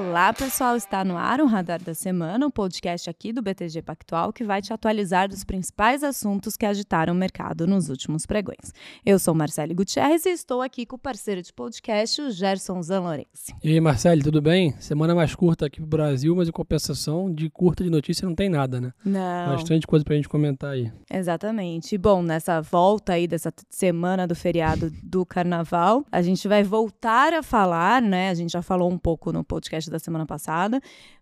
Olá, 0.00 0.32
pessoal! 0.32 0.76
Está 0.76 1.04
no 1.04 1.14
ar 1.14 1.42
o 1.42 1.46
Radar 1.46 1.82
da 1.82 1.92
Semana, 1.92 2.46
o 2.46 2.48
um 2.48 2.50
podcast 2.50 3.10
aqui 3.10 3.34
do 3.34 3.42
BTG 3.42 3.82
Pactual 3.82 4.32
que 4.32 4.42
vai 4.42 4.62
te 4.62 4.72
atualizar 4.72 5.28
dos 5.28 5.44
principais 5.44 6.02
assuntos 6.02 6.56
que 6.56 6.64
agitaram 6.64 7.12
o 7.12 7.16
mercado 7.16 7.66
nos 7.66 7.90
últimos 7.90 8.24
pregões. 8.24 8.72
Eu 9.04 9.18
sou 9.18 9.34
Marcele 9.34 9.74
Gutierrez 9.74 10.24
e 10.24 10.30
estou 10.30 10.62
aqui 10.62 10.86
com 10.86 10.96
o 10.96 10.98
parceiro 10.98 11.42
de 11.42 11.52
podcast, 11.52 12.22
o 12.22 12.30
Gerson 12.30 12.82
Zanlorense. 12.82 13.54
E 13.62 13.72
aí, 13.72 13.80
Marcele, 13.80 14.22
tudo 14.22 14.40
bem? 14.40 14.74
Semana 14.80 15.14
mais 15.14 15.34
curta 15.34 15.66
aqui 15.66 15.76
pro 15.76 15.86
Brasil, 15.86 16.34
mas 16.34 16.48
em 16.48 16.52
compensação, 16.52 17.30
de 17.30 17.50
curta 17.50 17.84
de 17.84 17.90
notícia 17.90 18.26
não 18.26 18.34
tem 18.34 18.48
nada, 18.48 18.80
né? 18.80 18.94
Não. 19.04 19.54
Bastante 19.54 19.86
coisa 19.86 20.02
pra 20.02 20.16
gente 20.16 20.30
comentar 20.30 20.70
aí. 20.70 20.90
Exatamente. 21.12 21.98
Bom, 21.98 22.22
nessa 22.22 22.62
volta 22.62 23.12
aí 23.12 23.28
dessa 23.28 23.52
semana 23.68 24.26
do 24.26 24.34
feriado 24.34 24.90
do 25.02 25.26
Carnaval, 25.26 26.06
a 26.10 26.22
gente 26.22 26.48
vai 26.48 26.62
voltar 26.62 27.34
a 27.34 27.42
falar, 27.42 28.00
né? 28.00 28.30
A 28.30 28.34
gente 28.34 28.52
já 28.52 28.62
falou 28.62 28.90
um 28.90 28.98
pouco 28.98 29.30
no 29.30 29.44
podcast 29.44 29.89
podcast 29.89 29.89
da 29.90 29.98
semana 29.98 30.24
passada, 30.24 30.80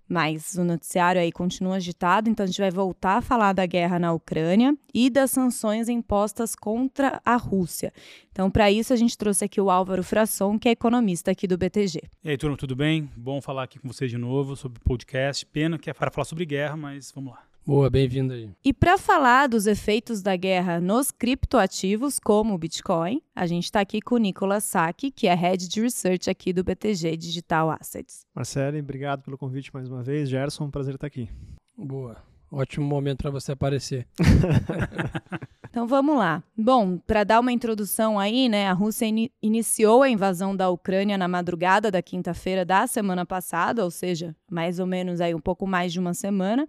mas 0.08 0.54
o 0.54 0.64
noticiário 0.64 1.20
aí 1.20 1.30
continua 1.30 1.76
agitado, 1.76 2.30
então 2.30 2.44
a 2.44 2.46
gente 2.46 2.60
vai 2.60 2.70
voltar 2.70 3.18
a 3.18 3.20
falar 3.20 3.52
da 3.52 3.66
guerra 3.66 3.98
na 3.98 4.12
Ucrânia 4.12 4.76
e 4.94 5.10
das 5.10 5.30
sanções 5.30 5.88
impostas 5.88 6.54
contra 6.54 7.20
a 7.24 7.36
Rússia. 7.36 7.92
Então, 8.30 8.50
para 8.50 8.70
isso, 8.70 8.92
a 8.92 8.96
gente 8.96 9.18
trouxe 9.18 9.44
aqui 9.44 9.60
o 9.60 9.70
Álvaro 9.70 10.02
Frasson, 10.02 10.58
que 10.58 10.68
é 10.68 10.72
economista 10.72 11.30
aqui 11.30 11.46
do 11.46 11.58
BTG. 11.58 12.02
E 12.22 12.30
aí, 12.30 12.38
turma, 12.38 12.56
tudo 12.56 12.76
bem? 12.76 13.10
Bom 13.16 13.42
falar 13.42 13.64
aqui 13.64 13.78
com 13.78 13.88
vocês 13.88 14.10
de 14.10 14.16
novo 14.16 14.56
sobre 14.56 14.80
podcast. 14.80 15.44
Pena 15.44 15.78
que 15.78 15.90
é 15.90 15.92
para 15.92 16.10
falar 16.10 16.24
sobre 16.24 16.46
guerra, 16.46 16.76
mas 16.76 17.12
vamos 17.12 17.32
lá. 17.32 17.47
Boa, 17.68 17.90
bem-vindo 17.90 18.32
aí. 18.32 18.48
E 18.64 18.72
para 18.72 18.96
falar 18.96 19.46
dos 19.46 19.66
efeitos 19.66 20.22
da 20.22 20.34
guerra 20.34 20.80
nos 20.80 21.10
criptoativos, 21.10 22.18
como 22.18 22.54
o 22.54 22.58
Bitcoin, 22.58 23.20
a 23.36 23.46
gente 23.46 23.64
está 23.64 23.80
aqui 23.80 24.00
com 24.00 24.14
o 24.14 24.18
Nicolas 24.18 24.64
Sack, 24.64 25.10
que 25.10 25.26
é 25.26 25.34
Head 25.34 25.68
de 25.68 25.78
Research 25.82 26.30
aqui 26.30 26.50
do 26.50 26.64
BTG 26.64 27.14
Digital 27.18 27.70
Assets. 27.70 28.24
Marcele, 28.34 28.80
obrigado 28.80 29.22
pelo 29.22 29.36
convite 29.36 29.70
mais 29.74 29.86
uma 29.86 30.02
vez. 30.02 30.30
Gerson, 30.30 30.64
um 30.64 30.70
prazer 30.70 30.94
estar 30.94 31.06
aqui. 31.06 31.28
Boa. 31.76 32.16
Ótimo 32.50 32.86
momento 32.86 33.18
para 33.18 33.30
você 33.30 33.52
aparecer. 33.52 34.08
Então 35.70 35.86
vamos 35.86 36.16
lá. 36.16 36.42
Bom, 36.56 36.96
para 36.96 37.22
dar 37.22 37.38
uma 37.38 37.52
introdução 37.52 38.18
aí, 38.18 38.48
né, 38.48 38.66
a 38.68 38.72
Rússia 38.72 39.04
in 39.06 39.28
iniciou 39.40 40.02
a 40.02 40.08
invasão 40.08 40.56
da 40.56 40.70
Ucrânia 40.70 41.18
na 41.18 41.28
madrugada 41.28 41.90
da 41.90 42.00
quinta-feira 42.00 42.64
da 42.64 42.86
semana 42.86 43.26
passada, 43.26 43.84
ou 43.84 43.90
seja, 43.90 44.34
mais 44.50 44.80
ou 44.80 44.86
menos 44.86 45.20
aí 45.20 45.34
um 45.34 45.40
pouco 45.40 45.66
mais 45.66 45.92
de 45.92 46.00
uma 46.00 46.14
semana. 46.14 46.66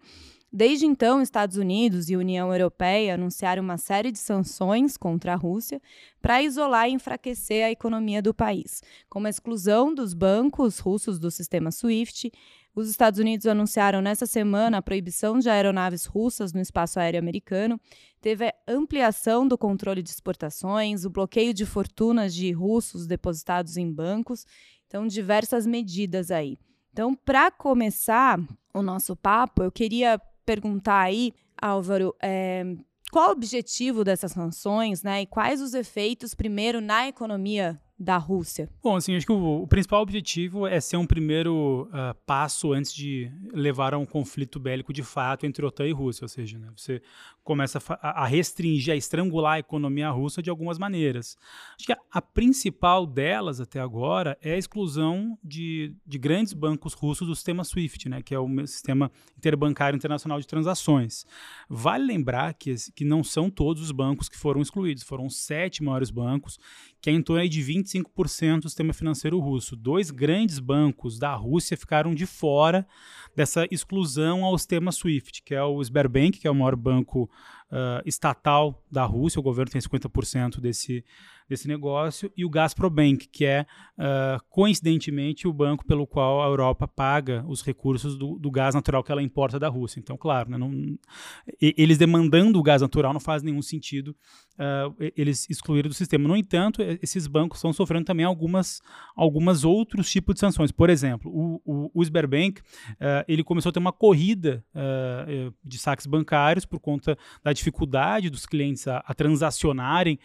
Desde 0.51 0.85
então, 0.87 1.21
Estados 1.21 1.57
Unidos 1.57 2.09
e 2.09 2.15
União 2.15 2.51
Europeia 2.51 3.13
anunciaram 3.13 3.61
uma 3.61 3.77
série 3.77 4.11
de 4.11 4.17
sanções 4.17 4.97
contra 4.97 5.33
a 5.33 5.35
Rússia 5.35 5.79
para 6.19 6.41
isolar 6.41 6.89
e 6.89 6.93
enfraquecer 6.93 7.63
a 7.63 7.71
economia 7.71 8.19
do 8.19 8.33
país, 8.33 8.81
como 9.07 9.27
a 9.27 9.29
exclusão 9.29 9.93
dos 9.93 10.15
bancos 10.15 10.79
russos 10.79 11.19
do 11.19 11.29
sistema 11.29 11.69
SWIFT. 11.69 12.31
Os 12.73 12.89
Estados 12.89 13.19
Unidos 13.19 13.45
anunciaram 13.45 14.01
nessa 14.01 14.25
semana 14.25 14.79
a 14.79 14.81
proibição 14.81 15.37
de 15.37 15.49
aeronaves 15.49 16.05
russas 16.05 16.51
no 16.51 16.61
espaço 16.61 16.99
aéreo 16.99 17.19
americano, 17.19 17.79
teve 18.19 18.47
a 18.47 18.53
ampliação 18.67 19.47
do 19.47 19.57
controle 19.57 20.01
de 20.01 20.09
exportações, 20.09 21.05
o 21.05 21.11
bloqueio 21.11 21.53
de 21.53 21.65
fortunas 21.65 22.33
de 22.33 22.51
russos 22.51 23.05
depositados 23.05 23.77
em 23.77 23.91
bancos, 23.91 24.47
então 24.87 25.05
diversas 25.05 25.67
medidas 25.67 26.31
aí. 26.31 26.57
Então, 26.91 27.13
para 27.13 27.51
começar 27.51 28.39
o 28.73 28.81
nosso 28.81 29.15
papo, 29.15 29.61
eu 29.61 29.71
queria 29.71 30.19
perguntar 30.49 31.01
aí, 31.01 31.31
Álvaro, 31.61 32.15
é, 32.19 32.63
qual 33.11 33.29
o 33.29 33.31
objetivo 33.33 34.03
dessas 34.03 34.31
sanções, 34.31 35.03
né? 35.03 35.21
E 35.21 35.27
quais 35.27 35.61
os 35.61 35.75
efeitos, 35.75 36.33
primeiro, 36.33 36.81
na 36.81 37.07
economia 37.07 37.79
da 37.99 38.17
Rússia? 38.17 38.69
Bom, 38.81 38.95
assim, 38.95 39.13
acho 39.15 39.25
que 39.25 39.31
o, 39.31 39.63
o 39.63 39.67
principal 39.67 40.01
objetivo 40.01 40.65
é 40.65 40.79
ser 40.79 40.95
um 40.95 41.05
primeiro 41.05 41.89
uh, 41.89 42.15
passo 42.25 42.71
antes 42.71 42.93
de 42.93 43.29
levar 43.51 43.93
a 43.93 43.97
um 43.97 44.05
conflito 44.05 44.57
bélico 44.57 44.93
de 44.93 45.03
fato 45.03 45.45
entre 45.45 45.65
OTAN 45.65 45.85
e 45.85 45.91
Rússia, 45.91 46.23
ou 46.23 46.29
seja, 46.29 46.57
né, 46.57 46.69
você 46.75 47.01
começa 47.43 47.81
a, 48.01 48.23
a, 48.23 48.25
restringir, 48.25 48.93
a 48.93 48.95
estrangular 48.95 49.53
a 49.55 49.59
economia 49.59 50.09
russa 50.11 50.41
de 50.41 50.49
algumas 50.49 50.77
maneiras. 50.77 51.35
Acho 51.75 51.87
que 51.87 51.91
a, 51.91 51.97
a 52.11 52.21
principal 52.21 53.05
delas 53.05 53.59
até 53.59 53.81
agora 53.81 54.37
é 54.41 54.53
a 54.53 54.57
exclusão 54.57 55.37
de, 55.43 55.93
de, 56.05 56.17
grandes 56.17 56.53
bancos 56.53 56.93
russos 56.93 57.27
do 57.27 57.35
sistema 57.35 57.65
SWIFT, 57.65 58.07
né, 58.07 58.21
que 58.21 58.33
é 58.33 58.39
o 58.39 58.47
sistema 58.65 59.11
interbancário 59.37 59.97
internacional 59.97 60.39
de 60.39 60.47
transações. 60.47 61.25
Vale 61.67 62.05
lembrar 62.05 62.53
que, 62.53 62.73
que 62.95 63.03
não 63.03 63.25
são 63.25 63.49
todos 63.49 63.83
os 63.83 63.91
bancos 63.91 64.29
que 64.29 64.37
foram 64.37 64.61
excluídos, 64.61 65.03
foram 65.03 65.29
sete 65.29 65.83
maiores 65.83 66.11
bancos, 66.11 66.57
que 67.01 67.09
é 67.09 67.13
em 67.13 67.21
torno 67.21 67.47
de 67.47 67.61
20 67.61 67.79
25% 67.79 68.61
do 68.61 68.69
sistema 68.69 68.93
financeiro 68.93 69.39
russo. 69.39 69.75
Dois 69.75 70.11
grandes 70.11 70.59
bancos 70.59 71.17
da 71.17 71.33
Rússia 71.33 71.77
ficaram 71.77 72.13
de 72.13 72.25
fora 72.25 72.85
dessa 73.35 73.65
exclusão 73.71 74.43
ao 74.43 74.57
sistema 74.57 74.91
SWIFT, 74.91 75.43
que 75.43 75.55
é 75.55 75.63
o 75.63 75.81
Sberbank, 75.81 76.39
que 76.39 76.47
é 76.47 76.51
o 76.51 76.55
maior 76.55 76.75
banco 76.75 77.29
uh, 77.71 78.01
estatal 78.05 78.83
da 78.91 79.05
Rússia, 79.05 79.39
o 79.39 79.43
governo 79.43 79.71
tem 79.71 79.81
50% 79.81 80.59
desse, 80.59 81.03
desse 81.47 81.67
negócio, 81.67 82.31
e 82.35 82.43
o 82.43 82.49
Gazprobank, 82.49 83.27
que 83.27 83.45
é, 83.45 83.65
uh, 83.97 84.43
coincidentemente, 84.49 85.47
o 85.47 85.53
banco 85.53 85.85
pelo 85.85 86.05
qual 86.05 86.41
a 86.41 86.47
Europa 86.47 86.87
paga 86.87 87.45
os 87.47 87.61
recursos 87.61 88.17
do, 88.17 88.37
do 88.37 88.51
gás 88.51 88.75
natural 88.75 89.03
que 89.03 89.11
ela 89.11 89.23
importa 89.23 89.59
da 89.59 89.69
Rússia. 89.69 89.99
Então, 89.99 90.17
claro, 90.17 90.49
né, 90.49 90.57
não, 90.57 90.71
eles 91.61 91.97
demandando 91.97 92.59
o 92.59 92.63
gás 92.63 92.81
natural 92.81 93.13
não 93.13 93.19
faz 93.19 93.43
nenhum 93.43 93.61
sentido 93.61 94.15
uh, 94.59 94.95
eles 95.15 95.49
excluírem 95.49 95.89
do 95.89 95.95
sistema. 95.95 96.27
No 96.27 96.35
entanto, 96.35 96.81
esses 97.01 97.25
bancos 97.27 97.59
estão 97.59 97.73
sofrendo 97.73 98.05
também 98.05 98.25
algumas, 98.25 98.81
algumas 99.15 99.63
outros 99.63 100.11
tipos 100.11 100.35
de 100.35 100.41
sanções. 100.41 100.71
Por 100.71 100.89
exemplo, 100.89 101.31
o, 101.31 101.61
o, 101.65 101.91
o 101.93 102.03
Sberbank, 102.03 102.61
uh, 102.61 103.25
ele 103.27 103.43
começou 103.43 103.69
a 103.69 103.73
ter 103.73 103.79
uma 103.79 103.93
corrida 103.93 104.63
de 105.63 105.77
saques 105.77 106.05
bancários 106.05 106.65
por 106.65 106.79
conta 106.79 107.17
da 107.43 107.51
dificuldade 107.53 108.29
dos 108.29 108.45
clientes 108.45 108.87
a, 108.87 109.03
a 109.05 109.13
transacionarem 109.13 110.19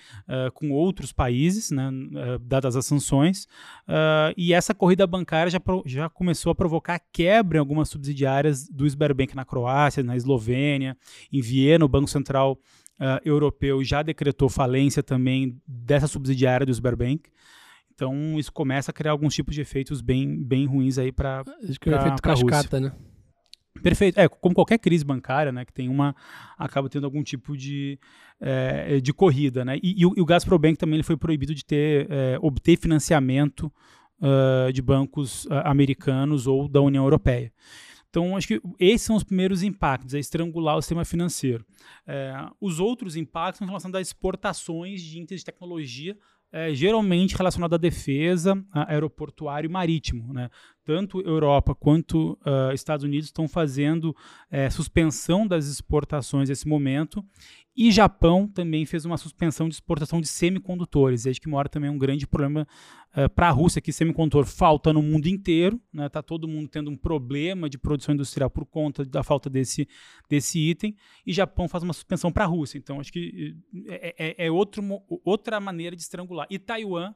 com 0.55 0.71
outros 0.71 1.13
países, 1.13 1.71
né, 1.71 1.89
uh, 1.91 2.39
dadas 2.41 2.77
as 2.77 2.87
sanções, 2.87 3.45
uh, 3.89 4.35
e 4.37 4.53
essa 4.53 4.75
corrida 4.75 5.07
bancária 5.07 5.51
já, 5.51 5.61
pro, 5.61 5.83
já 5.87 6.09
começou 6.09 6.51
a 6.51 6.55
provocar 6.55 7.01
quebra 7.13 7.59
em 7.59 7.61
algumas 7.61 7.89
subsidiárias 7.89 8.69
do 8.69 8.87
Sberbank 8.87 9.35
na 9.35 9.45
Croácia, 9.45 10.03
na 10.03 10.17
Eslovênia, 10.17 10.97
em 11.33 11.41
Viena, 11.41 11.85
o 11.85 11.89
Banco 11.89 12.09
Central 12.09 12.59
uh, 13.01 13.21
Europeu 13.25 13.83
já 13.85 14.03
decretou 14.03 14.49
falência 14.49 15.03
também 15.03 15.61
dessa 15.67 16.07
subsidiária 16.07 16.67
do 16.67 16.73
Sberbank. 16.73 17.31
Então 17.95 18.39
isso 18.39 18.53
começa 18.53 18.91
a 18.91 18.95
criar 18.95 19.13
alguns 19.13 19.35
tipos 19.35 19.55
de 19.55 19.61
efeitos 19.61 20.01
bem, 20.01 20.43
bem 20.43 20.67
ruins 20.67 20.99
aí 20.99 21.13
para 21.13 21.45
Acho 21.69 21.79
que 21.79 21.89
é 21.89 21.93
o 21.93 22.01
efeito 22.01 22.23
cascata, 22.23 22.81
né? 22.81 22.93
Perfeito. 23.83 24.19
É, 24.19 24.29
como 24.29 24.55
qualquer 24.55 24.79
crise 24.79 25.05
bancária, 25.05 25.51
né, 25.51 25.65
que 25.65 25.73
tem 25.73 25.89
uma, 25.89 26.15
acaba 26.57 26.89
tendo 26.89 27.05
algum 27.05 27.23
tipo 27.23 27.57
de, 27.57 27.99
é, 28.41 29.01
de 29.01 29.13
corrida, 29.13 29.65
né, 29.65 29.79
e, 29.83 30.01
e, 30.01 30.07
o, 30.07 30.15
e 30.17 30.21
o 30.21 30.25
Gazprobank 30.25 30.77
também 30.77 30.95
ele 30.95 31.03
foi 31.03 31.17
proibido 31.17 31.53
de 31.55 31.65
ter, 31.65 32.07
é, 32.09 32.39
obter 32.41 32.79
financiamento 32.79 33.71
uh, 34.21 34.73
de 34.73 34.83
bancos 34.83 35.45
uh, 35.47 35.55
americanos 35.65 36.47
ou 36.47 36.69
da 36.69 36.81
União 36.81 37.05
Europeia. 37.05 37.53
Então, 38.15 38.37
acho 38.37 38.47
que 38.47 38.61
esses 38.79 39.05
são 39.05 39.17
os 39.17 39.25
primeiros 39.25 39.65
impactos, 39.65 40.15
é 40.15 40.21
estrangular 40.21 40.77
o 40.77 40.81
sistema 40.81 41.05
financeiro. 41.05 41.67
É, 42.07 42.33
os 42.61 42.79
outros 42.79 43.17
impactos 43.17 43.59
são 43.59 43.65
em 43.65 43.69
relação 43.69 43.91
às 43.93 44.07
exportações 44.07 45.03
de 45.03 45.19
itens 45.19 45.41
de 45.41 45.47
tecnologia 45.47 46.17
é, 46.53 46.73
geralmente 46.73 47.37
relacionado 47.37 47.75
à 47.75 47.77
defesa, 47.77 48.65
aeroportuário 48.73 49.67
e 49.67 49.73
marítimo. 49.73 50.33
Né? 50.33 50.49
Tanto 50.85 51.21
Europa 51.21 51.75
quanto 51.75 52.39
uh, 52.45 52.73
Estados 52.75 53.05
Unidos 53.05 53.27
estão 53.27 53.49
fazendo 53.49 54.15
é, 54.51 54.69
suspensão 54.69 55.47
das 55.47 55.67
exportações 55.67 56.49
nesse 56.49 56.69
momento 56.69 57.25
e 57.77 57.91
Japão 57.91 58.47
também 58.47 58.87
fez 58.87 59.05
uma 59.05 59.17
suspensão 59.17 59.69
de 59.69 59.75
exportação 59.75 60.21
de 60.21 60.29
semicondutores. 60.29 61.25
E 61.25 61.31
acho 61.31 61.41
que 61.41 61.49
mora 61.49 61.69
também 61.69 61.91
um 61.91 61.99
grande 61.99 62.25
problema 62.25 62.63
uh, 63.17 63.23
eh, 63.23 63.29
para 63.29 63.49
a 63.49 63.51
Rússia, 63.51 63.81
que 63.81 63.93
semicondutor 63.93 64.47
falta 64.47 64.93
no 64.93 65.03
mundo 65.03 65.27
inteiro. 65.27 65.77
Está 65.77 66.03
né? 66.03 66.09
Tá 66.09 66.23
todo 66.23 66.47
mundo 66.47 66.69
tendo 66.69 66.89
um 66.89 66.97
problema 66.97 67.69
de 67.69 67.77
produção 67.77 68.15
industrial 68.15 68.49
por 68.49 68.65
conta 68.65 69.05
da 69.05 69.25
falta 69.25 69.51
desse, 69.51 69.89
desse 70.31 70.61
item. 70.61 70.95
E 71.27 71.33
Japão 71.33 71.67
faz 71.67 71.83
uma 71.83 71.93
suspensão 71.93 72.31
para 72.31 72.45
a 72.45 72.47
Rússia. 72.47 72.79
Então, 72.79 73.01
acho 73.01 73.13
que 73.13 73.57
é, 73.89 74.15
é, 74.19 74.47
é 74.47 74.51
outro, 74.53 74.81
outra 75.25 75.59
maneira 75.59 75.97
de 75.97 76.03
estrangular. 76.03 76.47
E 76.49 76.61
Taiwan, 76.61 77.13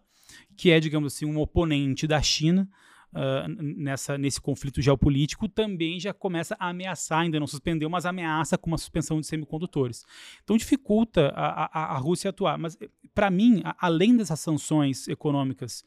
que 0.57 0.73
é, 0.73 0.81
digamos 0.81 1.15
assim, 1.15 1.25
um 1.25 1.39
oponente 1.39 2.05
da 2.05 2.21
China, 2.21 2.69
uh, 3.13 3.49
nessa, 3.63 4.19
nesse 4.19 4.41
conflito 4.41 4.81
geopolítico 4.81 5.49
também 5.49 5.99
já 5.99 6.13
começa 6.13 6.57
a 6.59 6.69
ameaçar, 6.69 7.21
ainda 7.21 7.41
não 7.41 7.47
suspendeu, 7.47 7.89
mas 7.89 8.07
ameaça 8.07 8.59
com 8.59 8.71
uma 8.71 8.79
suspensão 8.79 9.21
de 9.21 9.27
semicondutores. 9.27 10.05
Então 10.43 10.57
dificulta 10.57 11.33
a, 11.35 11.67
a, 11.67 11.95
a 11.95 11.99
Rússia 11.99 12.31
atuar. 12.31 12.59
Mas, 12.59 12.77
para 13.15 13.31
mim, 13.31 13.61
a, 13.65 13.77
além 13.79 14.17
dessas 14.17 14.41
sanções 14.41 15.09
econômicas 15.09 15.85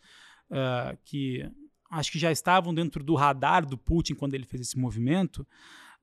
uh, 0.50 0.98
que 1.04 1.50
acho 1.90 2.12
que 2.12 2.20
já 2.20 2.32
estavam 2.32 2.74
dentro 2.74 3.04
do 3.04 3.16
radar 3.16 3.66
do 3.66 3.78
Putin 3.78 4.16
quando 4.16 4.34
ele 4.34 4.46
fez 4.46 4.62
esse 4.62 4.80
movimento, 4.80 5.46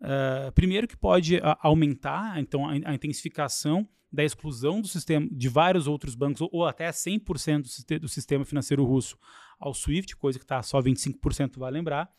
uh, 0.02 0.52
primeiro 0.52 0.86
que 0.86 0.96
pode 0.96 1.40
aumentar 1.60 2.38
então, 2.38 2.68
a, 2.68 2.94
intensificação 2.94 3.88
da 4.12 4.24
exclusão 4.24 4.80
do 4.80 4.88
sistema 4.88 5.26
de 5.30 5.48
vários 5.48 5.86
outros 5.86 6.14
bancos, 6.14 6.40
ou, 6.40 6.48
ou 6.52 6.66
até 6.66 6.88
100% 6.90 7.62
do, 7.62 8.00
do 8.00 8.08
sistema 8.08 8.44
financeiro 8.44 8.84
russo 8.84 9.18
ao 9.58 9.74
SWIFT, 9.74 10.16
coisa 10.16 10.38
que 10.38 10.44
está 10.44 10.62
só 10.62 10.80
25%, 10.80 11.58
vai 11.58 11.70
lembrar. 11.70 12.10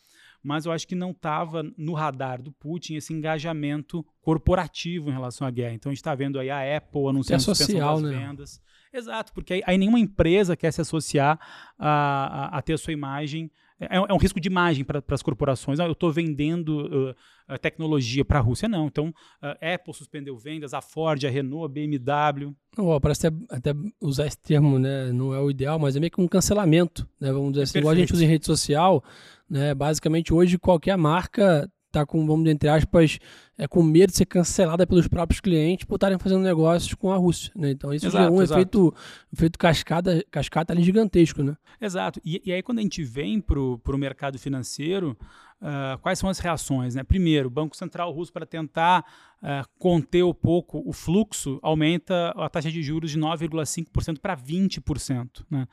mas 0.41 0.65
eu 0.65 0.71
acho 0.71 0.87
que 0.87 0.95
não 0.95 1.11
estava 1.11 1.63
no 1.77 1.93
radar 1.93 2.41
do 2.41 2.51
Putin 2.51 2.95
esse 2.95 3.13
engajamento 3.13 4.05
corporativo 4.21 5.09
em 5.09 5.13
relação 5.13 5.45
à 5.45 5.51
guerra. 5.51 5.73
Então 5.73 5.89
a 5.89 5.93
gente 5.93 5.99
está 5.99 6.15
vendo 6.15 6.39
aí 6.39 6.49
a 6.49 6.77
Apple 6.77 7.07
anunciando 7.07 7.41
é 7.41 7.45
social, 7.45 8.01
das 8.01 8.11
né? 8.11 8.17
vendas. 8.17 8.61
Exato, 8.91 9.33
porque 9.33 9.53
aí, 9.53 9.61
aí, 9.65 9.77
nenhuma 9.77 9.99
empresa 9.99 10.55
quer 10.55 10.71
se 10.71 10.81
associar 10.81 11.39
a, 11.77 12.55
a, 12.55 12.57
a 12.57 12.61
ter 12.61 12.73
a 12.73 12.77
sua 12.77 12.93
imagem 12.93 13.51
é, 13.79 13.95
é, 13.95 14.13
um 14.13 14.17
risco 14.17 14.39
de 14.39 14.49
imagem 14.49 14.83
para 14.83 15.01
as 15.09 15.21
corporações. 15.21 15.79
Ah, 15.79 15.85
eu 15.85 15.93
estou 15.93 16.11
vendendo 16.11 17.15
uh, 17.49 17.57
tecnologia 17.59 18.25
para 18.25 18.39
a 18.39 18.41
Rússia. 18.41 18.67
Não. 18.67 18.87
Então, 18.87 19.07
uh, 19.41 19.73
Apple 19.73 19.93
suspendeu 19.93 20.37
vendas, 20.37 20.73
a 20.73 20.81
Ford, 20.81 21.23
a 21.25 21.29
Renault, 21.29 21.65
a 21.65 21.67
BMW. 21.69 22.53
Não, 22.77 22.99
parece 22.99 23.27
até, 23.27 23.37
até, 23.49 23.73
usar 24.01 24.27
esse 24.27 24.37
termo, 24.37 24.77
né? 24.77 25.11
Não 25.13 25.33
é 25.33 25.39
o 25.39 25.49
ideal, 25.49 25.79
mas 25.79 25.95
é 25.95 25.99
meio 25.99 26.11
que 26.11 26.19
um 26.19 26.27
cancelamento, 26.27 27.07
né? 27.19 27.31
Vamos 27.31 27.51
dizer 27.51 27.63
assim, 27.63 27.73
Perfeito. 27.73 27.83
igual 27.83 27.93
a 27.93 27.97
gente 27.97 28.13
usa 28.13 28.25
em 28.25 28.27
rede 28.27 28.45
social, 28.45 29.03
né? 29.49 29.73
Basicamente, 29.73 30.33
hoje 30.33 30.57
qualquer 30.57 30.97
marca 30.97 31.69
está 31.87 32.05
com, 32.05 32.25
vamos 32.25 32.43
dizer, 32.43 32.53
entre 32.53 32.69
aspas, 32.69 33.19
é, 33.59 33.67
com 33.67 33.83
medo 33.83 34.09
de 34.09 34.15
ser 34.15 34.25
cancelada 34.25 34.87
pelos 34.87 35.05
próprios 35.05 35.41
clientes 35.41 35.85
por 35.85 35.95
estarem 35.95 36.17
fazendo 36.17 36.41
negócios 36.41 36.93
com 36.93 37.11
a 37.11 37.17
Rússia. 37.17 37.51
Né? 37.53 37.71
Então 37.71 37.93
isso 37.93 38.07
exato, 38.07 38.25
é 38.25 38.31
um 38.31 38.41
efeito, 38.41 38.95
efeito 39.33 39.59
cascada, 39.59 40.23
cascata 40.31 40.71
ali 40.71 40.81
gigantesco. 40.81 41.43
Né? 41.43 41.57
Exato. 41.81 42.21
E, 42.23 42.41
e 42.45 42.53
aí 42.53 42.63
quando 42.63 42.79
a 42.79 42.81
gente 42.81 43.03
vem 43.03 43.41
para 43.41 43.59
o 43.59 43.97
mercado 43.97 44.39
financeiro, 44.39 45.17
uh, 45.61 45.99
quais 46.01 46.17
são 46.17 46.29
as 46.29 46.39
reações? 46.39 46.95
Né? 46.95 47.03
Primeiro, 47.03 47.47
o 47.47 47.51
Banco 47.51 47.75
Central 47.75 48.13
Russo, 48.13 48.31
para 48.31 48.45
tentar 48.45 49.03
uh, 49.43 49.67
conter 49.77 50.23
um 50.23 50.33
pouco 50.33 50.81
o 50.85 50.93
fluxo, 50.93 51.59
aumenta 51.61 52.29
a 52.37 52.47
taxa 52.47 52.71
de 52.71 52.81
juros 52.81 53.11
de 53.11 53.19
9,5% 53.19 54.19
para 54.19 54.37
20%. 54.37 55.45
Né? 55.51 55.67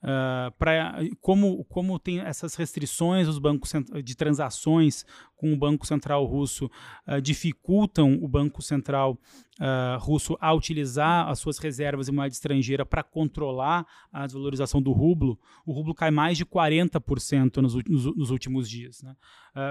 Uh, 0.00 0.52
pra, 0.56 0.94
como, 1.20 1.64
como 1.64 1.98
tem 1.98 2.20
essas 2.20 2.54
restrições 2.54 3.26
os 3.26 3.40
bancos 3.40 3.72
de 4.04 4.16
transações 4.16 5.04
com 5.34 5.52
o 5.52 5.56
Banco 5.56 5.84
Central 5.84 6.24
russo 6.24 6.70
uh, 7.04 7.20
dificultam 7.28 8.18
o 8.22 8.26
Banco 8.26 8.62
Central 8.62 9.18
uh, 9.60 9.98
russo 9.98 10.36
a 10.40 10.52
utilizar 10.52 11.28
as 11.28 11.38
suas 11.38 11.58
reservas 11.58 12.08
em 12.08 12.12
moeda 12.12 12.32
estrangeira 12.32 12.86
para 12.86 13.02
controlar 13.02 13.86
a 14.12 14.24
desvalorização 14.24 14.80
do 14.80 14.92
rublo, 14.92 15.38
o 15.66 15.72
rublo 15.72 15.94
cai 15.94 16.10
mais 16.10 16.38
de 16.38 16.46
40% 16.46 17.58
nos, 17.58 17.74
nos, 17.74 18.16
nos, 18.16 18.30
últimos 18.30 18.68
dias. 18.68 19.02
Né? 19.02 19.14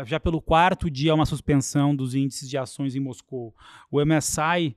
já 0.05 0.19
pelo 0.19 0.41
quarto 0.41 0.89
dia, 0.89 1.15
uma 1.15 1.25
suspensão 1.25 1.95
dos 1.95 2.13
índices 2.13 2.49
de 2.49 2.57
ações 2.57 2.95
em 2.95 2.99
Moscou. 2.99 3.55
O 3.89 4.03
MSI, 4.03 4.75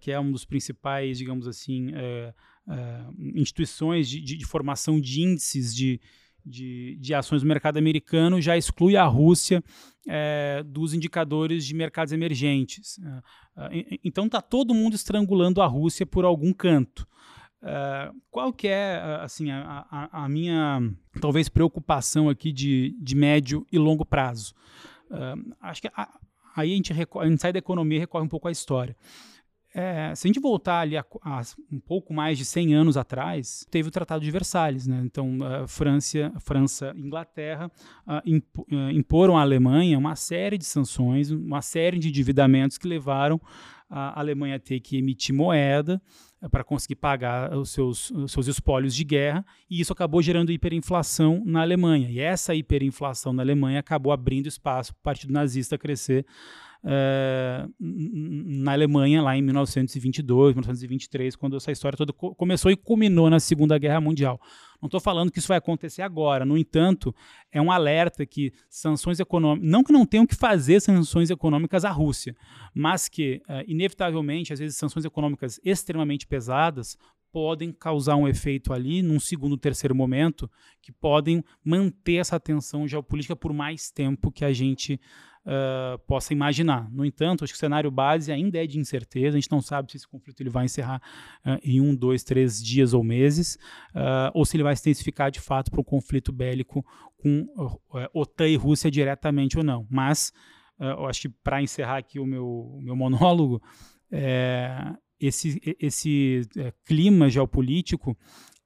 que 0.00 0.12
é 0.12 0.20
um 0.20 0.30
dos 0.30 0.44
principais, 0.44 1.18
digamos 1.18 1.48
assim, 1.48 1.88
uh, 1.88 2.34
uh, 2.66 3.14
instituições 3.34 4.08
de, 4.08 4.20
de, 4.20 4.36
de, 4.36 4.46
formação 4.46 5.00
de 5.00 5.22
índices 5.22 5.74
de, 5.74 6.00
de, 6.44 6.96
de, 7.00 7.14
ações 7.14 7.42
do 7.42 7.48
mercado 7.48 7.76
americano 7.76 8.40
já 8.40 8.56
exclui 8.56 8.96
a 8.96 9.04
Rússia 9.04 9.62
uh, 10.06 10.64
dos 10.64 10.94
indicadores 10.94 11.64
de 11.64 11.74
mercados 11.74 12.12
emergentes. 12.12 12.98
Uh, 12.98 13.98
então 14.04 14.26
está 14.26 14.40
todo 14.40 14.74
mundo 14.74 14.94
estrangulando 14.94 15.60
a 15.60 15.66
Rússia 15.66 16.06
por 16.06 16.24
algum 16.24 16.52
canto. 16.52 17.06
qual 18.30 18.52
que 18.52 18.68
é 18.68 19.00
assim 19.20 19.50
a, 19.50 19.86
a, 19.90 20.24
a, 20.24 20.28
minha 20.28 20.80
talvez 21.20 21.48
preocupação 21.48 22.28
aqui 22.28 22.52
de, 22.52 22.96
de 23.00 23.14
médio 23.14 23.66
e 23.70 23.78
longo 23.78 24.04
prazo? 24.04 24.54
acho 25.60 25.82
que 25.82 25.90
a, 25.94 26.08
aí 26.56 26.72
a 26.72 26.76
gente, 26.76 26.92
a 26.92 27.28
gente 27.28 27.40
sai 27.40 27.52
da 27.52 27.58
economia 27.58 27.98
e 27.98 28.00
recorre 28.00 28.24
um 28.24 28.28
pouco 28.28 28.48
à 28.48 28.50
história. 28.50 28.96
É, 29.72 30.12
se 30.16 30.26
a 30.26 30.28
gente 30.28 30.40
voltar 30.40 30.80
ali 30.80 30.96
a, 30.96 31.04
a, 31.22 31.42
um 31.70 31.78
pouco 31.78 32.12
mais 32.12 32.36
de 32.36 32.44
100 32.44 32.74
anos 32.74 32.96
atrás, 32.96 33.64
teve 33.70 33.88
o 33.88 33.92
Tratado 33.92 34.24
de 34.24 34.30
Versalhes. 34.30 34.86
Né? 34.86 35.00
Então, 35.04 35.38
a 35.42 35.66
França, 35.68 36.32
França 36.40 36.92
e 36.96 37.00
Inglaterra 37.00 37.70
imp, 38.24 38.44
imporam 38.92 39.36
à 39.36 39.42
Alemanha 39.42 39.96
uma 39.96 40.16
série 40.16 40.58
de 40.58 40.64
sanções, 40.64 41.30
uma 41.30 41.62
série 41.62 41.98
de 41.98 42.08
endividamentos 42.08 42.78
que 42.78 42.88
levaram 42.88 43.40
a 43.90 44.20
Alemanha 44.20 44.56
a 44.56 44.60
ter 44.60 44.78
que 44.78 44.96
emitir 44.96 45.34
moeda 45.34 46.00
é, 46.40 46.48
para 46.48 46.62
conseguir 46.62 46.94
pagar 46.94 47.56
os 47.56 47.70
seus, 47.70 48.10
os 48.12 48.30
seus 48.30 48.46
espólios 48.46 48.94
de 48.94 49.04
guerra, 49.04 49.44
e 49.68 49.80
isso 49.80 49.92
acabou 49.92 50.22
gerando 50.22 50.52
hiperinflação 50.52 51.42
na 51.44 51.60
Alemanha. 51.60 52.08
E 52.08 52.20
essa 52.20 52.54
hiperinflação 52.54 53.32
na 53.32 53.42
Alemanha 53.42 53.80
acabou 53.80 54.12
abrindo 54.12 54.46
espaço 54.46 54.92
para 54.94 55.00
o 55.00 55.02
Partido 55.02 55.32
Nazista 55.32 55.76
crescer 55.76 56.24
uh, 56.84 57.72
na 57.78 58.72
Alemanha, 58.72 59.22
lá 59.22 59.36
em 59.36 59.42
1922, 59.42 60.54
1923, 60.54 61.36
quando 61.36 61.56
essa 61.56 61.72
história 61.72 61.96
toda 61.96 62.12
começou 62.12 62.70
e 62.70 62.76
culminou 62.76 63.28
na 63.30 63.40
Segunda 63.40 63.78
Guerra 63.78 64.00
Mundial. 64.00 64.40
Não 64.80 64.86
estou 64.86 65.00
falando 65.00 65.30
que 65.30 65.38
isso 65.38 65.48
vai 65.48 65.58
acontecer 65.58 66.02
agora, 66.02 66.44
no 66.44 66.56
entanto, 66.56 67.14
é 67.52 67.60
um 67.60 67.70
alerta 67.70 68.24
que 68.24 68.52
sanções 68.68 69.20
econômicas, 69.20 69.68
não 69.68 69.84
que 69.84 69.92
não 69.92 70.06
tenham 70.06 70.26
que 70.26 70.34
fazer 70.34 70.80
sanções 70.80 71.28
econômicas 71.28 71.84
à 71.84 71.90
Rússia, 71.90 72.34
mas 72.74 73.08
que, 73.08 73.42
uh, 73.48 73.62
inevitavelmente, 73.66 74.52
às 74.52 74.58
vezes, 74.58 74.76
sanções 74.76 75.04
econômicas 75.04 75.60
extremamente 75.62 76.26
pesadas 76.26 76.96
podem 77.32 77.72
causar 77.72 78.16
um 78.16 78.26
efeito 78.26 78.72
ali, 78.72 79.02
num 79.02 79.20
segundo, 79.20 79.56
terceiro 79.56 79.94
momento, 79.94 80.50
que 80.82 80.92
podem 80.92 81.44
manter 81.64 82.16
essa 82.16 82.40
tensão 82.40 82.86
geopolítica 82.86 83.36
por 83.36 83.52
mais 83.52 83.90
tempo 83.90 84.32
que 84.32 84.44
a 84.44 84.52
gente 84.52 85.00
uh, 85.46 85.98
possa 86.06 86.32
imaginar. 86.32 86.90
No 86.90 87.04
entanto, 87.04 87.44
acho 87.44 87.52
que 87.52 87.56
o 87.56 87.60
cenário 87.60 87.90
base 87.90 88.32
ainda 88.32 88.62
é 88.62 88.66
de 88.66 88.78
incerteza, 88.78 89.36
a 89.36 89.40
gente 89.40 89.50
não 89.50 89.60
sabe 89.60 89.90
se 89.90 89.96
esse 89.96 90.08
conflito 90.08 90.40
ele 90.40 90.50
vai 90.50 90.64
encerrar 90.64 91.00
uh, 91.44 91.58
em 91.62 91.80
um, 91.80 91.94
dois, 91.94 92.22
três 92.22 92.62
dias 92.62 92.94
ou 92.94 93.02
meses, 93.02 93.56
uh, 93.94 94.30
ou 94.34 94.44
se 94.44 94.56
ele 94.56 94.64
vai 94.64 94.74
se 94.76 94.82
intensificar 94.82 95.30
de 95.30 95.40
fato 95.40 95.70
para 95.70 95.80
um 95.80 95.84
conflito 95.84 96.32
bélico 96.32 96.84
com 97.16 97.46
OTAN 98.14 98.48
e 98.48 98.56
Rússia 98.56 98.90
diretamente 98.90 99.58
ou 99.58 99.64
não. 99.64 99.86
Mas, 99.90 100.32
eu 100.78 101.06
acho 101.06 101.20
que 101.20 101.28
para 101.28 101.62
encerrar 101.62 101.98
aqui 101.98 102.18
o 102.18 102.24
meu, 102.24 102.46
o 102.46 102.80
meu 102.80 102.96
monólogo, 102.96 103.60
é, 104.10 104.94
esse, 105.20 105.60
esse 105.78 106.48
é, 106.56 106.72
clima 106.84 107.28
geopolítico 107.28 108.16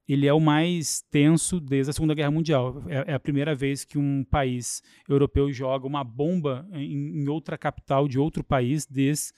ele 0.09 0.27
é 0.27 0.33
o 0.33 0.41
mais 0.41 1.03
tenso 1.11 1.59
desde 1.59 1.91
a 1.91 1.93
Segunda 1.93 2.15
Guerra 2.15 2.31
Mundial. 2.31 2.83
É, 2.89 3.13
é 3.13 3.15
a 3.15 3.21
primeira 3.21 3.55
vez 3.55 3.85
que 3.85 3.99
um 3.99 4.25
país 4.25 4.83
europeu 5.09 5.53
joga 5.53 5.87
uma 5.87 6.05
bomba 6.05 6.67
em, 6.73 7.23
em 7.23 7.29
outra 7.29 7.57
capital 7.57 8.07
de 8.07 8.19
outro 8.19 8.45
país 8.45 8.87
desde 8.87 9.33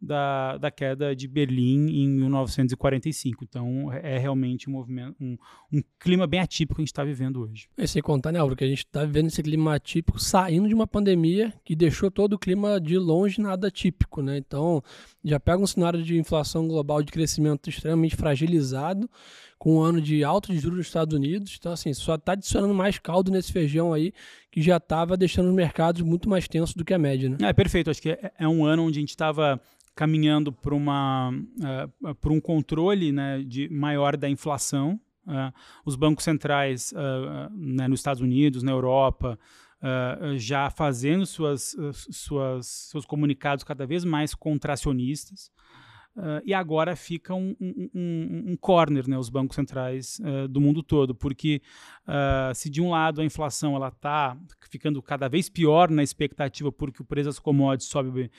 da, 0.00 0.56
da 0.58 0.70
queda 0.70 1.14
de 1.14 1.26
Berlim 1.26 1.88
em 1.90 2.08
1945. 2.08 3.44
Então 3.44 3.92
é 3.92 4.18
realmente 4.18 4.68
um 4.68 4.72
movimento, 4.72 5.16
um, 5.20 5.36
um 5.72 5.82
clima 5.98 6.26
bem 6.26 6.40
atípico 6.40 6.76
que 6.76 6.82
a 6.82 6.84
gente 6.84 6.92
está 6.92 7.04
vivendo 7.04 7.42
hoje. 7.42 7.68
E 7.76 7.86
sem 7.86 8.00
contar, 8.00 8.32
né, 8.32 8.38
Álvaro, 8.38 8.56
que 8.56 8.64
a 8.64 8.68
gente 8.68 8.84
está 8.84 9.04
vivendo 9.04 9.26
esse 9.26 9.42
clima 9.42 9.74
atípico 9.74 10.20
saindo 10.20 10.68
de 10.68 10.74
uma 10.74 10.86
pandemia 10.86 11.52
que 11.64 11.74
deixou 11.74 12.10
todo 12.10 12.34
o 12.34 12.38
clima 12.38 12.80
de 12.80 12.96
longe 12.96 13.40
nada 13.40 13.70
típico, 13.70 14.22
né? 14.22 14.38
Então 14.38 14.82
já 15.24 15.40
pega 15.40 15.62
um 15.62 15.66
cenário 15.66 16.02
de 16.02 16.16
inflação 16.16 16.66
global 16.68 17.02
de 17.02 17.12
crescimento 17.12 17.68
extremamente 17.68 18.16
fragilizado 18.16 19.10
com 19.58 19.76
um 19.76 19.80
ano 19.80 20.00
de 20.00 20.22
alto 20.22 20.52
de 20.52 20.58
juros 20.58 20.78
nos 20.78 20.86
Estados 20.86 21.14
Unidos. 21.14 21.56
Então, 21.58 21.72
assim, 21.72 21.92
só 21.92 22.14
está 22.14 22.32
adicionando 22.32 22.72
mais 22.72 22.98
caldo 22.98 23.30
nesse 23.30 23.52
feijão 23.52 23.92
aí, 23.92 24.12
que 24.50 24.62
já 24.62 24.76
estava 24.76 25.16
deixando 25.16 25.48
os 25.48 25.54
mercados 25.54 26.00
muito 26.02 26.28
mais 26.28 26.46
tensos 26.46 26.74
do 26.74 26.84
que 26.84 26.94
a 26.94 26.98
média, 26.98 27.28
né? 27.28 27.36
É, 27.42 27.52
perfeito. 27.52 27.90
Acho 27.90 28.00
que 28.00 28.10
é, 28.10 28.32
é 28.38 28.48
um 28.48 28.64
ano 28.64 28.84
onde 28.84 28.98
a 28.98 29.00
gente 29.00 29.10
estava 29.10 29.60
caminhando 29.96 30.52
para 30.52 30.76
uh, 30.76 32.14
por 32.20 32.30
um 32.30 32.40
controle 32.40 33.10
né, 33.10 33.42
de 33.42 33.68
maior 33.68 34.16
da 34.16 34.28
inflação. 34.28 35.00
Uh, 35.26 35.52
os 35.84 35.96
bancos 35.96 36.24
centrais 36.24 36.92
uh, 36.92 37.52
né, 37.52 37.88
nos 37.88 37.98
Estados 37.98 38.22
Unidos, 38.22 38.62
na 38.62 38.70
Europa, 38.70 39.38
já 40.36 40.70
fazendo 40.70 41.24
suas, 41.24 41.76
suas, 41.92 42.66
seus 42.66 43.06
comunicados 43.06 43.62
cada 43.62 43.86
vez 43.86 44.04
mais 44.04 44.34
contracionistas. 44.34 45.52
Uh, 46.18 46.42
e 46.44 46.52
agora 46.52 46.96
fica 46.96 47.32
um, 47.32 47.54
um, 47.60 47.90
um, 47.94 48.44
um, 48.48 48.56
corner, 48.56 49.08
né, 49.08 49.16
os 49.16 49.28
bancos 49.28 49.54
centrais 49.54 50.18
uh, 50.18 50.48
do 50.48 50.60
mundo 50.60 50.82
todo, 50.82 51.14
porque 51.14 51.62
uh, 52.08 52.52
se 52.56 52.68
de 52.68 52.82
um 52.82 52.90
lado 52.90 53.20
a 53.20 53.24
inflação 53.24 53.76
ela 53.76 53.86
está 53.86 54.36
ficando 54.68 55.00
cada 55.00 55.28
vez 55.28 55.48
pior 55.48 55.88
na 55.88 56.02
expectativa, 56.02 56.72
porque 56.72 57.00
o 57.02 57.04
preço 57.04 57.28
das 57.28 57.38
commodities 57.38 57.88
sobe 57.88 58.30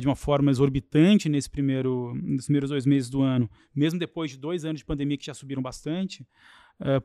de 0.00 0.06
uma 0.06 0.16
forma 0.16 0.50
exorbitante 0.50 1.28
nesse 1.28 1.48
primeiro, 1.48 2.12
nos 2.20 2.46
primeiros 2.46 2.70
dois 2.70 2.84
meses 2.84 3.08
do 3.08 3.22
ano, 3.22 3.48
mesmo 3.74 3.98
depois 3.98 4.32
de 4.32 4.36
dois 4.36 4.64
anos 4.64 4.80
de 4.80 4.84
pandemia 4.84 5.16
que 5.16 5.26
já 5.26 5.32
subiram 5.32 5.62
bastante, 5.62 6.26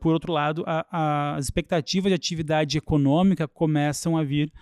por 0.00 0.12
outro 0.12 0.32
lado, 0.32 0.64
a, 0.66 0.86
a, 0.90 1.36
as 1.36 1.46
expectativas 1.46 2.10
de 2.10 2.14
atividade 2.14 2.76
econômica 2.76 3.48
começam 3.48 4.16
a 4.16 4.22
vir 4.22 4.52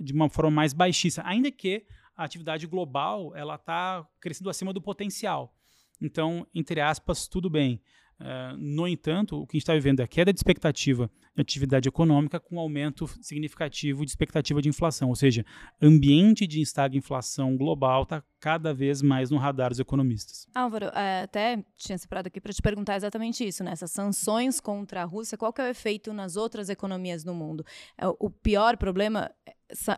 de 0.00 0.12
uma 0.12 0.30
forma 0.30 0.50
mais 0.50 0.72
baixíssima, 0.72 1.26
ainda 1.26 1.50
que 1.50 1.84
a 2.16 2.24
atividade 2.24 2.66
global 2.66 3.34
ela 3.34 3.56
está 3.56 4.06
crescendo 4.20 4.50
acima 4.50 4.72
do 4.72 4.80
potencial. 4.80 5.54
Então, 6.00 6.46
entre 6.54 6.80
aspas, 6.80 7.26
tudo 7.28 7.48
bem. 7.48 7.80
Uh, 8.20 8.56
no 8.56 8.86
entanto, 8.86 9.40
o 9.40 9.46
que 9.46 9.56
a 9.56 9.58
gente 9.58 9.64
está 9.64 9.74
vivendo 9.74 10.00
é 10.00 10.04
a 10.04 10.08
queda 10.08 10.32
de 10.32 10.38
expectativa 10.38 11.10
de 11.34 11.42
atividade 11.42 11.88
econômica 11.88 12.38
com 12.38 12.60
aumento 12.60 13.08
significativo 13.20 14.04
de 14.04 14.10
expectativa 14.12 14.62
de 14.62 14.68
inflação, 14.68 15.08
ou 15.08 15.16
seja, 15.16 15.44
ambiente 15.82 16.46
de 16.46 16.62
inflação 16.92 17.56
global 17.56 18.04
está 18.04 18.22
cada 18.38 18.72
vez 18.72 19.02
mais 19.02 19.30
no 19.30 19.36
radar 19.36 19.70
dos 19.70 19.80
economistas. 19.80 20.46
Álvaro, 20.54 20.86
é, 20.94 21.22
até 21.22 21.64
tinha 21.76 21.98
separado 21.98 22.28
aqui 22.28 22.40
para 22.40 22.52
te 22.52 22.62
perguntar 22.62 22.94
exatamente 22.94 23.44
isso, 23.44 23.64
né? 23.64 23.72
Essas 23.72 23.90
sanções 23.90 24.60
contra 24.60 25.02
a 25.02 25.04
Rússia, 25.04 25.36
qual 25.36 25.52
que 25.52 25.60
é 25.60 25.64
o 25.64 25.68
efeito 25.68 26.12
nas 26.12 26.36
outras 26.36 26.68
economias 26.68 27.24
no 27.24 27.34
mundo? 27.34 27.64
É, 27.98 28.06
o 28.06 28.30
pior 28.30 28.76
problema 28.76 29.30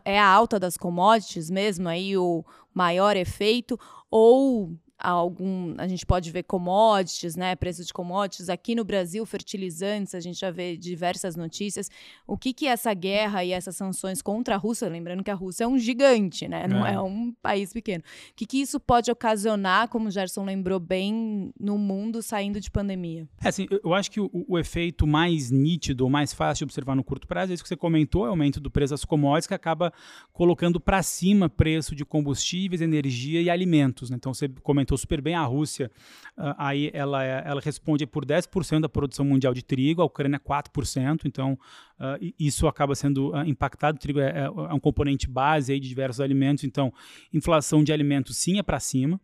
é 0.05 0.19
a 0.19 0.27
alta 0.27 0.59
das 0.59 0.77
commodities 0.77 1.49
mesmo, 1.49 1.87
aí 1.87 2.17
o 2.17 2.43
maior 2.73 3.15
efeito, 3.15 3.79
ou 4.09 4.77
algum, 4.99 5.75
a 5.77 5.87
gente 5.87 6.05
pode 6.05 6.31
ver 6.31 6.43
commodities, 6.43 7.35
né, 7.35 7.55
preços 7.55 7.87
de 7.87 7.93
commodities 7.93 8.49
aqui 8.49 8.73
no 8.73 8.83
Brasil, 8.83 9.25
fertilizantes, 9.25 10.15
a 10.15 10.19
gente 10.19 10.39
já 10.39 10.49
vê 10.49 10.75
diversas 10.75 11.35
notícias. 11.35 11.89
O 12.25 12.37
que 12.37 12.53
que 12.53 12.67
essa 12.67 12.93
guerra 12.93 13.43
e 13.43 13.51
essas 13.51 13.75
sanções 13.75 14.21
contra 14.21 14.55
a 14.55 14.57
Rússia, 14.57 14.89
lembrando 14.89 15.23
que 15.23 15.31
a 15.31 15.35
Rússia 15.35 15.65
é 15.65 15.67
um 15.67 15.77
gigante, 15.77 16.47
né, 16.47 16.67
não 16.67 16.85
é, 16.85 16.93
é 16.93 17.01
um 17.01 17.31
país 17.41 17.71
pequeno. 17.71 18.03
O 18.31 18.35
que 18.35 18.45
que 18.45 18.61
isso 18.61 18.79
pode 18.79 19.11
ocasionar, 19.11 19.87
como 19.87 20.07
o 20.07 20.11
Gerson 20.11 20.43
lembrou 20.43 20.79
bem, 20.79 21.51
no 21.59 21.77
mundo 21.77 22.21
saindo 22.21 22.59
de 22.59 22.71
pandemia? 22.71 23.27
É 23.43 23.49
assim, 23.49 23.67
eu 23.83 23.93
acho 23.93 24.09
que 24.09 24.19
o, 24.19 24.29
o 24.47 24.57
efeito 24.57 25.05
mais 25.05 25.51
nítido, 25.51 26.09
mais 26.09 26.33
fácil 26.33 26.65
de 26.65 26.69
observar 26.69 26.95
no 26.95 27.03
curto 27.03 27.27
prazo, 27.27 27.51
é 27.51 27.55
isso 27.55 27.63
que 27.63 27.69
você 27.69 27.77
comentou, 27.77 28.25
é 28.25 28.29
o 28.29 28.31
aumento 28.31 28.59
do 28.59 28.71
preço 28.71 28.93
das 28.93 29.05
commodities 29.05 29.47
que 29.47 29.53
acaba 29.53 29.93
colocando 30.33 30.79
para 30.79 31.03
cima 31.03 31.49
preço 31.49 31.95
de 31.95 32.05
combustíveis, 32.05 32.81
energia 32.81 33.41
e 33.41 33.49
alimentos, 33.49 34.09
né? 34.09 34.17
Então 34.17 34.33
você 34.33 34.47
comentou 34.63 34.86
comentou 34.87 34.97
super 34.97 35.21
bem, 35.21 35.35
a 35.35 35.43
Rússia, 35.43 35.91
uh, 36.37 36.55
aí 36.57 36.89
ela, 36.93 37.23
ela 37.23 37.61
responde 37.61 38.07
por 38.07 38.25
10% 38.25 38.79
da 38.79 38.89
produção 38.89 39.25
mundial 39.25 39.53
de 39.53 39.63
trigo, 39.63 40.01
a 40.01 40.05
Ucrânia 40.05 40.39
4%, 40.39 41.21
então 41.25 41.53
uh, 41.99 42.33
isso 42.39 42.67
acaba 42.67 42.95
sendo 42.95 43.31
uh, 43.31 43.43
impactado. 43.45 43.97
O 43.97 43.99
trigo 43.99 44.19
é, 44.19 44.29
é, 44.29 44.43
é, 44.45 44.73
um 44.73 44.79
componente 44.79 45.29
base 45.29 45.73
aí 45.73 45.79
de 45.79 45.89
diversos 45.89 46.21
alimentos, 46.21 46.63
então 46.63 46.93
inflação 47.33 47.83
de 47.83 47.91
alimentos 47.91 48.37
sim 48.37 48.57
é 48.57 48.63
para 48.63 48.79
cima. 48.79 49.19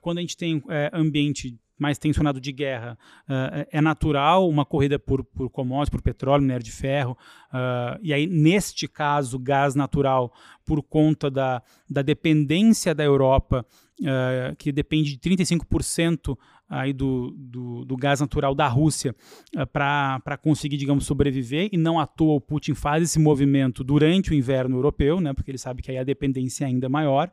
quando 0.00 0.18
a 0.18 0.20
gente 0.20 0.36
tem 0.36 0.62
é, 0.68 0.90
ambiente 0.92 1.58
mais 1.80 1.96
tensionado 1.96 2.38
de 2.38 2.52
guerra, 2.52 2.98
uh, 3.22 3.66
é 3.72 3.80
natural 3.80 4.46
uma 4.46 4.66
corrida 4.66 4.98
por, 4.98 5.24
por 5.24 5.48
commodities, 5.48 5.88
por 5.88 6.02
petróleo, 6.02 6.42
minério 6.42 6.62
de 6.62 6.70
ferro, 6.70 7.16
uh, 7.54 7.98
e 8.02 8.12
aí, 8.12 8.26
neste 8.26 8.86
caso, 8.86 9.38
gás 9.38 9.74
natural, 9.74 10.30
por 10.62 10.82
conta 10.82 11.30
da, 11.30 11.62
da 11.88 12.02
dependência 12.02 12.94
da 12.94 13.02
Europa, 13.02 13.64
uh, 14.00 14.56
que 14.56 14.72
depende 14.72 15.16
de 15.16 15.18
35% 15.18 16.36
aí 16.68 16.92
do, 16.92 17.34
do, 17.36 17.84
do, 17.84 17.96
gás 17.96 18.20
natural 18.20 18.54
da 18.54 18.68
Rússia 18.68 19.14
uh, 19.56 19.66
para 19.66 20.38
conseguir, 20.40 20.76
digamos, 20.76 21.04
sobreviver, 21.04 21.68
e 21.72 21.76
não 21.76 21.98
à 21.98 22.06
toa 22.06 22.34
o 22.34 22.40
Putin 22.40 22.74
faz 22.74 23.02
esse 23.02 23.18
movimento 23.18 23.82
durante 23.82 24.30
o 24.30 24.34
inverno 24.34 24.76
europeu, 24.76 25.20
né, 25.20 25.32
porque 25.32 25.50
ele 25.50 25.58
sabe 25.58 25.82
que 25.82 25.90
aí 25.90 25.98
a 25.98 26.04
dependência 26.04 26.64
é 26.64 26.68
ainda 26.68 26.88
maior, 26.88 27.30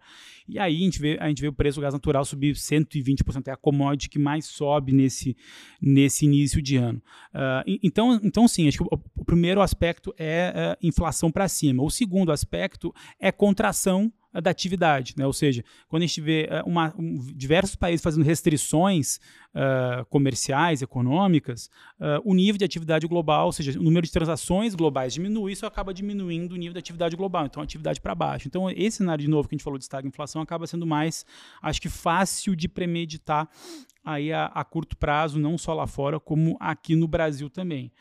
e 0.47 0.57
aí 0.57 0.75
a 0.75 0.79
gente 0.79 0.99
vê, 0.99 1.17
a 1.19 1.27
gente 1.27 1.41
vê 1.41 1.47
o 1.47 1.53
preço 1.53 1.79
do 1.79 1.83
gás 1.83 1.93
natural 1.93 2.25
subir 2.25 2.55
120%, 2.55 3.47
é 3.47 3.51
a 3.51 3.57
commodity 3.57 4.09
que 4.09 4.17
mais 4.17 4.45
sobe 4.45 4.91
nesse, 4.91 5.37
nesse 5.79 6.25
início 6.25 6.59
de 6.61 6.77
ano. 6.77 6.99
Uh, 7.33 7.77
então, 7.83 8.19
então, 8.23 8.47
sim, 8.47 8.67
acho 8.67 8.79
que 8.79 8.83
o 9.15 9.16
primeiro 9.27 9.61
aspecto 9.61 10.15
é 10.17 10.75
uh, 10.81 10.87
inflação 10.87 11.29
para 11.29 11.47
cima. 11.49 11.83
O 11.83 11.89
segundo 11.91 12.31
aspecto 12.31 12.93
é 13.19 13.31
contração 13.31 14.11
da 14.41 14.51
atividade, 14.51 15.15
né? 15.17 15.25
ou 15.25 15.33
seja, 15.33 15.63
quando 15.87 16.03
a 16.03 16.05
gente 16.05 16.21
vê 16.21 16.47
uh, 16.51 16.69
uma, 16.69 16.93
um, 16.97 17.17
diversos 17.35 17.75
países 17.75 18.03
fazendo 18.03 18.23
restrições 18.23 19.19
uh, 19.55 20.05
comerciais, 20.09 20.81
econômicas, 20.81 21.69
uh, 21.99 22.21
o 22.23 22.33
nível 22.33 22.57
de 22.57 22.65
atividade 22.65 23.07
global, 23.07 23.47
ou 23.47 23.51
seja, 23.51 23.79
o 23.79 23.83
número 23.83 24.05
de 24.05 24.11
transações 24.11 24.75
globais 24.75 25.13
diminui, 25.13 25.53
isso 25.53 25.65
acaba 25.65 25.93
diminuindo 25.93 26.53
o 26.53 26.55
nível 26.55 26.73
de 26.73 26.79
atividade 26.79 27.15
global, 27.15 27.45
então 27.45 27.63
atividade 27.63 27.99
para 27.99 28.13
baixo. 28.13 28.47
Então 28.47 28.69
esse 28.69 28.97
cenário 28.97 29.23
de 29.23 29.29
novo 29.29 29.47
que 29.47 29.55
a 29.55 29.57
gente 29.57 29.63
falou 29.63 29.77
de 29.77 29.85
estagflação 29.85 30.41
acaba 30.41 30.67
sendo 30.67 30.85
mais, 30.85 31.25
acho 31.61 31.81
que 31.81 31.89
fácil 31.89 32.55
de 32.55 32.67
premeditar 32.67 33.49
aí 34.07 34.31
a, 34.31 34.45
a 34.45 34.63
curto 34.63 34.95
prazo, 34.95 35.37
não 35.37 35.57
só 35.57 35.73
lá 35.73 35.85
fora, 35.85 36.19
como 36.19 36.55
aqui 36.59 36.95
no 36.95 37.07
Brasil 37.07 37.49
também. 37.49 37.91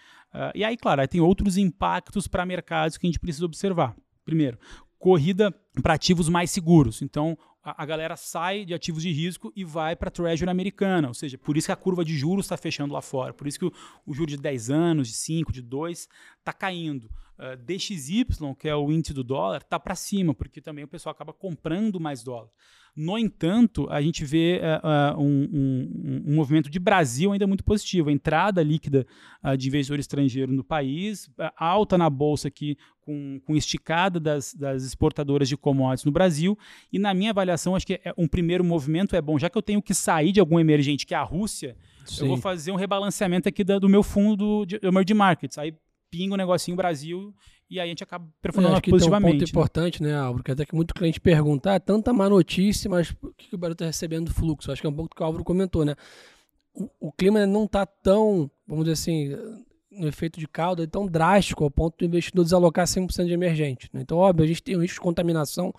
E 0.54 0.64
aí, 0.64 0.76
claro, 0.76 1.00
aí 1.00 1.08
tem 1.08 1.20
outros 1.20 1.56
impactos 1.56 2.28
para 2.28 2.44
mercados 2.44 2.96
que 2.96 3.06
a 3.06 3.08
gente 3.08 3.18
precisa 3.18 3.46
observar. 3.46 3.96
Primeiro, 4.24 4.58
corrida 4.98 5.54
para 5.82 5.94
ativos 5.94 6.28
mais 6.28 6.50
seguros. 6.50 7.02
Então, 7.02 7.38
a, 7.62 7.82
a, 7.82 7.86
galera 7.86 8.16
sai 8.16 8.64
de 8.64 8.74
ativos 8.74 9.02
de 9.02 9.12
risco 9.12 9.52
e 9.54 9.64
vai 9.64 9.94
para 9.96 10.08
a 10.08 10.10
Treasury 10.10 10.50
americana. 10.50 11.08
Ou 11.08 11.14
seja, 11.14 11.38
por 11.38 11.56
isso 11.56 11.66
que 11.66 11.72
a 11.72 11.76
curva 11.76 12.04
de 12.04 12.16
juros 12.16 12.46
está 12.46 12.56
fechando 12.56 12.94
lá 12.94 13.02
fora. 13.02 13.32
Por 13.32 13.46
isso 13.46 13.58
que 13.58 13.64
o, 13.64 13.72
o 14.06 14.14
juro 14.14 14.30
de 14.30 14.36
10 14.36 14.70
anos, 14.70 15.08
de 15.08 15.14
5, 15.14 15.52
de 15.52 15.62
2, 15.62 16.08
está 16.38 16.52
caindo. 16.52 17.10
Uh, 17.38 17.52
ah, 17.52 17.56
DXY, 17.56 18.24
que 18.58 18.68
é 18.68 18.74
o 18.74 18.90
índice 18.90 19.12
do 19.12 19.22
dólar, 19.22 19.62
está 19.62 19.78
para 19.78 19.94
cima, 19.94 20.34
porque 20.34 20.60
também 20.60 20.84
o 20.84 20.88
pessoal 20.88 21.12
acaba 21.12 21.32
comprando 21.32 22.00
mais 22.00 22.22
dólar. 22.22 22.48
No 22.96 23.18
entanto, 23.18 23.86
a 23.90 24.00
gente 24.00 24.24
vê 24.24 24.58
uh, 24.58 25.20
um, 25.20 25.48
um, 25.52 26.22
um, 26.28 26.34
movimento 26.34 26.70
de 26.70 26.78
Brasil 26.78 27.30
ainda 27.30 27.46
muito 27.46 27.62
positivo. 27.62 28.08
A 28.08 28.12
entrada 28.12 28.62
líquida 28.62 29.06
uh, 29.44 29.54
de 29.54 29.68
investidor 29.68 29.98
estrangeiro 29.98 30.50
no 30.50 30.64
país, 30.64 31.30
alta 31.58 31.98
na 31.98 32.08
bolsa 32.08 32.48
aqui, 32.48 32.78
com, 33.02 33.38
com 33.44 33.54
esticada 33.54 34.18
das, 34.18 34.54
das, 34.54 34.82
exportadoras 34.82 35.46
de 35.46 35.58
commodities 35.58 36.06
no 36.06 36.10
Brasil. 36.10 36.58
E 36.90 36.98
na 36.98 37.12
minha 37.12 37.32
avaliação, 37.32 37.76
acho 37.76 37.86
que 37.86 38.00
é, 38.02 38.14
um 38.16 38.26
primeiro 38.26 38.64
movimento 38.64 39.14
é 39.14 39.20
bom. 39.20 39.38
Já 39.38 39.50
que 39.50 39.58
eu 39.58 39.62
tenho 39.62 39.82
que 39.82 39.92
sair 39.92 40.32
de 40.32 40.40
algum 40.40 40.58
emergente, 40.58 41.04
que 41.04 41.12
é 41.12 41.18
a 41.18 41.22
Rússia, 41.22 41.76
Sim. 42.06 42.22
eu 42.22 42.28
vou 42.28 42.38
fazer 42.38 42.72
um 42.72 42.76
rebalanceamento 42.76 43.46
aqui 43.46 43.62
da, 43.62 43.78
do 43.78 43.90
meu 43.90 44.02
fundo 44.02 44.36
do, 44.36 44.64
de 44.64 44.80
emerging 44.82 45.14
markets. 45.14 45.58
Aí 45.58 45.74
pinga 46.10 46.32
o 46.32 46.34
um 46.34 46.38
negocinho 46.38 46.76
Brasil 46.76 47.34
e 47.68 47.80
aí 47.80 47.86
a 47.86 47.88
gente 47.88 48.02
acaba 48.02 48.28
performando 48.40 48.80
positivamente. 48.80 49.00
Tem 49.00 49.16
um 49.18 49.32
ponto 49.32 49.44
né? 49.44 49.50
importante, 49.50 50.02
né, 50.02 50.16
Álvaro? 50.16 50.44
Que 50.44 50.52
até 50.52 50.64
que 50.64 50.74
muito 50.74 50.94
cliente 50.94 51.20
pergunta, 51.20 51.74
ah, 51.74 51.80
tanta 51.80 52.12
má 52.12 52.28
notícia, 52.28 52.88
mas 52.88 53.10
o 53.22 53.32
que 53.36 53.54
o 53.54 53.58
Brasil 53.58 53.72
está 53.72 53.86
recebendo 53.86 54.26
do 54.26 54.34
fluxo? 54.34 54.70
Acho 54.70 54.80
que 54.80 54.86
é 54.86 54.90
um 54.90 54.94
pouco 54.94 55.10
do 55.10 55.16
que 55.16 55.22
o 55.22 55.26
Álvaro 55.26 55.44
comentou, 55.44 55.84
né? 55.84 55.94
O, 56.72 57.08
o 57.08 57.12
clima 57.12 57.44
não 57.46 57.64
está 57.64 57.84
tão, 57.84 58.50
vamos 58.66 58.84
dizer 58.84 58.92
assim, 58.92 59.36
no 59.90 60.06
efeito 60.06 60.38
de 60.38 60.46
cauda, 60.46 60.84
é 60.84 60.86
tão 60.86 61.06
drástico 61.06 61.64
ao 61.64 61.70
ponto 61.70 61.96
do 61.98 62.04
investidor 62.04 62.44
desalocar 62.44 62.86
100% 62.86 63.26
de 63.26 63.32
emergente. 63.32 63.88
Né? 63.92 64.02
Então, 64.02 64.18
óbvio, 64.18 64.44
a 64.44 64.48
gente 64.48 64.62
tem 64.62 64.76
um 64.76 64.80
risco 64.80 64.96
de 64.96 65.00
contaminação 65.00 65.74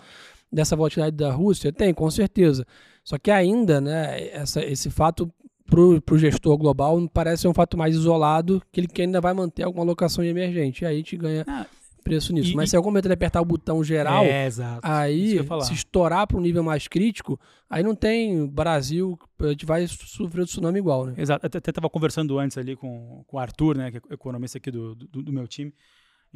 dessa 0.51 0.75
volatilidade 0.75 1.15
da 1.15 1.31
Rússia? 1.31 1.71
Tem, 1.71 1.93
com 1.93 2.09
certeza. 2.09 2.65
Só 3.03 3.17
que 3.17 3.31
ainda, 3.31 3.79
né, 3.79 4.29
essa, 4.29 4.63
esse 4.65 4.89
fato 4.89 5.31
para 5.69 6.15
o 6.15 6.17
gestor 6.17 6.57
global 6.57 6.97
parece 7.13 7.43
ser 7.43 7.47
um 7.47 7.53
fato 7.53 7.77
mais 7.77 7.95
isolado, 7.95 8.61
que 8.71 8.81
ele 8.81 8.87
ainda 8.99 9.21
vai 9.21 9.33
manter 9.33 9.63
alguma 9.63 9.83
alocação 9.83 10.23
de 10.23 10.29
emergente. 10.29 10.83
E 10.83 10.87
aí 10.87 10.95
a 10.95 10.97
gente 10.97 11.17
ganha 11.17 11.45
ah, 11.47 11.65
preço 12.03 12.33
nisso. 12.33 12.51
E, 12.51 12.55
Mas 12.55 12.69
e... 12.69 12.71
se 12.71 12.77
algum 12.77 12.89
momento 12.89 13.05
ele 13.05 13.13
apertar 13.13 13.41
o 13.41 13.45
botão 13.45 13.83
geral, 13.83 14.23
é, 14.23 14.49
aí 14.81 15.37
se 15.61 15.73
estourar 15.73 16.25
para 16.25 16.37
um 16.37 16.41
nível 16.41 16.63
mais 16.63 16.87
crítico, 16.87 17.39
aí 17.69 17.83
não 17.83 17.93
tem 17.93 18.47
Brasil, 18.47 19.19
a 19.39 19.47
gente 19.49 19.65
vai 19.65 19.85
sofrer 19.87 20.41
o 20.41 20.45
tsunami 20.45 20.79
igual, 20.79 21.05
né? 21.05 21.13
Exato. 21.17 21.45
Até 21.45 21.57
estava 21.57 21.89
conversando 21.89 22.39
antes 22.39 22.57
ali 22.57 22.75
com, 22.75 23.23
com 23.27 23.37
o 23.37 23.39
Arthur, 23.39 23.77
né, 23.77 23.91
que 23.91 23.97
é 23.97 24.13
economista 24.13 24.57
aqui 24.57 24.71
do, 24.71 24.95
do, 24.95 25.21
do 25.21 25.33
meu 25.33 25.47
time 25.47 25.73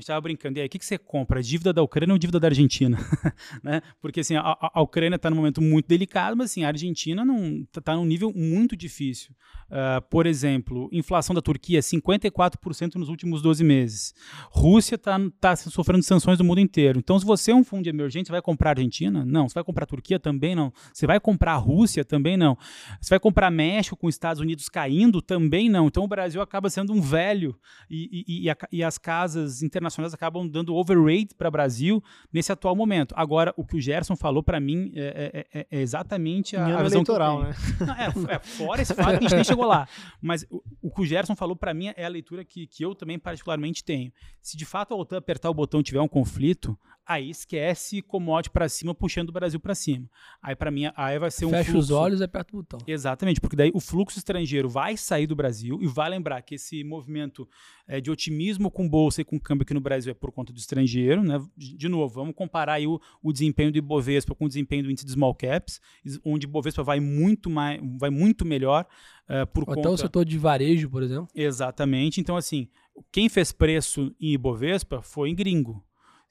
gente 0.01 0.05
estava 0.05 0.22
brincando, 0.22 0.60
e 0.60 0.62
aí, 0.62 0.67
o 0.67 0.70
que, 0.70 0.79
que 0.79 0.86
você 0.86 0.98
compra? 0.98 1.41
Dívida 1.41 1.72
da 1.72 1.81
Ucrânia 1.81 2.13
ou 2.13 2.20
dívida 2.20 2.39
da 2.39 2.48
Argentina? 2.48 2.98
né? 3.63 3.81
Porque 4.01 4.20
assim, 4.22 4.36
a, 4.36 4.58
a 4.74 4.81
Ucrânia 4.81 5.15
está 5.15 5.29
num 5.29 5.36
momento 5.36 5.62
muito 5.62 5.88
delicado, 5.88 6.36
mas 6.36 6.51
assim, 6.51 6.63
a 6.63 6.67
Argentina 6.67 7.24
está 7.63 7.81
tá 7.81 7.96
num 7.96 8.05
nível 8.05 8.34
muito 8.36 8.75
difícil. 8.75 9.34
Uh, 9.72 10.01
por 10.10 10.25
exemplo, 10.25 10.89
inflação 10.91 11.34
da 11.34 11.41
Turquia 11.41 11.79
54% 11.79 12.96
nos 12.96 13.08
últimos 13.08 13.41
12 13.41 13.63
meses. 13.63 14.13
Rússia 14.50 14.96
está 14.96 15.17
tá 15.39 15.55
sofrendo 15.55 16.03
sanções 16.03 16.38
do 16.38 16.43
mundo 16.43 16.60
inteiro. 16.60 17.00
Então, 17.00 17.17
se 17.17 17.25
você 17.25 17.51
é 17.51 17.55
um 17.55 17.63
fundo 17.63 17.84
de 17.84 17.89
emergência, 17.89 18.25
você 18.25 18.31
vai 18.34 18.41
comprar 18.41 18.72
a 18.72 18.74
Argentina? 18.74 19.24
Não. 19.24 19.48
Você 19.48 19.53
vai 19.53 19.63
comprar 19.63 19.84
a 19.84 19.88
Turquia? 19.88 20.20
Também 20.20 20.55
não. 20.55 20.74
Você 20.93 21.08
vai 21.08 21.22
comprar 21.22 21.53
a 21.53 21.58
Rússia? 21.58 22.03
Também 22.03 22.36
não. 22.36 22.58
Você 23.00 23.12
vai 23.12 23.20
comprar 23.20 23.50
México 23.50 23.96
com 23.96 24.08
os 24.08 24.15
Estados 24.15 24.41
Unidos 24.41 24.67
caindo? 24.67 25.22
Também 25.22 25.70
não. 25.70 25.88
Então, 25.88 26.03
o 26.03 26.08
Brasil 26.08 26.41
acaba 26.41 26.70
sendo 26.70 26.91
um 26.91 27.00
velho 27.00 27.58
e, 27.89 28.25
e, 28.27 28.43
e, 28.43 28.50
a, 28.50 28.58
e 28.74 28.84
as 28.84 28.98
casas 28.98 29.63
internacionais 29.63 29.90
internacionais 29.91 30.13
acabam 30.13 30.48
dando 30.48 30.75
overrate 30.75 31.36
para 31.36 31.48
o 31.48 31.51
Brasil 31.51 32.03
nesse 32.31 32.51
atual 32.51 32.75
momento. 32.75 33.13
Agora, 33.17 33.53
o 33.57 33.65
que 33.65 33.75
o 33.75 33.81
Gerson 33.81 34.15
falou 34.15 34.41
para 34.41 34.60
mim 34.60 34.91
é, 34.95 35.45
é, 35.53 35.60
é, 35.60 35.67
é, 35.71 35.81
exatamente 35.81 36.55
a, 36.55 36.63
a 36.65 36.83
visão 36.83 37.00
eleitoral, 37.00 37.43
né? 37.43 37.55
Não, 37.79 37.95
é, 37.95 38.36
é, 38.36 38.39
fora 38.39 38.81
esse 38.81 38.93
fato 38.93 39.10
que 39.10 39.17
a 39.17 39.21
gente 39.21 39.36
nem 39.36 39.43
chegou 39.43 39.65
lá. 39.65 39.88
Mas 40.21 40.45
o, 40.50 40.62
o 40.81 40.91
que 40.91 41.01
o 41.01 41.05
Gerson 41.05 41.36
falou 41.36 41.55
para 41.55 41.74
mim 41.74 41.91
é 41.95 42.05
a 42.05 42.10
leitura 42.10 42.43
que, 42.43 42.67
que 42.67 42.83
eu 42.83 42.95
também 42.95 43.19
particularmente 43.19 43.83
tenho. 43.83 44.12
Se 44.41 44.57
de 44.57 44.65
fato 44.65 44.93
a 44.93 44.98
OTAN 44.98 45.17
apertar 45.17 45.50
o 45.50 45.53
botão 45.53 45.83
tiver 45.83 46.01
um 46.01 46.07
conflito, 46.07 46.77
aí 47.12 47.30
esquece 47.30 48.01
commodity 48.01 48.50
para 48.50 48.70
cima, 48.70 48.94
puxando 48.96 49.30
o 49.30 49.32
Brasil 49.32 49.60
para 49.60 49.75
cima. 49.75 50.10
Aí 50.41 50.56
para 50.56 50.72
mim, 50.72 50.91
aí 50.96 51.20
vai 51.20 51.30
ser 51.30 51.46
um 51.46 51.50
Fecha 51.50 51.72
fluxo... 51.72 51.80
os 51.80 51.91
olhos 51.91 52.22
e 52.22 52.24
aperta 52.24 52.53
o 52.53 52.58
botão. 52.58 52.80
Exatamente, 52.88 53.41
porque 53.41 53.56
daí 53.56 53.72
o 53.74 53.80
fluxo 53.80 54.18
estrangeiro 54.18 54.70
vai 54.70 54.96
sair 54.96 55.27
do 55.27 55.36
Brasil 55.36 55.80
e 55.82 55.88
vai 55.88 56.10
lembrar 56.10 56.41
que 56.41 56.56
esse 56.56 56.84
movimento 56.84 57.48
é, 57.88 58.00
de 58.00 58.10
otimismo 58.10 58.72
com 58.72 58.88
bolsa 58.88 59.22
e 59.22 59.25
com 59.25 59.39
câmbio 59.39 59.63
aqui 59.63 59.74
no 59.74 59.82
Brasil 59.82 60.12
é 60.12 60.13
por 60.13 60.32
conta 60.32 60.53
do 60.53 60.58
estrangeiro, 60.58 61.24
né? 61.24 61.39
De 61.58 61.89
novo, 61.89 62.13
vamos 62.13 62.34
comparar 62.36 62.74
aí 62.74 62.88
o, 62.88 63.00
o 63.22 63.34
desempenho 63.34 63.72
do 63.72 63.77
Ibovespa 63.77 64.34
com 64.34 64.46
o 64.46 64.48
desempenho 64.48 64.84
do 64.84 64.91
índice 64.91 65.06
de 65.06 65.12
small 65.12 65.36
caps, 65.36 65.82
onde 66.24 66.46
o 66.46 66.50
Ibovespa 66.50 66.84
vai 66.84 67.00
muito 67.00 67.50
mais, 67.50 67.82
vai 68.00 68.10
muito 68.10 68.46
melhor 68.46 68.86
uh, 69.30 69.46
por 69.48 69.62
Ou 69.62 69.65
conta... 69.68 69.80
até 69.80 69.89
o 69.89 69.98
setor 69.98 70.25
de 70.25 70.38
varejo, 70.38 70.89
por 70.89 71.03
exemplo. 71.03 71.27
Exatamente. 71.36 72.22
Então, 72.22 72.38
assim, 72.38 72.68
quem 73.12 73.27
fez 73.27 73.51
preço 73.51 74.13
em 74.20 74.34
Ibovespa 74.34 75.01
foi 75.01 75.30
em 75.30 75.36
gringo. 75.36 75.84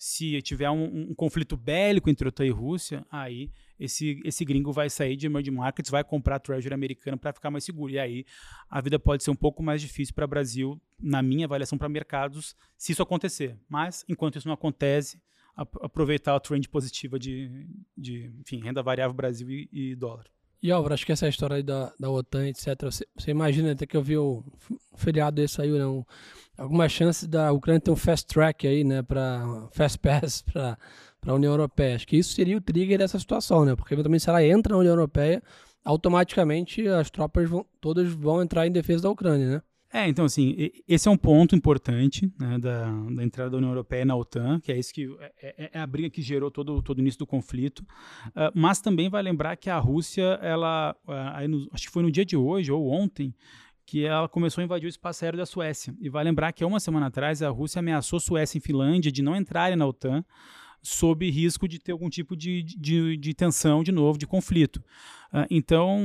Se 0.02 0.40
tiver 0.40 0.71
um, 0.71 1.11
um 1.11 1.14
conflito 1.14 1.59
bélico 1.59 2.09
entre 2.09 2.26
OTAN 2.26 2.47
e 2.47 2.50
Rússia, 2.50 3.04
aí 3.11 3.50
esse, 3.78 4.19
esse 4.25 4.47
gringo 4.47 4.73
vai 4.73 4.88
sair 4.88 5.14
de 5.14 5.26
emerging 5.26 5.50
markets, 5.50 5.90
vai 5.90 6.02
comprar 6.02 6.38
treasury 6.38 6.73
americano 6.73 7.19
para 7.19 7.35
ficar 7.35 7.50
mais 7.50 7.64
seguro. 7.64 7.92
E 7.92 7.99
aí 7.99 8.25
a 8.71 8.80
vida 8.80 8.99
pode 8.99 9.23
ser 9.23 9.30
um 9.30 9.37
pouco 9.37 9.62
mais 9.62 9.83
difícil 9.83 10.14
para 10.14 10.25
o 10.25 10.28
Brasil, 10.28 10.80
na 10.99 11.21
minha 11.21 11.45
avaliação, 11.45 11.76
para 11.76 11.87
mercados, 11.87 12.57
se 12.78 12.92
isso 12.92 13.02
acontecer. 13.02 13.59
Mas, 13.69 14.02
enquanto 14.09 14.38
isso 14.38 14.49
não 14.49 14.54
acontece, 14.54 15.21
aproveitar 15.54 16.35
a 16.35 16.40
trend 16.40 16.66
positiva 16.71 17.19
de, 17.19 17.69
de 17.95 18.33
enfim, 18.40 18.62
renda 18.62 18.83
variável 18.83 19.12
Brasil 19.12 19.50
e, 19.50 19.69
e 19.71 19.95
dólar. 19.95 20.25
E 20.62 20.70
Álvaro, 20.70 20.92
acho 20.92 21.06
que 21.06 21.12
essa 21.12 21.28
história 21.28 21.56
aí 21.56 21.62
da, 21.62 21.92
da 21.98 22.10
OTAN, 22.10 22.46
etc. 22.48 22.76
Você, 22.82 23.06
você 23.16 23.30
imagina 23.30 23.72
até 23.72 23.86
que 23.86 23.96
eu 23.96 24.02
vi 24.02 24.18
o 24.18 24.44
feriado 24.94 25.40
esse 25.40 25.60
aí, 25.60 25.70
não? 25.70 26.06
Alguma 26.56 26.86
chance 26.88 27.26
da 27.26 27.50
Ucrânia 27.50 27.80
ter 27.80 27.90
um 27.90 27.96
fast 27.96 28.26
track 28.26 28.66
aí, 28.66 28.84
né? 28.84 29.02
Para 29.02 29.68
fast 29.72 29.98
pass 29.98 30.42
para 30.52 30.76
a 31.26 31.34
União 31.34 31.52
Europeia. 31.52 31.96
Acho 31.96 32.06
que 32.06 32.16
isso 32.18 32.34
seria 32.34 32.56
o 32.56 32.60
trigger 32.60 32.98
dessa 32.98 33.18
situação, 33.18 33.64
né? 33.64 33.74
Porque 33.74 33.94
eventualmente 33.94 34.24
se 34.24 34.28
ela 34.28 34.44
entra 34.44 34.74
na 34.74 34.80
União 34.80 34.92
Europeia, 34.92 35.42
automaticamente 35.82 36.86
as 36.86 37.08
tropas 37.10 37.48
vão, 37.48 37.64
todas 37.80 38.12
vão 38.12 38.42
entrar 38.42 38.66
em 38.66 38.72
defesa 38.72 39.04
da 39.04 39.10
Ucrânia, 39.10 39.50
né? 39.50 39.62
É, 39.92 40.09
então 40.09 40.25
assim, 40.25 40.70
esse 40.87 41.09
é 41.09 41.11
um 41.11 41.16
ponto 41.16 41.56
importante 41.56 42.32
né, 42.38 42.59
da, 42.59 42.90
da, 42.90 43.25
entrada 43.25 43.50
da 43.50 43.56
União 43.56 43.70
Europeia 43.70 44.04
na 44.04 44.14
OTAN, 44.14 44.61
que 44.61 44.70
é 44.70 44.78
isso 44.78 44.94
que 44.94 45.12
é, 45.18 45.54
é, 45.59 45.70
é 45.75 45.80
a 45.80 45.87
briga 45.87 46.09
que 46.09 46.23
gerou 46.23 46.49
todo, 46.49 46.80
todo 46.80 46.99
o 46.99 47.00
início 47.00 47.18
do 47.18 47.26
conflito. 47.26 47.80
Uh, 48.28 48.52
mas 48.54 48.80
também 48.80 49.09
vai 49.09 49.20
lembrar 49.20 49.56
que 49.56 49.68
a 49.68 49.78
Rússia, 49.78 50.38
ela, 50.42 50.94
uh, 51.09 51.49
no, 51.49 51.68
acho 51.73 51.87
que 51.88 51.92
foi 51.92 52.04
no 52.04 52.11
dia 52.11 52.25
de 52.25 52.37
hoje 52.37 52.70
ou 52.70 52.88
ontem, 52.88 53.35
que 53.85 54.04
ela 54.04 54.28
começou 54.28 54.62
a 54.62 54.64
invadir 54.64 54.87
o 54.87 54.88
espaço 54.88 55.25
aéreo 55.25 55.38
da 55.38 55.44
Suécia. 55.44 55.92
E 56.00 56.09
vai 56.09 56.23
lembrar 56.23 56.52
que 56.52 56.64
uma 56.64 56.78
semana 56.78 57.06
atrás 57.06 57.42
a 57.42 57.49
Rússia 57.49 57.80
ameaçou 57.80 58.20
Suécia 58.20 58.59
e 58.59 58.61
Finlândia 58.61 59.11
de 59.11 59.20
não 59.20 59.35
entrarem 59.35 59.76
na 59.76 59.85
OTAN 59.85 60.25
sob 60.82 61.28
risco 61.30 61.68
de 61.68 61.78
ter 61.78 61.92
algum 61.92 62.08
tipo 62.08 62.37
de, 62.37 62.62
de, 62.62 63.16
de 63.16 63.34
tensão 63.34 63.82
de 63.82 63.92
novo, 63.92 64.18
de 64.18 64.26
conflito. 64.26 64.82
Uh, 65.32 65.46
então, 65.49 66.00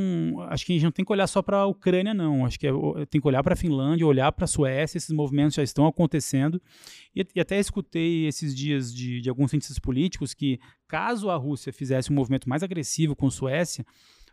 acho 0.50 0.66
que 0.66 0.74
a 0.74 0.76
gente 0.76 0.84
não 0.84 0.92
tem 0.92 1.04
que 1.04 1.12
olhar 1.12 1.26
só 1.28 1.42
para 1.42 1.58
a 1.58 1.66
Ucrânia, 1.66 2.14
não. 2.14 2.46
Acho 2.46 2.60
que 2.60 2.68
é, 2.68 2.72
tem 3.10 3.20
que 3.20 3.28
olhar 3.28 3.42
para 3.42 3.54
a 3.54 3.58
Finlândia, 3.58 4.06
olhar 4.06 4.32
para 4.32 4.46
a 4.46 4.48
Suécia, 4.48 4.98
esses 4.98 5.10
movimentos 5.10 5.56
já 5.56 5.64
estão 5.64 5.88
acontecendo. 5.88 6.62
E, 7.16 7.26
e 7.36 7.40
até 7.40 7.60
escutei 7.60 8.28
esses 8.28 8.56
dias 8.56 8.94
de, 8.94 9.22
de 9.22 9.30
alguns 9.30 9.50
cientistas 9.50 9.80
políticos 9.80 10.34
que, 10.34 10.60
caso 10.88 11.30
a 11.30 11.36
Rússia 11.36 11.74
fizesse 11.74 12.12
um 12.12 12.16
movimento 12.16 12.48
mais 12.48 12.62
agressivo 12.62 13.16
com 13.16 13.28
a 13.28 13.32
Suécia, 13.32 13.86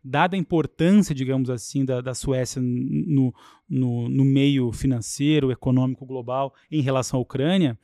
dada 0.04 0.36
a 0.36 0.38
importância, 0.38 1.14
digamos 1.14 1.48
assim, 1.48 1.84
da, 1.84 2.00
da 2.00 2.12
Suécia 2.12 2.60
no, 2.60 3.32
no, 3.68 4.08
no 4.08 4.24
meio 4.24 4.72
financeiro, 4.72 5.52
econômico 5.52 6.04
global 6.04 6.52
em 6.70 6.82
relação 6.82 7.18
à 7.18 7.22
Ucrânia, 7.22 7.78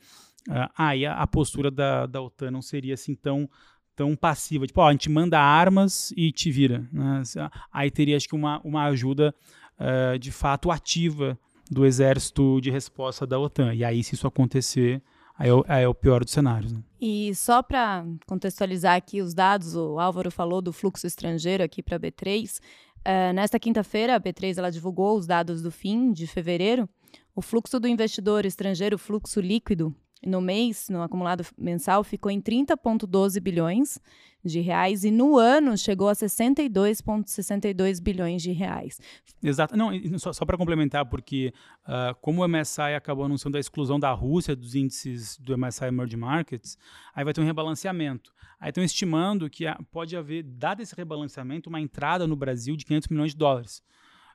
uh, 0.47 0.69
aí 0.77 1.05
a, 1.05 1.15
a, 1.15 1.27
postura 1.27 1.69
da, 1.69 2.05
da 2.05 2.21
OTAN 2.21 2.51
não 2.51 2.61
seria 2.61 2.93
assim 2.93 3.15
tão 3.15 3.49
tão 3.95 4.15
passiva, 4.15 4.65
tipo, 4.65 4.79
ó, 4.79 4.87
a 4.87 4.93
gente 4.93 5.09
manda 5.09 5.37
armas 5.37 6.13
e 6.15 6.31
te 6.31 6.49
vira. 6.49 6.87
Né? 6.89 7.21
Aí 7.69 7.91
teria, 7.91 8.15
acho 8.15 8.29
que, 8.29 8.35
uma, 8.35 8.61
uma 8.63 8.85
ajuda 8.85 9.35
uh, 9.77 10.17
de 10.17 10.31
fato 10.31 10.71
ativa 10.71 11.37
do 11.69 11.85
exército 11.85 12.61
de 12.61 12.71
resposta 12.71 13.27
da 13.27 13.37
OTAN. 13.37 13.73
E 13.73 13.83
aí, 13.83 14.01
se 14.01 14.15
isso 14.15 14.25
acontecer, 14.25 15.03
aí 15.37 15.49
é 15.49 15.53
o, 15.53 15.65
aí 15.67 15.83
é 15.83 15.87
o 15.87 15.93
pior 15.93 16.23
dos 16.23 16.31
cenários. 16.33 16.71
Né? 16.71 16.81
E 16.99 17.35
só 17.35 17.61
para 17.61 18.05
contextualizar 18.25 18.95
aqui 18.95 19.21
os 19.21 19.33
dados, 19.33 19.75
o 19.75 19.99
Álvaro 19.99 20.31
falou 20.31 20.61
do 20.61 20.71
fluxo 20.71 21.05
estrangeiro 21.05 21.61
aqui 21.61 21.83
para 21.83 21.97
a 21.97 21.99
B3. 21.99 22.59
Uh, 22.99 23.33
nesta 23.33 23.59
quinta-feira, 23.59 24.15
a 24.15 24.19
B3 24.19 24.57
ela 24.57 24.71
divulgou 24.71 25.17
os 25.17 25.27
dados 25.27 25.61
do 25.61 25.71
fim 25.71 26.11
de 26.11 26.25
fevereiro. 26.25 26.87
O 27.35 27.41
fluxo 27.41 27.79
do 27.79 27.87
investidor 27.87 28.45
estrangeiro, 28.45 28.97
fluxo 28.97 29.39
líquido, 29.39 29.95
no 30.25 30.41
mês, 30.41 30.89
no 30.89 31.01
acumulado 31.01 31.45
mensal, 31.57 32.03
ficou 32.03 32.31
em 32.31 32.41
30,12 32.41 33.39
bilhões 33.39 33.99
de 34.43 34.59
reais 34.61 35.03
e 35.03 35.11
no 35.11 35.37
ano 35.37 35.77
chegou 35.77 36.07
a 36.07 36.13
62,62 36.13 38.01
bilhões 38.01 38.41
de 38.41 38.51
reais. 38.51 38.99
Exato. 39.43 39.75
Não, 39.75 39.91
só, 40.17 40.31
só 40.31 40.45
para 40.45 40.57
complementar, 40.57 41.05
porque 41.05 41.53
uh, 41.83 42.15
como 42.21 42.43
o 42.43 42.47
MSI 42.47 42.95
acabou 42.95 43.25
anunciando 43.25 43.57
a 43.57 43.59
exclusão 43.59 43.99
da 43.99 44.11
Rússia 44.11 44.55
dos 44.55 44.75
índices 44.75 45.37
do 45.37 45.57
MSI 45.57 45.85
Emerging 45.85 46.17
Markets, 46.17 46.77
aí 47.13 47.23
vai 47.23 47.33
ter 47.33 47.41
um 47.41 47.45
rebalanceamento. 47.45 48.33
Aí 48.59 48.69
estão 48.69 48.83
estimando 48.83 49.49
que 49.49 49.65
pode 49.91 50.15
haver, 50.17 50.43
dado 50.43 50.81
esse 50.81 50.95
rebalanceamento, 50.95 51.69
uma 51.69 51.79
entrada 51.79 52.27
no 52.27 52.35
Brasil 52.35 52.75
de 52.75 52.85
500 52.85 53.07
milhões 53.09 53.31
de 53.31 53.37
dólares. 53.37 53.81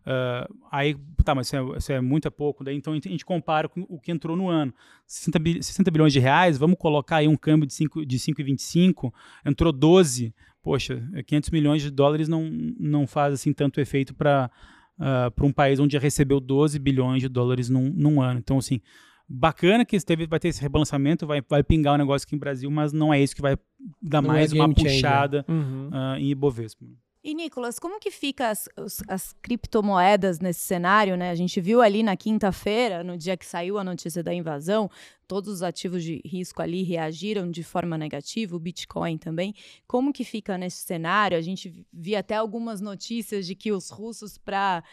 Uh, 0.06 0.54
aí, 0.70 0.94
tá, 1.24 1.34
mas 1.34 1.46
isso 1.46 1.56
é, 1.56 1.78
isso 1.78 1.92
é, 1.92 2.00
muito 2.00 2.28
é 2.28 2.30
pouco. 2.30 2.62
Daí, 2.62 2.76
então 2.76 2.92
a 2.92 2.96
gente 2.96 3.24
compara 3.24 3.68
com 3.68 3.86
o 3.88 3.98
que 3.98 4.12
entrou 4.12 4.36
no 4.36 4.48
ano. 4.48 4.72
60, 5.06 5.38
bi 5.38 5.62
60 5.62 5.90
bilhões 5.90 6.12
de 6.12 6.20
reais, 6.20 6.58
vamos 6.58 6.76
colocar 6.78 7.16
aí 7.16 7.28
um 7.28 7.36
câmbio 7.36 7.66
de 7.66 7.74
5,25, 7.74 8.44
de 8.44 8.62
5, 8.62 9.14
entrou 9.46 9.72
12. 9.72 10.34
Poxa, 10.62 11.02
500 11.26 11.50
milhões 11.50 11.82
de 11.82 11.90
dólares 11.90 12.26
não, 12.26 12.48
não 12.78 13.06
faz 13.06 13.34
assim 13.34 13.52
tanto 13.52 13.80
efeito 13.80 14.14
para 14.14 14.50
uh, 14.98 15.02
ah, 15.04 15.32
um 15.42 15.52
país 15.52 15.78
onde 15.78 15.92
já 15.92 15.98
recebeu 15.98 16.40
12 16.40 16.78
bilhões 16.78 17.20
de 17.20 17.28
dólares 17.28 17.68
num, 17.68 17.92
num 17.94 18.22
ano. 18.22 18.38
Então, 18.38 18.56
assim, 18.56 18.80
bacana 19.28 19.84
que 19.84 19.98
teve, 20.00 20.26
vai 20.26 20.38
ter 20.38 20.48
esse 20.48 20.62
rebalançamento, 20.62 21.26
vai, 21.26 21.42
vai 21.48 21.62
pingar 21.62 21.92
o 21.92 21.94
um 21.96 21.98
negócio 21.98 22.26
aqui 22.26 22.34
em 22.34 22.38
Brasil, 22.38 22.70
mas 22.70 22.92
não 22.92 23.12
é 23.12 23.22
isso 23.22 23.34
que 23.34 23.42
vai 23.42 23.58
dar 24.00 24.22
não 24.22 24.30
é 24.30 24.34
mais 24.34 24.52
é 24.52 24.56
uma 24.56 24.72
puxada 24.72 25.44
uhum. 25.48 25.88
uh, 25.88 26.16
em 26.16 26.30
Ibovespa. 26.30 26.84
E, 27.24 27.32
Nicolas, 27.32 27.78
como 27.78 27.98
que 27.98 28.10
fica 28.10 28.50
as, 28.50 28.68
as, 29.08 29.32
criptomoedas 29.40 30.40
nesse 30.40 30.60
cenário, 30.60 31.16
né? 31.16 31.30
A 31.30 31.34
gente 31.34 31.58
viu 31.58 31.80
ali 31.80 32.02
na 32.02 32.14
quinta-feira, 32.18 33.02
no 33.02 33.16
dia 33.16 33.34
que 33.34 33.46
saiu 33.46 33.78
a 33.78 33.82
notícia 33.82 34.22
da 34.22 34.34
invasão, 34.34 34.90
todos 35.26 35.54
os 35.54 35.62
ativos 35.62 36.04
de 36.04 36.20
risco 36.22 36.60
ali 36.60 36.82
reagiram 36.82 37.50
de 37.50 37.62
forma 37.62 37.96
negativa, 37.96 38.54
o 38.54 38.58
Bitcoin 38.58 39.16
também. 39.16 39.54
Como 39.86 40.12
que 40.12 40.22
fica 40.22 40.58
nesse 40.58 40.82
cenário? 40.82 41.38
A 41.38 41.40
gente 41.40 41.72
via 41.90 42.18
até 42.18 42.34
algumas 42.36 42.82
notícias 42.82 43.46
de 43.46 43.54
que 43.54 43.72
os 43.72 43.88
russos, 43.88 44.36
para 44.36 44.84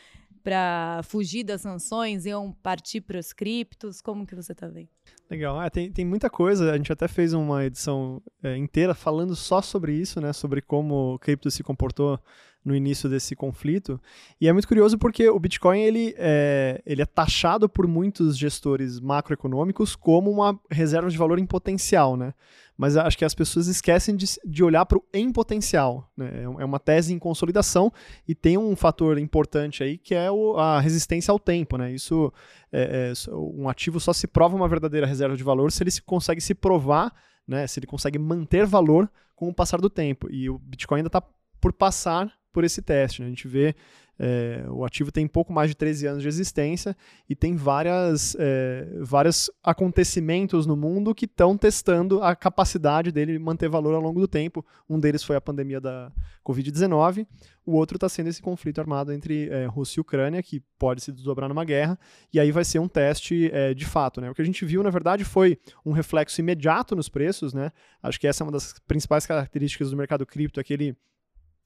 para 0.44 1.02
fugir 1.04 1.44
das 1.44 1.62
sanções, 1.62 2.26
iam 2.26 2.52
partir 2.64 3.02
para 3.02 3.20
os 3.20 3.32
criptos? 3.34 4.02
Como 4.02 4.26
que 4.26 4.36
você 4.36 4.52
está 4.52 4.68
vendo? 4.68 4.90
Legal. 5.30 5.62
É, 5.62 5.70
tem, 5.70 5.92
tem 5.92 6.06
muita 6.06 6.30
coisa. 6.30 6.72
A 6.72 6.78
gente 6.78 6.92
até 6.92 7.08
fez 7.08 7.34
uma 7.34 7.66
edição 7.66 8.22
é, 8.44 8.58
inteira 8.58 8.94
falando 8.94 9.36
só 9.36 9.62
sobre 9.62 9.94
isso, 9.94 10.20
né? 10.20 10.34
Sobre 10.34 10.62
como 10.62 11.14
o 11.16 11.20
cripto 11.20 11.50
se 11.50 11.64
comportou 11.64 12.20
no 12.64 12.76
início 12.76 13.10
desse 13.10 13.36
conflito. 13.36 14.00
E 14.40 14.48
é 14.48 14.54
muito 14.54 14.68
curioso 14.68 14.98
porque 14.98 15.28
o 15.30 15.40
Bitcoin 15.40 15.82
ele 15.82 16.14
é, 16.18 16.82
ele 16.86 17.02
é 17.02 17.06
taxado 17.06 17.68
por 17.68 17.88
muitos 17.88 18.38
gestores 18.38 19.00
macroeconômicos 19.00 19.96
como 19.96 20.30
uma 20.30 20.60
reserva 20.70 21.10
de 21.10 21.18
valor 21.18 21.40
em 21.40 21.46
potencial, 21.46 22.16
né? 22.16 22.34
Mas 22.78 22.98
acho 22.98 23.18
que 23.18 23.26
as 23.26 23.36
pessoas 23.36 23.68
esquecem 23.68 24.16
de, 24.16 24.26
de 24.44 24.64
olhar 24.64 24.86
para 24.88 24.98
o 24.98 25.04
em 25.14 25.32
potencial. 25.32 26.10
Né? 26.18 26.32
É, 26.34 26.44
é 26.44 26.66
uma 26.66 26.80
tese 26.80 27.14
em 27.14 27.20
consolidação 27.20 27.92
e 28.28 28.34
tem 28.34 28.58
um 28.58 28.76
fator 28.76 29.20
importante 29.20 29.84
aí 29.84 30.00
que 30.00 30.16
é 30.16 30.32
o, 30.32 30.58
a 30.58 30.80
resistência 30.80 31.32
ao 31.32 31.38
tempo. 31.38 31.78
Né? 31.78 31.92
Isso 31.92 32.34
é, 32.72 33.12
é, 33.12 33.32
um 33.36 33.70
ativo 33.70 34.00
só 34.00 34.14
se 34.14 34.26
prova 34.26 34.56
uma 34.56 34.68
verdadeira 34.68 35.06
reserva 35.06 35.38
de 35.38 35.44
valor 35.44 35.72
se 35.72 35.84
ele 35.84 35.92
se, 35.92 36.02
consegue 36.02 36.42
se 36.42 36.56
provar, 36.56 37.14
né? 37.48 37.68
se 37.68 37.80
ele 37.80 37.86
consegue 37.86 38.18
manter 38.18 38.66
valor 38.66 39.08
com 39.36 39.48
o 39.48 39.54
passar 39.54 39.80
do 39.80 39.90
tempo. 39.90 40.28
E 40.32 40.50
o 40.50 40.58
Bitcoin 40.58 40.98
ainda 40.98 41.08
está 41.08 41.22
por 41.60 41.72
passar 41.72 42.34
por 42.52 42.64
esse 42.64 42.82
teste. 42.82 43.22
Né? 43.22 43.28
A 43.28 43.30
gente 43.30 43.48
vê 43.48 43.76
é, 44.24 44.64
o 44.70 44.86
ativo 44.86 45.12
tem 45.12 45.26
pouco 45.28 45.52
mais 45.52 45.72
de 45.72 45.76
13 45.76 46.06
anos 46.06 46.22
de 46.22 46.28
existência 46.28 46.96
e 47.28 47.36
tem 47.36 47.56
várias, 47.56 48.36
é, 48.38 48.88
vários 49.00 49.50
acontecimentos 49.64 50.68
no 50.68 50.78
mundo 50.78 51.16
que 51.16 51.26
estão 51.26 51.58
testando 51.58 52.22
a 52.22 52.36
capacidade 52.36 53.12
dele 53.12 53.40
manter 53.40 53.68
valor 53.68 53.96
ao 53.96 54.02
longo 54.02 54.20
do 54.20 54.28
tempo. 54.28 54.64
Um 54.88 55.00
deles 55.00 55.24
foi 55.24 55.36
a 55.36 55.42
pandemia 55.42 55.82
da 55.82 56.12
Covid-19, 56.46 57.26
o 57.66 57.74
outro 57.74 57.98
está 57.98 58.08
sendo 58.08 58.28
esse 58.28 58.44
conflito 58.44 58.80
armado 58.80 59.12
entre 59.12 59.50
é, 59.50 59.66
Rússia 59.66 60.00
e 60.00 60.02
Ucrânia, 60.02 60.44
que 60.44 60.62
pode 60.78 61.02
se 61.02 61.12
desdobrar 61.12 61.50
numa 61.50 61.66
guerra, 61.66 61.98
e 62.32 62.40
aí 62.40 62.52
vai 62.52 62.64
ser 62.64 62.78
um 62.78 62.88
teste 62.88 63.50
é, 63.52 63.74
de 63.74 63.86
fato. 63.86 64.22
Né? 64.22 64.30
O 64.30 64.36
que 64.36 64.42
a 64.42 64.46
gente 64.46 64.64
viu, 64.66 64.84
na 64.84 64.92
verdade, 64.92 65.24
foi 65.24 65.58
um 65.84 65.92
reflexo 65.92 66.40
imediato 66.42 66.96
nos 66.96 67.10
preços. 67.10 67.56
Né? 67.56 67.72
Acho 68.04 68.20
que 68.20 68.28
essa 68.28 68.44
é 68.44 68.46
uma 68.46 68.52
das 68.52 68.76
principais 68.88 69.26
características 69.26 69.90
do 69.90 69.98
mercado 69.98 70.28
cripto, 70.28 70.60
aquele 70.60 70.96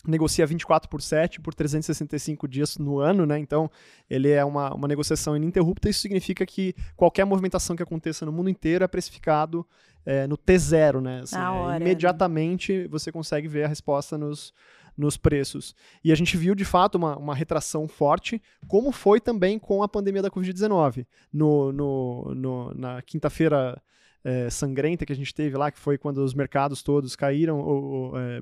negocia 0.08 0.46
24 0.46 0.90
por 0.90 1.02
7 1.02 1.42
por 1.42 1.54
365 1.54 2.48
dias 2.48 2.78
no 2.78 3.00
ano, 3.00 3.26
né? 3.26 3.40
Então, 3.40 3.70
ele 4.10 4.30
é 4.30 4.44
uma, 4.44 4.74
uma 4.74 4.88
negociação 4.88 5.36
ininterrupta. 5.36 5.90
Isso 5.90 6.02
significa 6.02 6.46
que 6.46 6.76
qualquer 6.96 7.26
movimentação 7.26 7.76
que 7.76 7.84
aconteça 7.84 8.26
no 8.26 8.32
mundo 8.32 8.50
inteiro 8.50 8.84
é 8.84 8.88
precificado 8.88 9.66
é, 10.06 10.28
no 10.28 10.38
T0, 10.38 11.02
né? 11.02 11.22
Assim, 11.24 11.38
é, 11.38 11.50
hora, 11.50 11.78
imediatamente 11.78 12.74
né? 12.74 12.88
você 12.88 13.12
consegue 13.12 13.48
ver 13.48 13.64
a 13.64 13.68
resposta 13.68 14.18
nos, 14.18 14.54
nos 14.98 15.18
preços. 15.18 15.76
E 16.04 16.12
a 16.12 16.16
gente 16.16 16.38
viu, 16.38 16.54
de 16.54 16.66
fato, 16.66 16.96
uma, 16.96 17.18
uma 17.18 17.36
retração 17.36 17.88
forte, 17.88 18.42
como 18.68 18.92
foi 18.92 19.20
também 19.20 19.58
com 19.58 19.84
a 19.84 19.88
pandemia 19.88 20.22
da 20.22 20.30
Covid-19. 20.30 21.06
No, 21.34 21.72
no, 21.72 22.36
no, 22.36 22.74
na 22.74 23.02
quinta-feira 23.02 23.82
é, 24.24 24.50
sangrenta 24.50 25.06
que 25.06 25.14
a 25.14 25.16
gente 25.16 25.34
teve 25.34 25.58
lá, 25.58 25.72
que 25.72 25.80
foi 25.80 25.98
quando 25.98 26.18
os 26.18 26.34
mercados 26.34 26.82
todos 26.82 27.16
caíram, 27.16 27.60
ou, 27.60 27.84
ou, 27.84 28.20
é, 28.20 28.42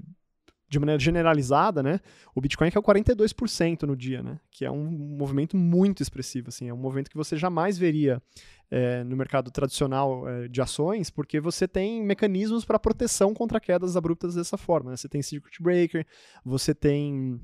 de 0.74 0.80
maneira 0.80 1.00
generalizada, 1.00 1.84
né, 1.84 2.00
o 2.36 2.42
Bitcoin 2.42 2.68
é 2.68 2.72
42% 2.72 3.84
no 3.84 3.96
dia, 3.96 4.24
né, 4.24 4.40
que 4.52 4.66
é 4.66 4.72
um 4.72 4.84
movimento 4.84 5.56
muito 5.56 6.02
expressivo, 6.02 6.50
assim, 6.50 6.68
é 6.68 6.74
um 6.74 6.78
movimento 6.78 7.10
que 7.10 7.18
você 7.18 7.38
jamais 7.38 7.78
veria 7.78 8.22
é, 8.72 9.04
no 9.04 9.16
mercado 9.16 9.52
tradicional 9.52 10.28
é, 10.28 10.48
de 10.48 10.60
ações, 10.60 11.12
porque 11.12 11.40
você 11.40 11.68
tem 11.68 12.04
mecanismos 12.04 12.66
para 12.66 12.80
proteção 12.80 13.32
contra 13.34 13.60
quedas 13.60 13.96
abruptas 13.96 14.34
dessa 14.34 14.58
forma. 14.58 14.90
Né? 14.90 14.98
Você 14.98 15.08
tem 15.08 15.22
circuit 15.22 15.62
breaker, 15.62 16.04
você 16.44 16.74
tem 16.74 17.40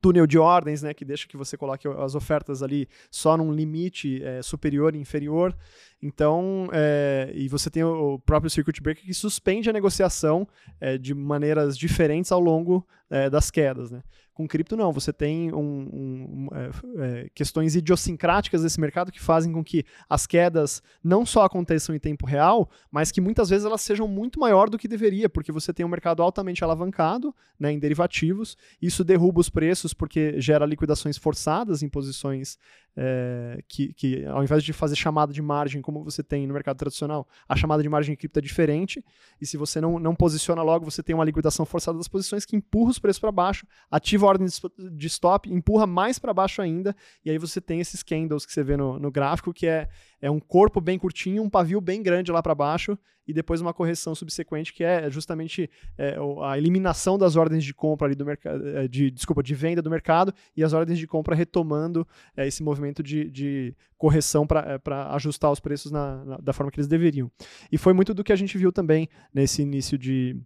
túnel 0.00 0.26
de 0.26 0.38
ordens, 0.38 0.82
né, 0.82 0.94
que 0.94 1.04
deixa 1.04 1.28
que 1.28 1.36
você 1.36 1.56
coloque 1.56 1.86
as 1.86 2.14
ofertas 2.14 2.62
ali 2.62 2.88
só 3.10 3.36
num 3.36 3.52
limite 3.52 4.22
é, 4.22 4.42
superior 4.42 4.96
e 4.96 4.98
inferior. 4.98 5.56
Então, 6.02 6.68
é, 6.72 7.30
e 7.32 7.48
você 7.48 7.70
tem 7.70 7.84
o 7.84 8.18
próprio 8.18 8.50
circuit 8.50 8.82
breaker 8.82 9.04
que 9.04 9.14
suspende 9.14 9.70
a 9.70 9.72
negociação 9.72 10.48
é, 10.80 10.98
de 10.98 11.14
maneiras 11.14 11.78
diferentes 11.78 12.32
ao 12.32 12.40
longo 12.40 12.84
é, 13.08 13.30
das 13.30 13.50
quedas, 13.50 13.90
né? 13.90 14.02
Com 14.34 14.48
cripto, 14.48 14.76
não. 14.76 14.90
Você 14.92 15.12
tem 15.12 15.52
um, 15.52 15.58
um, 15.58 16.48
é, 16.52 16.70
é, 17.04 17.30
questões 17.34 17.76
idiosincráticas 17.76 18.62
desse 18.62 18.80
mercado 18.80 19.12
que 19.12 19.20
fazem 19.20 19.52
com 19.52 19.62
que 19.62 19.84
as 20.08 20.26
quedas 20.26 20.82
não 21.04 21.26
só 21.26 21.44
aconteçam 21.44 21.94
em 21.94 21.98
tempo 21.98 22.24
real, 22.24 22.70
mas 22.90 23.12
que 23.12 23.20
muitas 23.20 23.50
vezes 23.50 23.66
elas 23.66 23.82
sejam 23.82 24.08
muito 24.08 24.40
maior 24.40 24.70
do 24.70 24.78
que 24.78 24.88
deveria, 24.88 25.28
porque 25.28 25.52
você 25.52 25.72
tem 25.72 25.84
um 25.84 25.88
mercado 25.88 26.22
altamente 26.22 26.64
alavancado 26.64 27.34
né, 27.60 27.70
em 27.70 27.78
derivativos. 27.78 28.56
Isso 28.80 29.04
derruba 29.04 29.40
os 29.40 29.50
preços 29.50 29.92
porque 29.92 30.40
gera 30.40 30.64
liquidações 30.64 31.18
forçadas 31.18 31.82
em 31.82 31.88
posições 31.90 32.58
é, 32.96 33.62
que, 33.68 33.92
que, 33.94 34.24
ao 34.26 34.42
invés 34.42 34.62
de 34.62 34.72
fazer 34.72 34.96
chamada 34.96 35.32
de 35.32 35.40
margem 35.40 35.80
como 35.80 36.04
você 36.04 36.22
tem 36.22 36.46
no 36.46 36.54
mercado 36.54 36.76
tradicional, 36.76 37.26
a 37.48 37.56
chamada 37.56 37.82
de 37.82 37.88
margem 37.88 38.12
em 38.12 38.16
cripto 38.16 38.38
é 38.38 38.42
diferente. 38.42 39.04
E 39.40 39.46
se 39.46 39.56
você 39.56 39.80
não, 39.80 39.98
não 39.98 40.14
posiciona 40.14 40.62
logo, 40.62 40.84
você 40.84 41.02
tem 41.02 41.14
uma 41.14 41.24
liquidação 41.24 41.64
forçada 41.64 41.96
das 41.96 42.08
posições 42.08 42.44
que 42.44 42.56
empurra 42.56 42.90
os 42.90 42.98
preços 42.98 43.20
para 43.20 43.32
baixo, 43.32 43.66
ativa 43.90 44.26
a 44.26 44.28
ordem 44.28 44.46
de 44.92 45.06
stop, 45.06 45.52
empurra 45.52 45.86
mais 45.86 46.18
para 46.18 46.34
baixo 46.34 46.60
ainda. 46.60 46.94
E 47.24 47.30
aí 47.30 47.38
você 47.38 47.60
tem 47.60 47.80
esses 47.80 48.02
candles 48.02 48.44
que 48.44 48.52
você 48.52 48.62
vê 48.62 48.76
no, 48.76 48.98
no 48.98 49.10
gráfico, 49.10 49.52
que 49.52 49.66
é 49.66 49.88
é 50.22 50.30
um 50.30 50.38
corpo 50.38 50.80
bem 50.80 50.98
curtinho, 50.98 51.42
um 51.42 51.50
pavio 51.50 51.80
bem 51.80 52.00
grande 52.00 52.30
lá 52.30 52.40
para 52.40 52.54
baixo 52.54 52.96
e 53.26 53.32
depois 53.32 53.60
uma 53.60 53.74
correção 53.74 54.14
subsequente 54.14 54.72
que 54.72 54.84
é 54.84 55.10
justamente 55.10 55.68
é, 55.98 56.16
a 56.44 56.56
eliminação 56.56 57.18
das 57.18 57.34
ordens 57.34 57.64
de 57.64 57.74
compra 57.74 58.06
ali 58.06 58.14
do 58.14 58.24
mercado, 58.24 58.68
é, 58.68 58.86
de 58.86 59.10
desculpa, 59.10 59.42
de 59.42 59.54
venda 59.54 59.82
do 59.82 59.90
mercado 59.90 60.32
e 60.56 60.62
as 60.62 60.72
ordens 60.72 60.98
de 60.98 61.06
compra 61.06 61.34
retomando 61.34 62.06
é, 62.36 62.46
esse 62.46 62.62
movimento 62.62 63.02
de, 63.02 63.28
de 63.30 63.74
correção 63.98 64.46
para 64.46 64.60
é, 64.60 65.14
ajustar 65.14 65.50
os 65.50 65.58
preços 65.60 65.90
na, 65.90 66.24
na, 66.24 66.36
da 66.38 66.52
forma 66.52 66.70
que 66.70 66.78
eles 66.78 66.88
deveriam. 66.88 67.30
E 67.70 67.76
foi 67.76 67.92
muito 67.92 68.14
do 68.14 68.22
que 68.22 68.32
a 68.32 68.36
gente 68.36 68.56
viu 68.56 68.72
também 68.72 69.08
nesse 69.34 69.62
início 69.62 69.98
de, 69.98 70.36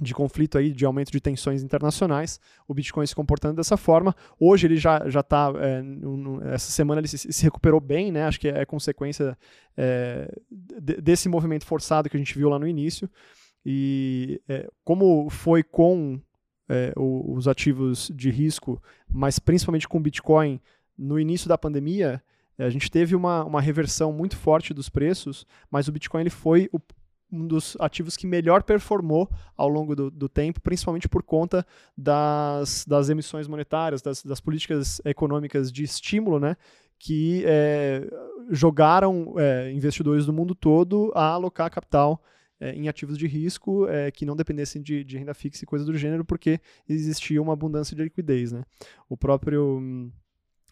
de 0.00 0.12
conflito 0.12 0.58
aí, 0.58 0.72
de 0.72 0.84
aumento 0.84 1.10
de 1.10 1.20
tensões 1.20 1.62
internacionais, 1.62 2.40
o 2.66 2.74
Bitcoin 2.74 3.06
se 3.06 3.14
comportando 3.14 3.56
dessa 3.56 3.76
forma. 3.76 4.14
Hoje 4.38 4.66
ele 4.66 4.76
já 4.76 5.08
já 5.08 5.20
está 5.20 5.52
é, 5.56 5.82
essa 6.52 6.70
semana 6.70 7.00
ele 7.00 7.08
se, 7.08 7.32
se, 7.32 7.42
recuperou 7.44 7.80
bem, 7.80 8.10
né? 8.10 8.24
Acho 8.24 8.40
que 8.40 8.48
é 8.48 8.64
consequência 8.64 9.38
é, 9.76 10.28
desse 10.50 11.28
movimento 11.28 11.64
forçado 11.64 12.08
que 12.08 12.16
a 12.16 12.18
gente 12.18 12.36
viu 12.36 12.48
lá 12.48 12.58
no 12.58 12.66
início. 12.66 13.08
E 13.64 14.40
é, 14.48 14.68
como 14.84 15.30
foi 15.30 15.62
com 15.62 16.20
é, 16.68 16.92
os 16.96 17.46
ativos 17.46 18.10
de 18.14 18.30
risco, 18.30 18.82
mas 19.08 19.38
principalmente 19.38 19.88
com 19.88 19.98
o 19.98 20.02
Bitcoin 20.02 20.60
no 20.98 21.18
início 21.18 21.48
da 21.48 21.58
pandemia, 21.58 22.22
a 22.58 22.70
gente 22.70 22.90
teve 22.90 23.16
uma, 23.16 23.44
uma 23.44 23.60
reversão 23.60 24.12
muito 24.12 24.36
forte 24.36 24.72
dos 24.72 24.88
preços, 24.88 25.46
mas 25.70 25.88
o 25.88 25.92
Bitcoin 25.92 26.22
ele 26.22 26.30
foi 26.30 26.68
o 26.72 26.78
um 27.30 27.46
dos 27.46 27.76
ativos 27.80 28.16
que 28.16 28.26
melhor 28.26 28.62
performou 28.62 29.28
ao 29.56 29.68
longo 29.68 29.96
do, 29.96 30.10
do 30.10 30.28
tempo, 30.28 30.60
principalmente 30.60 31.08
por 31.08 31.22
conta 31.22 31.66
das, 31.96 32.84
das 32.86 33.08
emissões 33.08 33.48
monetárias, 33.48 34.02
das, 34.02 34.22
das 34.22 34.40
políticas 34.40 35.00
econômicas 35.04 35.72
de 35.72 35.82
estímulo, 35.82 36.38
né? 36.38 36.56
Que 36.98 37.42
é, 37.46 38.08
jogaram 38.50 39.34
é, 39.36 39.72
investidores 39.72 40.26
do 40.26 40.32
mundo 40.32 40.54
todo 40.54 41.12
a 41.14 41.32
alocar 41.32 41.70
capital 41.70 42.22
é, 42.60 42.72
em 42.72 42.88
ativos 42.88 43.18
de 43.18 43.26
risco 43.26 43.88
é, 43.88 44.10
que 44.10 44.24
não 44.24 44.36
dependessem 44.36 44.80
de, 44.80 45.02
de, 45.02 45.18
renda 45.18 45.34
fixa 45.34 45.64
e 45.64 45.66
coisa 45.66 45.84
do 45.84 45.96
gênero, 45.96 46.24
porque 46.24 46.60
existia 46.88 47.42
uma 47.42 47.52
abundância 47.52 47.96
de 47.96 48.02
liquidez. 48.02 48.52
Né? 48.52 48.62
O 49.08 49.16
próprio. 49.16 49.78
Hum, 49.78 50.10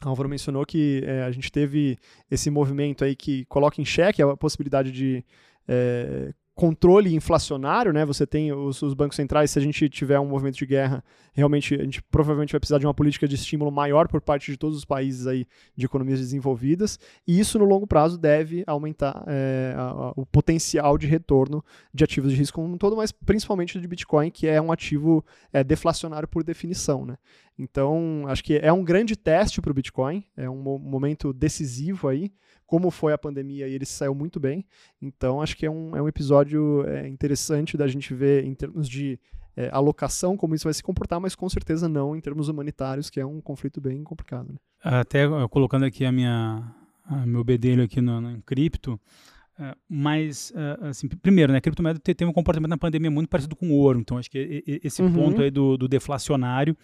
Álvaro 0.00 0.28
mencionou 0.28 0.66
que 0.66 1.02
é, 1.06 1.22
a 1.22 1.30
gente 1.30 1.50
teve 1.52 1.96
esse 2.28 2.50
movimento 2.50 3.04
aí 3.04 3.14
que 3.14 3.44
coloca 3.44 3.80
em 3.80 3.84
xeque 3.84 4.20
a 4.20 4.36
possibilidade 4.36 4.90
de 4.90 5.24
é, 5.68 6.34
controle 6.54 7.14
inflacionário, 7.14 7.92
né? 7.92 8.04
Você 8.04 8.26
tem 8.26 8.52
os, 8.52 8.82
os, 8.82 8.92
bancos 8.92 9.16
centrais, 9.16 9.50
se 9.50 9.58
a 9.58 9.62
gente 9.62 9.88
tiver 9.88 10.20
um 10.20 10.26
movimento 10.26 10.56
de 10.56 10.66
guerra, 10.66 11.02
realmente 11.32 11.74
a 11.74 11.82
gente 11.82 12.02
provavelmente 12.02 12.52
vai 12.52 12.60
precisar 12.60 12.78
de 12.78 12.86
uma 12.86 12.92
política 12.92 13.26
de 13.26 13.34
estímulo 13.34 13.72
maior 13.72 14.06
por 14.06 14.20
parte 14.20 14.50
de 14.50 14.58
todos 14.58 14.76
os 14.76 14.84
países 14.84 15.26
aí 15.26 15.46
de 15.74 15.86
economias 15.86 16.20
desenvolvidas, 16.20 16.98
e 17.26 17.40
isso 17.40 17.58
no 17.58 17.64
longo 17.64 17.86
prazo 17.86 18.18
deve 18.18 18.62
aumentar 18.66 19.24
é, 19.26 19.74
a, 19.76 19.82
a, 19.82 20.12
o 20.14 20.26
potencial 20.26 20.98
de 20.98 21.06
retorno 21.06 21.64
de 21.92 22.04
ativos 22.04 22.30
de 22.30 22.36
risco 22.36 22.60
como 22.60 22.74
um 22.74 22.78
todo, 22.78 22.96
mas 22.96 23.12
principalmente 23.12 23.80
de 23.80 23.88
Bitcoin, 23.88 24.30
que 24.30 24.46
é 24.46 24.60
um 24.60 24.70
ativo 24.70 25.24
é, 25.52 25.64
deflacionário 25.64 26.28
por 26.28 26.44
definição, 26.44 27.06
né? 27.06 27.16
Então, 27.58 28.24
acho 28.28 28.42
que 28.42 28.56
é 28.56 28.72
um 28.72 28.82
grande 28.82 29.16
teste 29.16 29.60
para 29.60 29.70
o 29.70 29.74
Bitcoin, 29.74 30.24
é 30.36 30.48
um 30.48 30.78
momento 30.78 31.32
decisivo 31.32 32.08
aí, 32.08 32.32
como 32.72 32.90
foi 32.90 33.12
a 33.12 33.18
pandemia 33.18 33.68
e 33.68 33.74
ele 33.74 33.85
saiu 33.85 34.14
muito 34.14 34.40
bem. 34.40 34.64
Então, 34.98 35.42
acho 35.42 35.54
que 35.58 35.66
é 35.66 35.70
um, 35.70 35.94
é 35.94 36.00
um 36.00 36.08
episódio 36.08 36.82
é, 36.88 37.06
interessante 37.06 37.76
da 37.76 37.87
gente 37.87 38.14
ver 38.14 38.46
em 38.46 38.54
termos 38.54 38.88
de 38.88 39.20
é, 39.54 39.68
alocação, 39.70 40.38
como 40.38 40.54
isso 40.54 40.64
vai 40.64 40.72
se 40.72 40.82
comportar, 40.82 41.20
mas 41.20 41.35
com 41.35 41.46
certeza 41.50 41.87
não 41.87 42.16
em 42.16 42.20
termos 42.22 42.48
humanitários, 42.48 43.11
que 43.11 43.20
é 43.20 43.26
um 43.26 43.42
conflito 43.42 43.78
bem 43.78 44.02
complicado. 44.02 44.54
Né? 44.54 44.58
Até 44.82 45.26
colocando 45.50 45.85
aqui 45.85 46.02
a 46.06 46.11
minha, 46.11 46.74
a 47.04 47.26
meu 47.26 47.44
bedelho 47.44 47.85
aqui 47.85 48.00
no, 48.00 48.22
no 48.22 48.40
cripto, 48.40 48.98
Uh, 49.58 49.76
mas, 49.86 50.50
uh, 50.50 50.86
assim, 50.86 51.08
primeiro, 51.08 51.52
né, 51.52 51.58
a 51.58 51.60
criptomoeda 51.60 51.98
teve 51.98 52.24
um 52.24 52.32
comportamento 52.32 52.70
na 52.70 52.78
pandemia 52.78 53.10
muito 53.10 53.28
parecido 53.28 53.54
com 53.54 53.70
o 53.70 53.74
ouro, 53.74 54.00
então 54.00 54.16
acho 54.16 54.30
que 54.30 54.80
esse 54.82 55.02
uhum. 55.02 55.12
ponto 55.12 55.42
aí 55.42 55.50
do, 55.50 55.76
do 55.76 55.86
deflacionário, 55.86 56.74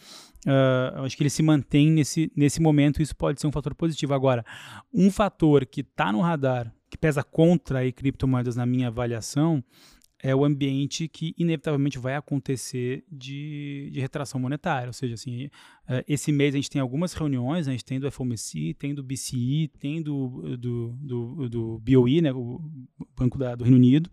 uh, 0.46 1.02
acho 1.02 1.16
que 1.16 1.22
ele 1.22 1.31
se 1.31 1.42
mantém 1.42 1.90
nesse, 1.90 2.31
nesse 2.37 2.61
momento, 2.61 3.00
isso 3.00 3.16
pode 3.16 3.40
ser 3.40 3.46
um 3.46 3.52
fator 3.52 3.74
positivo. 3.74 4.12
Agora, 4.12 4.44
um 4.92 5.11
fator 5.11 5.64
que 5.64 5.81
está 5.81 6.12
no 6.12 6.20
radar, 6.20 6.70
que 6.90 6.98
pesa 6.98 7.22
contra 7.22 7.81
aí 7.81 7.92
criptomoedas 7.92 8.54
na 8.54 8.66
minha 8.66 8.88
avaliação, 8.88 9.64
é 10.20 10.35
o 10.35 10.44
ambiente 10.44 11.07
que 11.07 11.35
inevitavelmente 11.38 11.98
vai 11.98 12.16
acontecer 12.16 13.04
de, 13.11 13.88
de 13.92 14.00
retração 14.00 14.40
monetária. 14.40 14.88
Ou 14.88 14.92
seja, 14.92 15.14
assim, 15.14 15.48
é, 15.88 16.04
esse 16.09 16.33
mês 16.33 16.54
a 16.54 16.59
gente 16.59 16.70
tem 16.70 16.81
algumas 16.81 17.12
reuniões, 17.12 17.68
a 17.68 17.70
gente 17.70 17.85
tem 17.85 18.00
do 18.00 18.11
FOMC, 18.11 18.74
tem 18.74 18.94
do 18.94 19.02
BCE, 19.02 19.70
tem 19.78 20.02
do, 20.02 20.57
do, 20.57 20.88
do, 21.00 21.48
do 21.48 21.78
BOE, 21.78 22.20
né, 22.20 22.33
o 22.33 22.61
Banco 23.16 23.38
da, 23.38 23.54
do 23.54 23.64
Reino 23.64 23.76
Unido, 23.76 24.11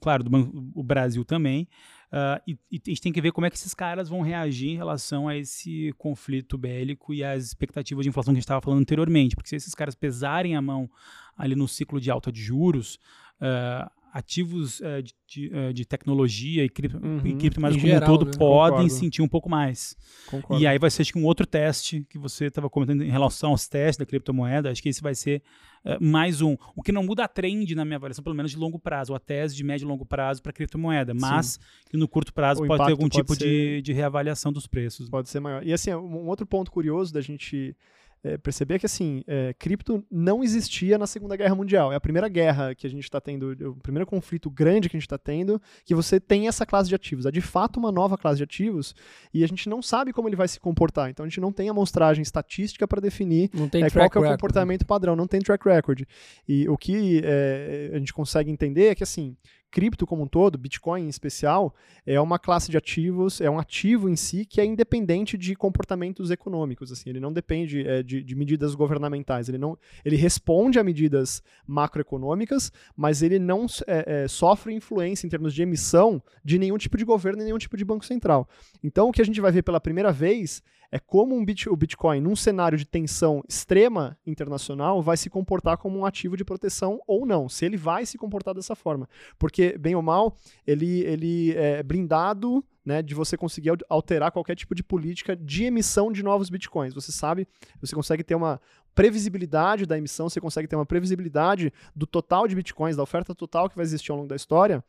claro, 0.00 0.22
do 0.22 0.30
banco, 0.30 0.70
o 0.74 0.82
Brasil 0.82 1.24
também. 1.24 1.68
Uh, 2.12 2.38
e, 2.46 2.58
e, 2.70 2.80
a 2.86 2.90
gente 2.90 3.00
tem 3.00 3.12
que 3.12 3.20
ver 3.20 3.32
como 3.32 3.46
é 3.46 3.50
que 3.50 3.56
esses 3.56 3.74
caras 3.74 4.08
vão 4.08 4.20
reagir 4.20 4.68
em 4.68 4.76
relação 4.76 5.26
a 5.26 5.36
esse 5.36 5.92
conflito 5.98 6.56
bélico 6.56 7.12
e 7.12 7.24
às 7.24 7.44
expectativas 7.44 8.04
de 8.04 8.08
inflação 8.08 8.32
que 8.32 8.36
a 8.36 8.38
gente 8.38 8.44
estava 8.44 8.60
falando 8.60 8.80
anteriormente. 8.80 9.34
Porque 9.34 9.48
se 9.48 9.56
esses 9.56 9.74
caras 9.74 9.96
pesarem 9.96 10.54
a 10.54 10.62
mão 10.62 10.88
ali 11.36 11.56
no 11.56 11.66
ciclo 11.66 12.00
de 12.00 12.10
alta 12.12 12.30
de 12.30 12.40
juros, 12.40 13.00
uh, 13.40 13.90
ativos 14.14 14.78
uh, 14.78 15.02
de, 15.02 15.12
de, 15.26 15.48
uh, 15.48 15.74
de, 15.74 15.84
tecnologia 15.84 16.64
e, 16.64 16.68
cripto, 16.68 17.04
uhum. 17.04 17.20
e 17.24 17.34
criptomoedas 17.34 17.76
como 17.76 17.88
geral, 17.88 18.08
um 18.08 18.12
todo 18.12 18.26
né? 18.26 18.38
podem 18.38 18.70
Concordo. 18.70 18.90
sentir 18.90 19.22
um 19.22 19.28
pouco 19.28 19.50
mais. 19.50 19.96
Concordo. 20.30 20.62
E 20.62 20.68
aí 20.68 20.78
vai 20.78 20.88
ser 20.88 21.02
acho 21.02 21.12
que 21.12 21.18
um 21.18 21.24
outro 21.24 21.44
teste 21.44 22.06
que 22.08 22.16
você 22.16 22.44
estava 22.44 22.70
comentando 22.70 23.02
em 23.02 23.10
relação 23.10 23.50
aos 23.50 23.66
testes 23.66 23.96
da 23.96 24.06
criptomoeda. 24.06 24.70
Acho 24.70 24.80
que 24.80 24.88
esse 24.88 25.02
vai 25.02 25.16
ser 25.16 25.42
uh, 25.84 25.98
mais 26.00 26.40
um. 26.40 26.56
O 26.76 26.82
que 26.82 26.92
não 26.92 27.02
muda 27.02 27.24
a 27.24 27.28
trend 27.28 27.74
na 27.74 27.84
minha 27.84 27.96
avaliação, 27.96 28.22
pelo 28.22 28.36
menos 28.36 28.52
de 28.52 28.56
longo 28.56 28.78
prazo, 28.78 29.16
a 29.16 29.18
tese 29.18 29.56
de 29.56 29.64
médio 29.64 29.84
e 29.84 29.88
longo 29.88 30.06
prazo 30.06 30.40
para 30.40 30.52
criptomoeda, 30.52 31.12
mas 31.12 31.58
que 31.90 31.96
no 31.96 32.06
curto 32.06 32.32
prazo 32.32 32.62
o 32.62 32.68
pode 32.68 32.84
ter 32.84 32.92
algum 32.92 33.08
pode 33.08 33.16
tipo 33.16 33.34
ser... 33.34 33.44
de, 33.44 33.82
de 33.82 33.92
reavaliação 33.92 34.52
dos 34.52 34.68
preços. 34.68 35.10
Pode 35.10 35.28
ser 35.28 35.40
maior. 35.40 35.66
E 35.66 35.72
assim, 35.72 35.92
um 35.92 36.28
outro 36.28 36.46
ponto 36.46 36.70
curioso 36.70 37.12
da 37.12 37.20
gente 37.20 37.76
é, 38.24 38.38
perceber 38.38 38.78
que 38.78 38.86
assim, 38.86 39.22
é, 39.26 39.54
cripto 39.58 40.02
não 40.10 40.42
existia 40.42 40.96
na 40.96 41.06
Segunda 41.06 41.36
Guerra 41.36 41.54
Mundial. 41.54 41.92
É 41.92 41.96
a 41.96 42.00
primeira 42.00 42.26
guerra 42.26 42.74
que 42.74 42.86
a 42.86 42.90
gente 42.90 43.04
está 43.04 43.20
tendo, 43.20 43.52
o 43.70 43.76
primeiro 43.76 44.06
conflito 44.06 44.50
grande 44.50 44.88
que 44.88 44.96
a 44.96 44.98
gente 44.98 45.06
está 45.06 45.18
tendo, 45.18 45.60
que 45.84 45.94
você 45.94 46.18
tem 46.18 46.48
essa 46.48 46.64
classe 46.64 46.88
de 46.88 46.94
ativos. 46.94 47.26
É 47.26 47.30
de 47.30 47.42
fato 47.42 47.78
uma 47.78 47.92
nova 47.92 48.16
classe 48.16 48.38
de 48.38 48.44
ativos 48.44 48.94
e 49.32 49.44
a 49.44 49.46
gente 49.46 49.68
não 49.68 49.82
sabe 49.82 50.10
como 50.12 50.26
ele 50.26 50.36
vai 50.36 50.48
se 50.48 50.58
comportar. 50.58 51.10
Então 51.10 51.26
a 51.26 51.28
gente 51.28 51.40
não 51.40 51.52
tem 51.52 51.68
amostragem 51.68 52.22
estatística 52.22 52.88
para 52.88 53.00
definir 53.00 53.50
é, 53.54 53.90
qual 53.90 54.24
é 54.24 54.28
o 54.28 54.32
comportamento 54.32 54.86
padrão, 54.86 55.14
não 55.14 55.26
tem 55.26 55.40
track 55.40 55.68
record. 55.68 56.04
E 56.48 56.66
o 56.66 56.78
que 56.78 57.20
é, 57.22 57.90
a 57.92 57.98
gente 57.98 58.14
consegue 58.14 58.50
entender 58.50 58.86
é 58.86 58.94
que 58.94 59.02
assim, 59.02 59.36
cripto 59.74 60.06
como 60.06 60.22
um 60.22 60.28
todo, 60.28 60.56
Bitcoin 60.56 61.02
em 61.02 61.08
especial, 61.08 61.74
é 62.06 62.20
uma 62.20 62.38
classe 62.38 62.70
de 62.70 62.76
ativos, 62.76 63.40
é 63.40 63.50
um 63.50 63.58
ativo 63.58 64.08
em 64.08 64.14
si 64.14 64.46
que 64.46 64.60
é 64.60 64.64
independente 64.64 65.36
de 65.36 65.56
comportamentos 65.56 66.30
econômicos. 66.30 66.92
Assim, 66.92 67.10
ele 67.10 67.18
não 67.18 67.32
depende 67.32 67.84
é, 67.84 68.00
de, 68.00 68.22
de, 68.22 68.36
medidas 68.36 68.76
governamentais. 68.76 69.48
Ele, 69.48 69.58
não, 69.58 69.76
ele 70.04 70.14
responde 70.14 70.78
a 70.78 70.84
medidas 70.84 71.42
macroeconômicas, 71.66 72.70
mas 72.96 73.20
ele 73.20 73.40
não 73.40 73.66
é, 73.88 74.22
é, 74.22 74.28
sofre 74.28 74.72
influência 74.72 75.26
em 75.26 75.30
termos 75.30 75.52
de 75.52 75.62
emissão 75.62 76.22
de 76.44 76.56
nenhum 76.56 76.78
tipo 76.78 76.96
de 76.96 77.04
governo 77.04 77.42
e 77.42 77.44
nenhum 77.44 77.58
tipo 77.58 77.76
de 77.76 77.84
banco 77.84 78.04
central. 78.04 78.48
Então, 78.80 79.08
o 79.08 79.12
que 79.12 79.20
a 79.20 79.24
gente 79.24 79.40
vai 79.40 79.50
ver 79.50 79.62
pela 79.62 79.80
primeira 79.80 80.12
vez 80.12 80.62
é 80.94 81.00
como 81.00 81.34
um 81.34 81.44
bit, 81.44 81.68
o 81.68 81.74
Bitcoin, 81.74 82.20
num 82.20 82.36
cenário 82.36 82.78
de 82.78 82.84
tensão 82.84 83.42
extrema 83.48 84.16
internacional, 84.24 85.02
vai 85.02 85.16
se 85.16 85.28
comportar 85.28 85.76
como 85.76 85.98
um 85.98 86.06
ativo 86.06 86.36
de 86.36 86.44
proteção 86.44 87.00
ou 87.04 87.26
não, 87.26 87.48
se 87.48 87.64
ele 87.64 87.76
vai 87.76 88.06
se 88.06 88.16
comportar 88.16 88.54
dessa 88.54 88.76
forma. 88.76 89.08
Porque, 89.36 89.76
bem 89.76 89.96
ou 89.96 90.02
mal, 90.02 90.36
ele, 90.64 91.00
ele 91.00 91.52
é 91.56 91.82
blindado 91.82 92.64
né, 92.84 93.02
de 93.02 93.12
você 93.12 93.36
conseguir 93.36 93.72
alterar 93.88 94.30
qualquer 94.30 94.54
tipo 94.54 94.72
de 94.72 94.84
política 94.84 95.34
de 95.34 95.64
emissão 95.64 96.12
de 96.12 96.22
novos 96.22 96.48
bitcoins. 96.48 96.94
Você 96.94 97.10
sabe, 97.10 97.48
você 97.80 97.92
consegue 97.92 98.22
ter 98.22 98.36
uma 98.36 98.60
previsibilidade 98.94 99.86
da 99.86 99.98
emissão, 99.98 100.28
você 100.28 100.40
consegue 100.40 100.68
ter 100.68 100.76
uma 100.76 100.86
previsibilidade 100.86 101.72
do 101.92 102.06
total 102.06 102.46
de 102.46 102.54
bitcoins, 102.54 102.96
da 102.96 103.02
oferta 103.02 103.34
total 103.34 103.68
que 103.68 103.74
vai 103.74 103.82
existir 103.82 104.12
ao 104.12 104.18
longo 104.18 104.28
da 104.28 104.36
história. 104.36 104.84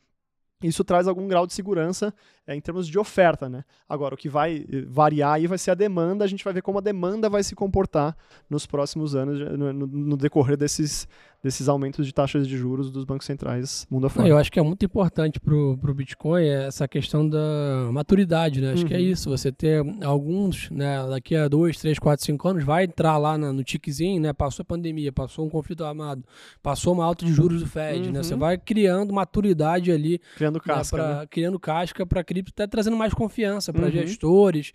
Isso 0.64 0.84
traz 0.84 1.08
algum 1.08 1.28
grau 1.28 1.46
de 1.46 1.54
segurança 1.54 2.14
é, 2.48 2.56
em 2.56 2.62
termos 2.62 2.88
de 2.88 2.98
oferta, 2.98 3.50
né? 3.50 3.64
Agora, 3.90 4.16
o 4.16 4.18
que 4.18 4.30
vai 4.30 4.66
eh, 4.72 4.82
variar 4.88 5.34
aí 5.34 5.48
vai 5.48 5.58
ser 5.58 5.72
a 5.72 5.76
demanda, 5.76 6.24
a 6.24 6.28
gente 6.28 6.44
vai 6.44 6.54
ver 6.54 6.62
como 6.62 6.78
a 6.78 6.82
demanda 6.82 7.30
vai 7.30 7.44
se 7.44 7.54
comportar 7.56 8.16
nos 8.50 8.66
próximos 8.66 9.16
anos, 9.16 9.40
no, 9.40 9.74
no, 9.74 9.88
no 9.88 10.18
decorrer 10.18 10.56
desses, 10.56 11.08
desses 11.46 11.70
aumentos 11.70 12.08
de 12.08 12.12
taxas 12.12 12.48
de 12.48 12.58
juros 12.58 12.90
dos 12.90 13.06
bancos 13.06 13.28
centrais 13.28 13.86
mundo 13.88 14.08
afora. 14.08 14.28
Eu 14.28 14.36
acho 14.36 14.52
que 14.52 14.60
é 14.60 14.64
muito 14.64 14.84
importante 14.84 15.40
para 15.40 15.54
o 15.54 15.94
Bitcoin 15.94 16.44
essa 16.44 16.88
questão 16.88 17.30
da 17.30 17.88
maturidade, 17.92 18.60
né? 18.60 18.74
Acho 18.74 18.82
uhum. 18.82 18.88
que 18.88 18.94
é 18.96 18.98
uhum. 18.98 19.04
isso, 19.04 19.30
você 19.30 19.52
ter 19.52 19.86
alguns, 20.04 20.72
né, 20.72 21.06
daqui 21.08 21.36
a 21.36 21.48
dois, 21.48 21.78
três, 21.78 22.00
quatro, 22.00 22.26
cinco 22.26 22.48
anos, 22.48 22.64
vai 22.64 22.86
entrar 22.86 23.16
lá 23.20 23.38
no, 23.38 23.54
no 23.54 23.64
tiquezinho, 23.64 24.20
né? 24.20 24.34
Passou 24.34 24.64
a 24.64 24.66
pandemia, 24.66 25.12
passou 25.12 25.46
um 25.46 25.50
conflito 25.50 25.86
armado, 25.86 26.24
passou 26.64 26.94
uma 26.94 27.06
alta 27.06 27.24
de 27.24 27.32
juros 27.32 27.62
do 27.62 27.68
Fed, 27.68 28.08
uhum. 28.08 28.14
né? 28.14 28.24
Você 28.24 28.34
uhum. 28.34 28.40
vai 28.40 28.58
criando 28.58 29.14
maturidade 29.14 29.92
ali. 29.92 30.20
Criando 30.36 30.60
casca. 30.60 30.98
Né, 30.98 31.04
pra, 31.04 31.20
né? 31.20 31.28
Criando 31.30 31.60
casca 31.60 32.06
para 32.08 32.24
cripto, 32.24 32.54
até 32.56 32.66
trazendo 32.66 32.98
mais 32.98 33.14
confiança 33.14 33.72
para 33.72 33.86
uhum. 33.86 33.92
gestores, 33.92 34.74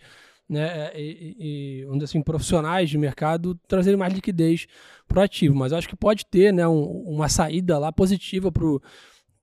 né, 0.50 0.90
e, 0.96 1.36
e, 1.38 1.86
onde 1.86 2.04
assim, 2.04 2.20
profissionais 2.20 2.90
de 2.90 2.98
mercado 2.98 3.54
trazerem 3.68 3.96
mais 3.96 4.12
liquidez 4.12 4.66
para 5.06 5.20
o 5.20 5.22
ativo. 5.22 5.54
Mas 5.54 5.72
acho 5.72 5.88
que 5.88 5.94
pode 5.94 6.26
ter 6.26 6.52
né, 6.52 6.66
um, 6.66 6.82
uma 7.06 7.28
saída 7.28 7.78
lá 7.78 7.92
positiva 7.92 8.50
para 8.50 8.64
o 8.64 8.82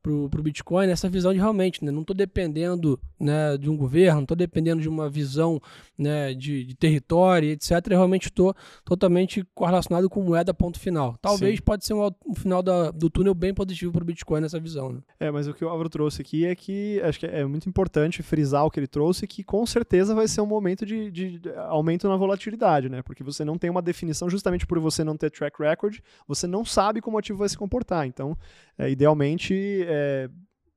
para 0.02 0.12
o 0.12 0.44
Bitcoin 0.44 0.90
essa 0.90 1.10
visão 1.10 1.34
de 1.34 1.40
realmente, 1.40 1.84
né, 1.84 1.92
não 1.92 2.02
estou 2.02 2.16
dependendo 2.16 3.00
né, 3.20 3.58
de 3.58 3.70
um 3.70 3.76
governo, 3.76 4.18
não 4.18 4.24
estou 4.24 4.38
dependendo 4.38 4.82
de 4.82 4.88
uma 4.88 5.10
visão 5.10 5.62
né, 5.98 6.34
de, 6.34 6.64
de 6.64 6.76
território, 6.76 7.50
etc. 7.50 7.72
Eu 7.90 7.98
realmente 7.98 8.28
estou 8.28 8.56
totalmente 8.86 9.46
correlacionado 9.54 10.10
com 10.10 10.22
moeda 10.22 10.54
ponto 10.54 10.80
final. 10.80 11.18
Talvez 11.22 11.58
Sim. 11.58 11.64
pode 11.64 11.86
ser 11.86 11.94
um, 11.94 12.10
um 12.26 12.36
final 12.36 12.62
da, 12.62 12.92
do 12.92 13.10
túnel 13.10 13.34
bem 13.34 13.54
positivo 13.54 13.92
para 13.92 14.04
o 14.04 14.06
Bitcoin 14.06 14.42
nessa 14.42 14.60
visão. 14.60 14.94
Né? 14.94 15.00
É, 15.20 15.32
mas 15.32 15.48
o 15.48 15.54
que 15.54 15.66
o 15.66 15.70
Álvaro 15.70 15.90
trouxe 15.90 16.22
aqui 16.22 16.46
é 16.46 16.56
que 16.56 17.02
acho 17.04 17.20
que 17.20 17.26
é 17.26 17.44
muito 17.46 17.68
importante 17.68 18.22
frisar 18.24 18.66
o 18.66 18.72
que 18.72 18.80
ele 18.80 18.88
trouxe, 18.88 19.28
que 19.28 19.44
com 19.44 19.66
certeza 19.66 20.14
vai 20.14 20.28
ser 20.28 20.42
um 20.42 20.46
momento 20.46 20.86
de, 20.86 21.12
de, 21.12 21.40
de 21.40 21.50
aumento 21.68 22.08
na 22.08 22.16
volatilidade, 22.16 22.90
né? 22.90 23.02
Porque 23.02 23.24
você 23.24 23.44
não 23.44 23.58
tem 23.58 23.70
uma 23.70 23.82
definição 23.82 24.30
justamente 24.30 24.66
por 24.66 24.80
você 24.80 25.04
não 25.04 25.18
ter 25.18 25.32
track 25.32 25.62
record, 25.62 26.00
você 26.28 26.48
não 26.48 26.64
sabe 26.64 27.02
como 27.02 27.18
o 27.18 27.20
ativo 27.20 27.40
vai 27.40 27.50
se 27.50 27.58
comportar. 27.58 28.06
Então, 28.06 28.38
é, 28.78 28.90
idealmente, 28.90 29.84
é, 29.88 30.30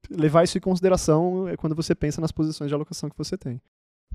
levar 0.08 0.44
isso 0.44 0.56
em 0.56 0.60
consideração 0.60 1.48
é, 1.48 1.56
quando 1.56 1.74
você 1.74 1.94
pensa 1.94 2.20
nas 2.20 2.32
posições 2.32 2.68
de 2.68 2.74
alocação 2.74 3.10
que 3.10 3.18
você 3.18 3.36
tem. 3.36 3.60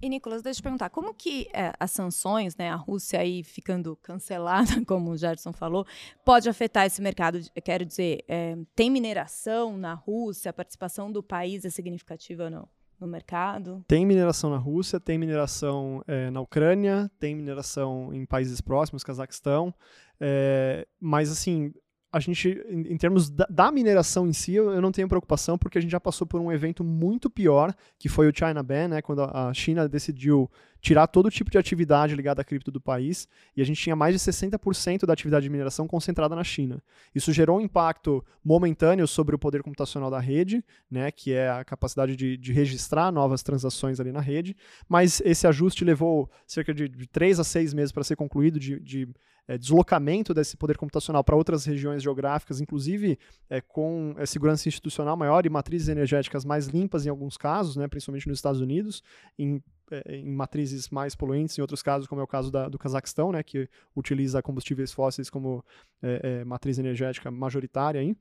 E, 0.01 0.09
Nicolas, 0.09 0.41
deixa 0.41 0.57
eu 0.57 0.61
te 0.61 0.63
perguntar, 0.63 0.89
como 0.89 1.13
que 1.13 1.47
é, 1.53 1.71
as 1.79 1.89
sanções, 1.91 2.55
né, 2.57 2.69
a 2.69 2.75
Rússia 2.75 3.19
aí 3.19 3.43
ficando 3.43 3.95
cancelada, 3.95 4.67
como 4.85 5.11
o 5.11 5.17
Gerson 5.17 5.53
falou, 5.53 5.85
pode 6.25 6.49
afetar 6.49 6.85
esse 6.85 7.01
mercado? 7.01 7.39
Quero 7.63 7.85
dizer, 7.85 8.23
é, 8.27 8.57
tem 8.75 8.89
mineração 8.89 9.77
na 9.77 9.93
Rússia? 9.93 10.49
A 10.49 10.53
participação 10.53 11.11
do 11.11 11.23
país 11.23 11.63
é 11.63 11.69
significativa 11.69 12.45
ou 12.45 12.49
não? 12.49 12.67
No 12.99 13.07
mercado? 13.07 13.83
Tem 13.87 14.05
mineração 14.05 14.49
na 14.49 14.57
Rússia, 14.57 14.99
tem 14.99 15.17
mineração 15.17 16.01
é, 16.07 16.29
na 16.29 16.41
Ucrânia, 16.41 17.09
tem 17.19 17.35
mineração 17.35 18.13
em 18.13 18.25
países 18.25 18.61
próximos, 18.61 19.03
Cazaquistão, 19.03 19.73
é, 20.19 20.87
mas 20.99 21.29
assim, 21.29 21.73
a 22.15 22.19
gente, 22.21 22.65
em, 22.69 22.93
em 22.93 22.97
termos 22.97 23.29
da, 23.29 23.45
da, 23.49 23.69
mineração 23.69 24.25
em 24.25 24.31
si, 24.31 24.53
eu, 24.53 24.71
eu, 24.71 24.81
não 24.81 24.89
tenho 24.89 25.05
preocupação, 25.05 25.57
porque 25.57 25.77
a 25.77 25.81
gente 25.81 25.91
já 25.91 25.99
passou 25.99 26.25
por 26.25 26.39
um 26.39 26.49
evento 26.49 26.81
muito 26.81 27.29
pior, 27.29 27.75
que 27.99 28.07
foi 28.07 28.29
o 28.29 28.33
China 28.33 28.63
Ban, 28.63 28.87
né, 28.87 29.01
quando 29.01 29.21
a, 29.23 29.49
a 29.49 29.53
China 29.53 29.85
decidiu 29.89 30.49
tirar 30.79 31.07
todo 31.07 31.29
tipo 31.29 31.51
de 31.51 31.57
atividade 31.57 32.15
ligada 32.15 32.41
à 32.41 32.45
cripto 32.45 32.71
do 32.71 32.79
país, 32.79 33.27
e 33.53 33.61
a 33.61 33.65
gente 33.65 33.81
tinha 33.81 33.97
mais 33.97 34.13
de 34.15 34.31
60% 34.31 35.05
da 35.05 35.11
atividade 35.11 35.43
de 35.43 35.49
mineração 35.49 35.87
concentrada 35.87 36.33
na 36.37 36.43
China. 36.43 36.81
Isso 37.13 37.33
gerou 37.33 37.57
um 37.57 37.61
impacto 37.61 38.23
momentâneo 38.41 39.05
sobre 39.09 39.35
o 39.35 39.39
poder 39.39 39.61
computacional 39.61 40.09
da 40.09 40.19
rede, 40.19 40.63
né, 40.89 41.11
que 41.11 41.33
é 41.33 41.49
a 41.49 41.65
capacidade 41.65 42.15
de, 42.15 42.37
de 42.37 42.53
registrar 42.53 43.11
novas 43.11 43.43
transações 43.43 43.99
ali 43.99 44.13
na 44.13 44.21
rede, 44.21 44.55
mas 44.87 45.21
esse 45.25 45.45
ajuste 45.45 45.83
levou 45.83 46.31
cerca 46.47 46.73
de, 46.73 46.87
de 46.87 47.07
3 47.07 47.41
a 47.41 47.43
6 47.43 47.73
meses 47.73 47.91
para 47.91 48.05
ser 48.05 48.15
concluído, 48.15 48.57
de, 48.57 48.79
de 48.79 49.09
é, 49.47 49.57
deslocamento 49.57 50.33
desse 50.33 50.57
poder 50.57 50.77
computacional 50.77 51.23
para 51.23 51.35
outras 51.35 51.65
regiões 51.65 52.01
geográficas, 52.01 52.59
inclusive 52.59 53.17
é, 53.49 53.61
com 53.61 54.15
é, 54.17 54.25
segurança 54.25 54.67
institucional 54.67 55.15
maior 55.15 55.45
e 55.45 55.49
matrizes 55.49 55.87
energéticas 55.87 56.43
mais 56.43 56.67
limpas 56.67 57.05
em 57.05 57.09
alguns 57.09 57.37
casos, 57.37 57.75
né, 57.75 57.87
principalmente 57.87 58.27
nos 58.27 58.39
Estados 58.39 58.59
Unidos, 58.59 59.03
em, 59.37 59.61
é, 59.91 60.17
em 60.17 60.31
matrizes 60.31 60.89
mais 60.89 61.15
poluentes, 61.15 61.57
em 61.57 61.61
outros 61.61 61.83
casos, 61.83 62.07
como 62.07 62.21
é 62.21 62.23
o 62.23 62.27
caso 62.27 62.51
da, 62.51 62.67
do 62.67 62.79
Cazaquistão, 62.79 63.31
né, 63.31 63.43
que 63.43 63.69
utiliza 63.95 64.41
combustíveis 64.41 64.91
fósseis 64.91 65.29
como 65.29 65.63
é, 66.01 66.39
é, 66.41 66.45
matriz 66.45 66.79
energética 66.79 67.29
majoritária. 67.29 68.01
Aí. 68.01 68.15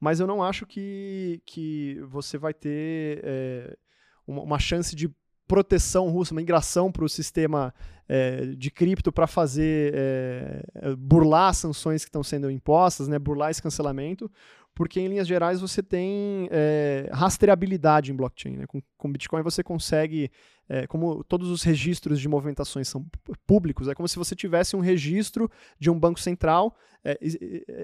Mas 0.00 0.20
eu 0.20 0.26
não 0.26 0.42
acho 0.42 0.66
que, 0.66 1.42
que 1.44 2.00
você 2.08 2.38
vai 2.38 2.54
ter 2.54 3.78
uma 4.26 4.58
chance 4.58 4.96
de 4.96 5.08
proteção 5.46 6.08
russa, 6.08 6.32
uma 6.32 6.40
migração 6.40 6.90
para 6.90 7.04
o 7.04 7.08
sistema 7.08 7.74
é, 8.08 8.46
de 8.56 8.70
cripto 8.70 9.12
para 9.12 9.26
fazer 9.26 9.92
é, 9.94 10.96
burlar 10.96 11.50
as 11.50 11.58
sanções 11.58 12.04
que 12.04 12.08
estão 12.08 12.22
sendo 12.22 12.50
impostas, 12.50 13.08
né, 13.08 13.18
burlar 13.18 13.50
esse 13.50 13.62
cancelamento, 13.62 14.30
porque 14.74 15.00
em 15.00 15.08
linhas 15.08 15.28
gerais 15.28 15.60
você 15.60 15.82
tem 15.82 16.48
é, 16.50 17.08
rastreabilidade 17.12 18.10
em 18.10 18.16
blockchain. 18.16 18.56
Né? 18.56 18.66
Com, 18.66 18.82
com 18.96 19.12
Bitcoin 19.12 19.42
você 19.42 19.62
consegue, 19.62 20.30
é, 20.68 20.86
como 20.86 21.22
todos 21.24 21.50
os 21.50 21.62
registros 21.62 22.20
de 22.20 22.28
movimentações 22.28 22.88
são 22.88 23.04
públicos, 23.46 23.88
é 23.88 23.94
como 23.94 24.08
se 24.08 24.16
você 24.16 24.34
tivesse 24.34 24.76
um 24.76 24.80
registro 24.80 25.50
de 25.78 25.90
um 25.90 25.98
banco 25.98 26.20
central 26.20 26.76
é, 27.04 27.18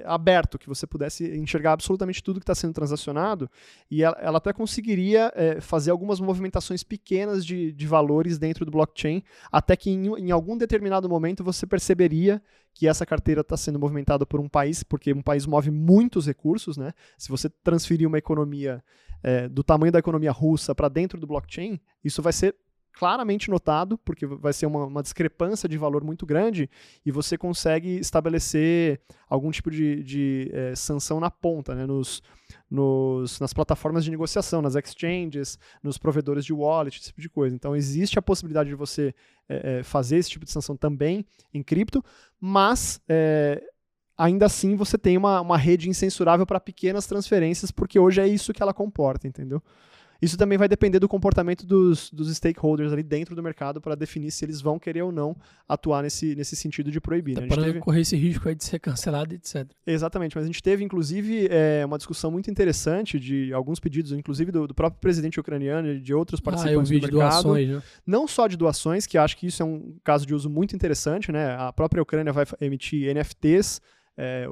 aberto, 0.06 0.58
que 0.58 0.66
você 0.66 0.86
pudesse 0.86 1.36
enxergar 1.36 1.72
absolutamente 1.72 2.22
tudo 2.22 2.40
que 2.40 2.44
está 2.44 2.54
sendo 2.54 2.72
transacionado, 2.72 3.50
e 3.90 4.02
ela, 4.02 4.16
ela 4.20 4.38
até 4.38 4.52
conseguiria 4.52 5.30
é, 5.34 5.60
fazer 5.60 5.90
algumas 5.90 6.20
movimentações 6.20 6.82
pequenas 6.82 7.44
de, 7.44 7.70
de 7.72 7.86
valores 7.86 8.38
dentro 8.38 8.64
do 8.64 8.70
blockchain, 8.70 9.22
até 9.52 9.76
que 9.76 9.90
em, 9.90 10.06
em 10.18 10.30
algum 10.30 10.56
determinado 10.56 11.08
momento 11.08 11.44
você 11.44 11.66
perceberia 11.66 12.42
que 12.72 12.88
essa 12.88 13.04
carteira 13.04 13.42
está 13.42 13.56
sendo 13.56 13.78
movimentada 13.78 14.24
por 14.24 14.40
um 14.40 14.48
país, 14.48 14.82
porque 14.82 15.12
um 15.12 15.22
país 15.22 15.44
move 15.44 15.70
muitos 15.70 16.26
recursos, 16.26 16.76
né? 16.76 16.92
Se 17.18 17.28
você 17.28 17.48
transferir 17.48 18.06
uma 18.06 18.16
economia 18.16 18.82
é, 19.22 19.48
do 19.48 19.62
tamanho 19.62 19.92
da 19.92 19.98
economia 19.98 20.32
russa 20.32 20.74
para 20.74 20.88
dentro 20.88 21.20
do 21.20 21.26
blockchain, 21.26 21.78
isso 22.04 22.22
vai 22.22 22.32
ser 22.32 22.54
claramente 22.92 23.50
notado, 23.50 23.96
porque 23.98 24.26
vai 24.26 24.52
ser 24.52 24.66
uma, 24.66 24.84
uma, 24.84 25.02
discrepância 25.02 25.68
de 25.68 25.78
valor 25.78 26.04
muito 26.04 26.26
grande, 26.26 26.68
e 27.04 27.10
você 27.10 27.38
consegue 27.38 27.98
estabelecer 27.98 29.00
algum 29.28 29.50
tipo 29.50 29.70
de, 29.70 30.02
de 30.02 30.50
é, 30.52 30.74
sanção 30.74 31.20
na 31.20 31.30
ponta, 31.30 31.74
né, 31.74 31.86
nos, 31.86 32.22
nos, 32.70 33.40
nas 33.40 33.52
plataformas 33.52 34.04
de 34.04 34.10
negociação, 34.10 34.60
nas 34.60 34.74
exchanges, 34.74 35.58
nos 35.82 35.98
provedores 35.98 36.44
de 36.44 36.52
wallet, 36.52 36.98
esse 36.98 37.08
tipo 37.08 37.20
de 37.20 37.28
coisa. 37.28 37.54
Então, 37.54 37.74
existe 37.76 38.18
a 38.18 38.22
possibilidade 38.22 38.68
de 38.68 38.74
você 38.74 39.14
é, 39.48 39.78
é, 39.78 39.82
fazer 39.82 40.16
esse 40.16 40.30
tipo 40.30 40.44
de 40.44 40.50
sanção 40.50 40.76
também 40.76 41.24
em 41.54 41.62
cripto, 41.62 42.04
mas 42.38 43.00
ainda 44.16 44.46
assim 44.46 44.76
você 44.76 44.98
tem 44.98 45.16
uma, 45.16 45.40
uma 45.40 45.56
rede 45.56 45.88
incensurável 45.88 46.44
para 46.44 46.60
pequenas 46.60 47.06
transferências, 47.06 47.70
porque 47.70 47.98
hoje 47.98 48.20
é 48.20 48.28
isso 48.28 48.52
que 48.52 48.62
ela 48.62 48.74
comporta, 48.74 49.26
entendeu? 49.26 49.62
Isso 50.20 50.36
também 50.36 50.58
vai 50.58 50.68
depender 50.68 50.98
do 50.98 51.08
comportamento 51.08 51.66
dos, 51.66 52.10
dos 52.10 52.34
stakeholders 52.36 52.92
ali 52.92 53.02
dentro 53.02 53.34
do 53.34 53.42
mercado 53.42 53.80
para 53.80 53.94
definir 53.94 54.30
se 54.30 54.44
eles 54.44 54.60
vão 54.60 54.78
querer 54.78 55.02
ou 55.02 55.10
não 55.10 55.36
atuar 55.68 56.02
nesse, 56.02 56.34
nesse 56.34 56.54
sentido 56.56 56.90
de 56.90 57.00
proibir. 57.00 57.40
Né? 57.40 57.46
Para 57.46 57.62
teve... 57.62 57.80
correr 57.80 58.02
esse 58.02 58.16
risco 58.16 58.48
aí 58.48 58.54
de 58.54 58.64
ser 58.64 58.78
cancelado, 58.78 59.34
etc. 59.34 59.66
Exatamente, 59.86 60.36
mas 60.36 60.44
a 60.44 60.46
gente 60.46 60.62
teve, 60.62 60.84
inclusive, 60.84 61.48
é, 61.50 61.84
uma 61.86 61.96
discussão 61.96 62.30
muito 62.30 62.50
interessante 62.50 63.18
de 63.18 63.52
alguns 63.52 63.80
pedidos, 63.80 64.12
inclusive 64.12 64.52
do, 64.52 64.66
do 64.66 64.74
próprio 64.74 65.00
presidente 65.00 65.40
ucraniano 65.40 65.88
e 65.92 66.00
de 66.00 66.12
outros 66.12 66.40
participantes 66.40 66.76
ah, 66.76 66.80
eu 66.80 66.84
vi 66.84 67.00
do 67.00 67.12
mercado. 67.12 67.42
doações, 67.42 67.68
né? 67.68 67.82
Não 68.06 68.28
só 68.28 68.46
de 68.46 68.56
doações, 68.56 69.06
que 69.06 69.16
acho 69.16 69.36
que 69.36 69.46
isso 69.46 69.62
é 69.62 69.66
um 69.66 69.94
caso 70.04 70.26
de 70.26 70.34
uso 70.34 70.50
muito 70.50 70.74
interessante, 70.74 71.32
né? 71.32 71.56
A 71.56 71.72
própria 71.72 72.02
Ucrânia 72.02 72.32
vai 72.32 72.44
emitir 72.60 73.14
NFTs 73.14 73.80
é, 74.22 74.46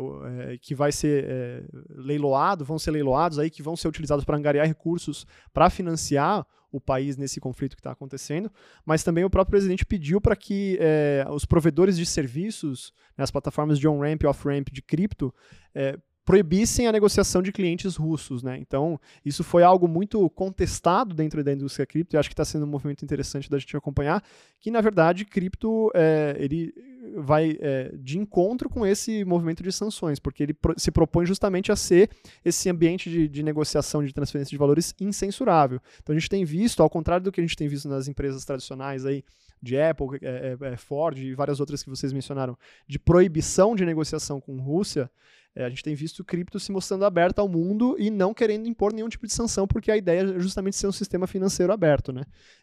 é, 0.52 0.58
que 0.58 0.74
vai 0.74 0.90
ser 0.90 1.26
é, 1.28 1.62
leiloado, 1.90 2.64
vão 2.64 2.78
ser 2.78 2.90
leiloados 2.90 3.38
aí, 3.38 3.50
que 3.50 3.62
vão 3.62 3.76
ser 3.76 3.86
utilizados 3.86 4.24
para 4.24 4.34
angariar 4.34 4.66
recursos 4.66 5.26
para 5.52 5.68
financiar 5.68 6.46
o 6.72 6.80
país 6.80 7.18
nesse 7.18 7.38
conflito 7.38 7.76
que 7.76 7.80
está 7.80 7.90
acontecendo, 7.90 8.50
mas 8.84 9.02
também 9.02 9.24
o 9.24 9.30
próprio 9.30 9.52
presidente 9.52 9.84
pediu 9.84 10.20
para 10.20 10.36
que 10.36 10.78
é, 10.80 11.26
os 11.30 11.44
provedores 11.44 11.96
de 11.96 12.06
serviços, 12.06 12.92
né, 13.16 13.24
as 13.24 13.30
plataformas 13.30 13.78
de 13.78 13.86
on-ramp 13.86 14.22
e 14.22 14.26
off-ramp 14.26 14.68
de 14.70 14.82
cripto, 14.82 15.34
é, 15.74 15.98
proibissem 16.28 16.86
a 16.86 16.92
negociação 16.92 17.40
de 17.40 17.50
clientes 17.50 17.96
russos, 17.96 18.42
né? 18.42 18.58
Então, 18.58 19.00
isso 19.24 19.42
foi 19.42 19.62
algo 19.62 19.88
muito 19.88 20.28
contestado 20.28 21.14
dentro 21.14 21.42
da 21.42 21.54
indústria 21.54 21.86
cripto 21.86 22.14
e 22.14 22.18
acho 22.18 22.28
que 22.28 22.34
está 22.34 22.44
sendo 22.44 22.66
um 22.66 22.68
movimento 22.68 23.02
interessante 23.02 23.48
da 23.48 23.58
gente 23.58 23.74
acompanhar, 23.74 24.22
que 24.60 24.70
na 24.70 24.82
verdade 24.82 25.24
cripto 25.24 25.90
é, 25.94 26.36
ele 26.38 26.74
vai 27.16 27.56
é, 27.58 27.94
de 27.96 28.18
encontro 28.18 28.68
com 28.68 28.84
esse 28.84 29.24
movimento 29.24 29.62
de 29.62 29.72
sanções, 29.72 30.18
porque 30.18 30.42
ele 30.42 30.52
pro, 30.52 30.74
se 30.76 30.90
propõe 30.90 31.24
justamente 31.24 31.72
a 31.72 31.76
ser 31.76 32.10
esse 32.44 32.68
ambiente 32.68 33.08
de, 33.08 33.26
de, 33.26 33.42
negociação 33.42 34.04
de 34.04 34.12
transferência 34.12 34.50
de 34.50 34.58
valores 34.58 34.94
incensurável. 35.00 35.80
Então 36.02 36.14
a 36.14 36.18
gente 36.18 36.28
tem 36.28 36.44
visto, 36.44 36.82
ao 36.82 36.90
contrário 36.90 37.24
do 37.24 37.32
que 37.32 37.40
a 37.40 37.42
gente 37.42 37.56
tem 37.56 37.68
visto 37.68 37.88
nas 37.88 38.06
empresas 38.06 38.44
tradicionais 38.44 39.06
aí 39.06 39.24
de 39.62 39.80
Apple, 39.80 40.18
é, 40.20 40.56
é, 40.60 40.72
é 40.72 40.76
Ford 40.76 41.16
e 41.16 41.34
várias 41.34 41.58
outras 41.58 41.82
que 41.82 41.88
vocês 41.88 42.12
mencionaram, 42.12 42.54
de 42.86 42.98
proibição 42.98 43.74
de 43.74 43.86
negociação 43.86 44.42
com 44.42 44.60
Rússia, 44.60 45.10
é, 45.56 45.64
a 45.64 45.68
gente 45.68 45.82
tem 45.82 45.94
visto 45.94 46.24
cripto 46.24 46.60
se 46.60 46.70
mostrando 46.70 47.04
aberta 47.04 47.42
ao 47.42 47.48
mundo 47.48 47.96
e 47.98 48.10
não 48.10 48.32
querendo 48.32 48.68
impor 48.68 48.92
nenhum 48.92 49.08
tipo 49.08 49.26
de 49.26 49.32
sanção, 49.32 49.66
porque 49.66 49.90
a 49.90 49.96
ideia 49.96 50.20
é 50.20 50.38
justamente 50.38 50.76
ser 50.76 50.86
um 50.86 50.92
sistema 50.92 51.26
financeiro 51.26 51.72
aberto, 51.72 52.12
né? 52.12 52.22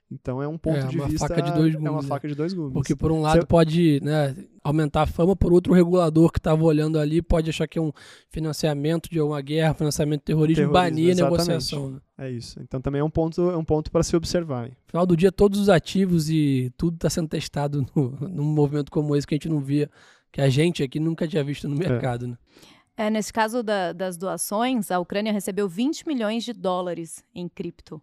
Então 0.09 0.41
é 0.41 0.47
um 0.47 0.57
ponto 0.57 0.77
é, 0.77 0.87
de 0.87 0.97
vista. 0.99 1.27
Faca 1.27 1.41
de 1.41 1.51
dois 1.51 1.73
gumes, 1.73 1.87
é 1.87 1.89
uma 1.89 2.01
né? 2.01 2.07
faca 2.07 2.27
de 2.27 2.35
dois 2.35 2.53
gumes. 2.53 2.73
Porque 2.73 2.95
por 2.95 3.11
um 3.11 3.21
lado 3.21 3.41
Você... 3.41 3.47
pode 3.47 3.99
né, 4.01 4.35
aumentar 4.63 5.01
a 5.01 5.05
fama, 5.07 5.35
por 5.35 5.51
outro, 5.51 5.73
o 5.73 5.75
regulador 5.75 6.31
que 6.31 6.39
estava 6.39 6.63
olhando 6.63 6.99
ali 6.99 7.21
pode 7.21 7.49
achar 7.49 7.67
que 7.67 7.79
é 7.79 7.81
um 7.81 7.91
financiamento 8.29 9.09
de 9.09 9.19
uma 9.19 9.41
guerra, 9.41 9.73
financiamento 9.73 10.21
de 10.21 10.25
terrorismo, 10.25 10.71
terrorismo 10.71 10.73
banir 10.73 11.11
a 11.11 11.23
negociação. 11.23 11.91
Né? 11.91 11.99
É 12.19 12.31
isso. 12.31 12.59
Então 12.61 12.79
também 12.79 13.01
é 13.01 13.03
um 13.03 13.09
ponto, 13.09 13.49
é 13.49 13.57
um 13.57 13.65
ponto 13.65 13.91
para 13.91 14.03
se 14.03 14.15
observar. 14.15 14.69
No 14.69 14.75
final 14.87 15.05
do 15.05 15.17
dia, 15.17 15.31
todos 15.31 15.59
os 15.59 15.69
ativos 15.69 16.29
e 16.29 16.71
tudo 16.77 16.95
está 16.95 17.09
sendo 17.09 17.27
testado 17.27 17.85
no, 17.95 18.11
num 18.29 18.45
movimento 18.45 18.91
como 18.91 19.15
esse 19.15 19.25
que 19.25 19.33
a 19.33 19.37
gente 19.37 19.49
não 19.49 19.59
via, 19.59 19.89
que 20.31 20.39
a 20.39 20.47
gente 20.47 20.83
aqui 20.83 20.99
nunca 20.99 21.27
tinha 21.27 21.43
visto 21.43 21.67
no 21.67 21.75
é. 21.75 21.89
mercado. 21.89 22.25
É. 22.25 22.27
Né? 22.29 22.37
É, 22.97 23.09
nesse 23.09 23.31
caso 23.31 23.61
da, 23.61 23.91
das 23.91 24.17
doações, 24.17 24.89
a 24.89 24.99
Ucrânia 24.99 25.33
recebeu 25.33 25.67
20 25.67 26.07
milhões 26.07 26.43
de 26.43 26.53
dólares 26.53 27.23
em 27.33 27.47
cripto 27.47 28.01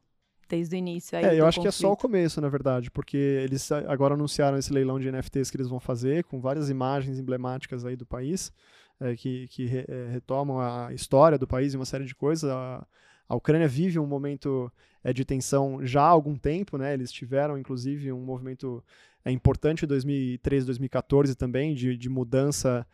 desde 0.49 0.77
o 0.77 0.79
início. 0.79 1.17
É, 1.17 1.35
eu 1.35 1.47
acho 1.47 1.61
conflito. 1.61 1.63
que 1.63 1.69
é 1.69 1.73
só 1.73 1.93
o 1.93 1.97
começo, 1.97 2.39
na 2.41 2.49
verdade, 2.49 2.91
porque 2.91 3.17
eles 3.17 3.73
agora 3.73 4.13
anunciaram 4.13 4.59
esse 4.59 4.71
leilão 4.71 5.01
de 5.01 5.11
NFTs 5.11 5.51
que 5.51 5.57
eles 5.57 5.69
vão 5.69 5.81
fazer, 5.81 6.25
com 6.25 6.41
várias 6.41 6.69
imagens 6.69 7.19
emblemáticas 7.19 7.87
aí 7.87 7.97
do 7.97 8.05
país, 8.05 8.53
é, 9.01 9.17
que, 9.17 9.49
que 9.49 9.65
re, 9.65 9.87
é, 9.89 10.09
retomam 10.11 10.61
a 10.61 10.93
história 10.93 11.39
do 11.39 11.47
país 11.47 11.73
e 11.73 11.77
uma 11.77 11.87
série 11.87 12.05
de 12.05 12.15
coisas. 12.15 12.51
A, 12.51 12.87
a 13.27 13.35
Ucrânia 13.35 13.67
vive 13.67 13.99
um 13.99 14.07
momento 14.07 14.71
é, 15.03 15.11
de 15.11 15.25
tensão 15.25 15.85
já 15.87 16.03
há 16.03 16.09
algum 16.09 16.37
tempo, 16.37 16.77
né? 16.77 16.93
Eles 16.93 17.11
tiveram, 17.11 17.57
inclusive, 17.57 18.13
um 18.13 18.21
movimento 18.21 18.85
é, 19.25 19.31
importante 19.31 19.87
em 19.87 19.89
2013, 19.89 20.67
2014 20.67 21.35
também, 21.35 21.75
de, 21.75 21.97
de 21.97 22.11
mudança 22.11 22.87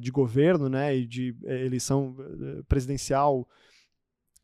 de 0.00 0.10
governo 0.10 0.68
né, 0.68 0.96
e 0.96 1.06
de 1.06 1.36
é, 1.44 1.64
eleição 1.64 2.16
é, 2.18 2.62
presidencial 2.68 3.46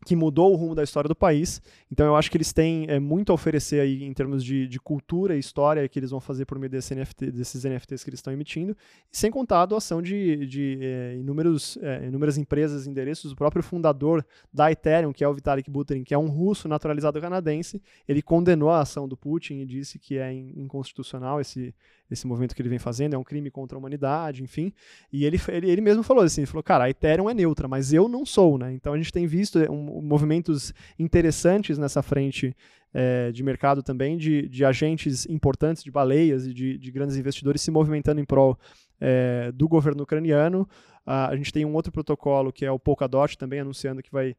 que 0.05 0.14
mudou 0.14 0.53
o 0.53 0.57
rumo 0.57 0.75
da 0.75 0.83
história 0.83 1.09
do 1.09 1.14
país. 1.14 1.62
Então 1.90 2.07
eu 2.07 2.17
acho 2.17 2.31
que 2.31 2.37
eles 2.37 2.53
têm 2.53 2.87
é, 2.88 2.99
muito 2.99 3.31
a 3.31 3.35
oferecer 3.35 3.81
aí 3.81 4.05
em 4.05 4.12
termos 4.12 4.45
de, 4.45 4.69
de, 4.69 4.79
cultura 4.79 5.37
e 5.37 5.38
história 5.38 5.88
que 5.88 5.99
eles 5.99 6.11
vão 6.11 6.21
fazer 6.21 6.45
por 6.45 6.59
meio 6.59 6.71
desse 6.71 6.95
NFT, 6.95 7.31
desses 7.31 7.64
NFTs 7.64 8.05
que 8.05 8.11
eles 8.11 8.19
estão 8.19 8.33
emitindo, 8.33 8.77
sem 9.11 9.31
contar 9.31 9.62
a 9.62 9.67
doação 9.67 10.03
de, 10.03 10.47
de 10.47 10.79
é, 10.81 11.17
inúmeros, 11.17 11.79
é, 11.81 12.07
inúmeras 12.07 12.37
empresas, 12.37 12.87
endereços. 12.87 13.33
O 13.33 13.37
próprio 13.37 13.62
fundador 13.62 14.25
da 14.53 14.71
Ethereum, 14.71 15.12
que 15.12 15.25
é 15.25 15.29
o 15.29 15.35
Vitalik 15.35 15.71
Buterin, 15.71 16.05
que 16.05 16.14
é 16.14 16.19
um 16.19 16.29
russo 16.29 16.69
naturalizado 16.69 17.21
canadense, 17.21 17.81
ele 18.07 18.23
condenou 18.23 18.71
a 18.71 18.81
ação 18.81 19.09
do 19.09 19.17
Putin 19.17 19.61
e 19.61 19.67
disse 19.67 19.99
que 19.99 20.19
é 20.19 20.33
inconstitucional 20.33 21.40
esse, 21.40 21.75
esse 22.11 22.27
movimento 22.27 22.55
que 22.55 22.62
ele 22.62 22.69
vem 22.69 22.79
fazendo, 22.79 23.14
é 23.14 23.19
um 23.19 23.25
crime 23.25 23.51
contra 23.51 23.77
a 23.77 23.79
humanidade, 23.79 24.43
enfim. 24.43 24.73
E 25.12 25.25
ele, 25.25 25.40
ele, 25.49 25.71
ele 25.71 25.81
mesmo 25.81 26.03
falou 26.03 26.23
assim, 26.23 26.43
ele 26.43 26.47
falou, 26.47 26.62
cara, 26.62 26.85
a 26.85 26.90
Ethereum 26.90 27.29
é 27.29 27.35
neutra, 27.35 27.69
mas 27.69 27.93
eu 27.93 28.09
não 28.09 28.27
sou, 28.27 28.59
né? 28.59 28.73
Então 28.73 28.93
a 28.93 28.97
gente 28.97 29.12
tem 29.12 29.27
visto 29.27 29.59
é, 29.59 29.71
um, 29.71 29.93
movimentos 30.02 30.72
interessantes 30.98 31.78
nessa 31.78 32.02
frente 32.02 32.57
é, 32.92 33.33
de 33.33 33.42
mercado 33.42 33.83
também, 33.83 34.16
de, 34.16 34.48
de 34.48 34.64
agentes 34.64 35.26
importantes, 35.26 35.83
de 35.83 35.90
baleias 35.90 36.46
e 36.46 36.54
de, 36.54 36.78
de 36.78 36.90
grandes 36.92 37.16
investidores 37.16 37.61
se 37.61 37.70
movimentando 37.70 38.20
em 38.20 38.24
prol 38.24 38.59
é, 39.00 39.50
do 39.52 39.68
governo 39.68 40.04
ucraniano. 40.04 40.62
Uh, 41.07 41.28
a 41.28 41.37
gente 41.37 41.52
tem 41.52 41.66
um 41.66 41.74
outro 41.74 41.92
protocolo 41.92 42.50
que 42.50 42.64
é 42.64 42.70
o 42.70 42.78
Polkadot 42.78 43.37
também 43.37 43.61
anunciando 43.61 44.02
que 44.02 44.11
vai. 44.11 44.35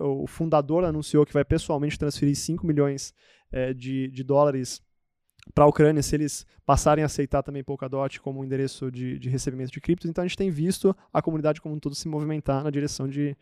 O 0.00 0.26
fundador 0.26 0.84
anunciou 0.84 1.26
que 1.26 1.32
vai 1.32 1.44
pessoalmente 1.44 1.98
transferir 1.98 2.34
5 2.34 2.66
milhões 2.66 3.12
é, 3.52 3.74
de, 3.74 4.08
de 4.08 4.24
dólares 4.24 4.80
para 5.54 5.64
a 5.64 5.68
Ucrânia 5.68 6.02
se 6.02 6.16
eles 6.16 6.46
passarem 6.64 7.02
a 7.02 7.06
aceitar 7.06 7.42
também 7.42 7.62
Polkadot 7.62 8.20
como 8.20 8.44
endereço 8.44 8.90
de, 8.90 9.18
de 9.18 9.28
recebimento 9.28 9.70
de 9.70 9.80
criptos. 9.80 10.08
Então 10.08 10.24
a 10.24 10.26
gente 10.26 10.36
tem 10.36 10.50
visto 10.50 10.96
a 11.12 11.20
comunidade 11.20 11.60
como 11.60 11.74
um 11.74 11.78
todo 11.78 11.94
se 11.94 12.08
movimentar 12.08 12.64
na 12.64 12.70
direção 12.70 13.06
de, 13.06 13.36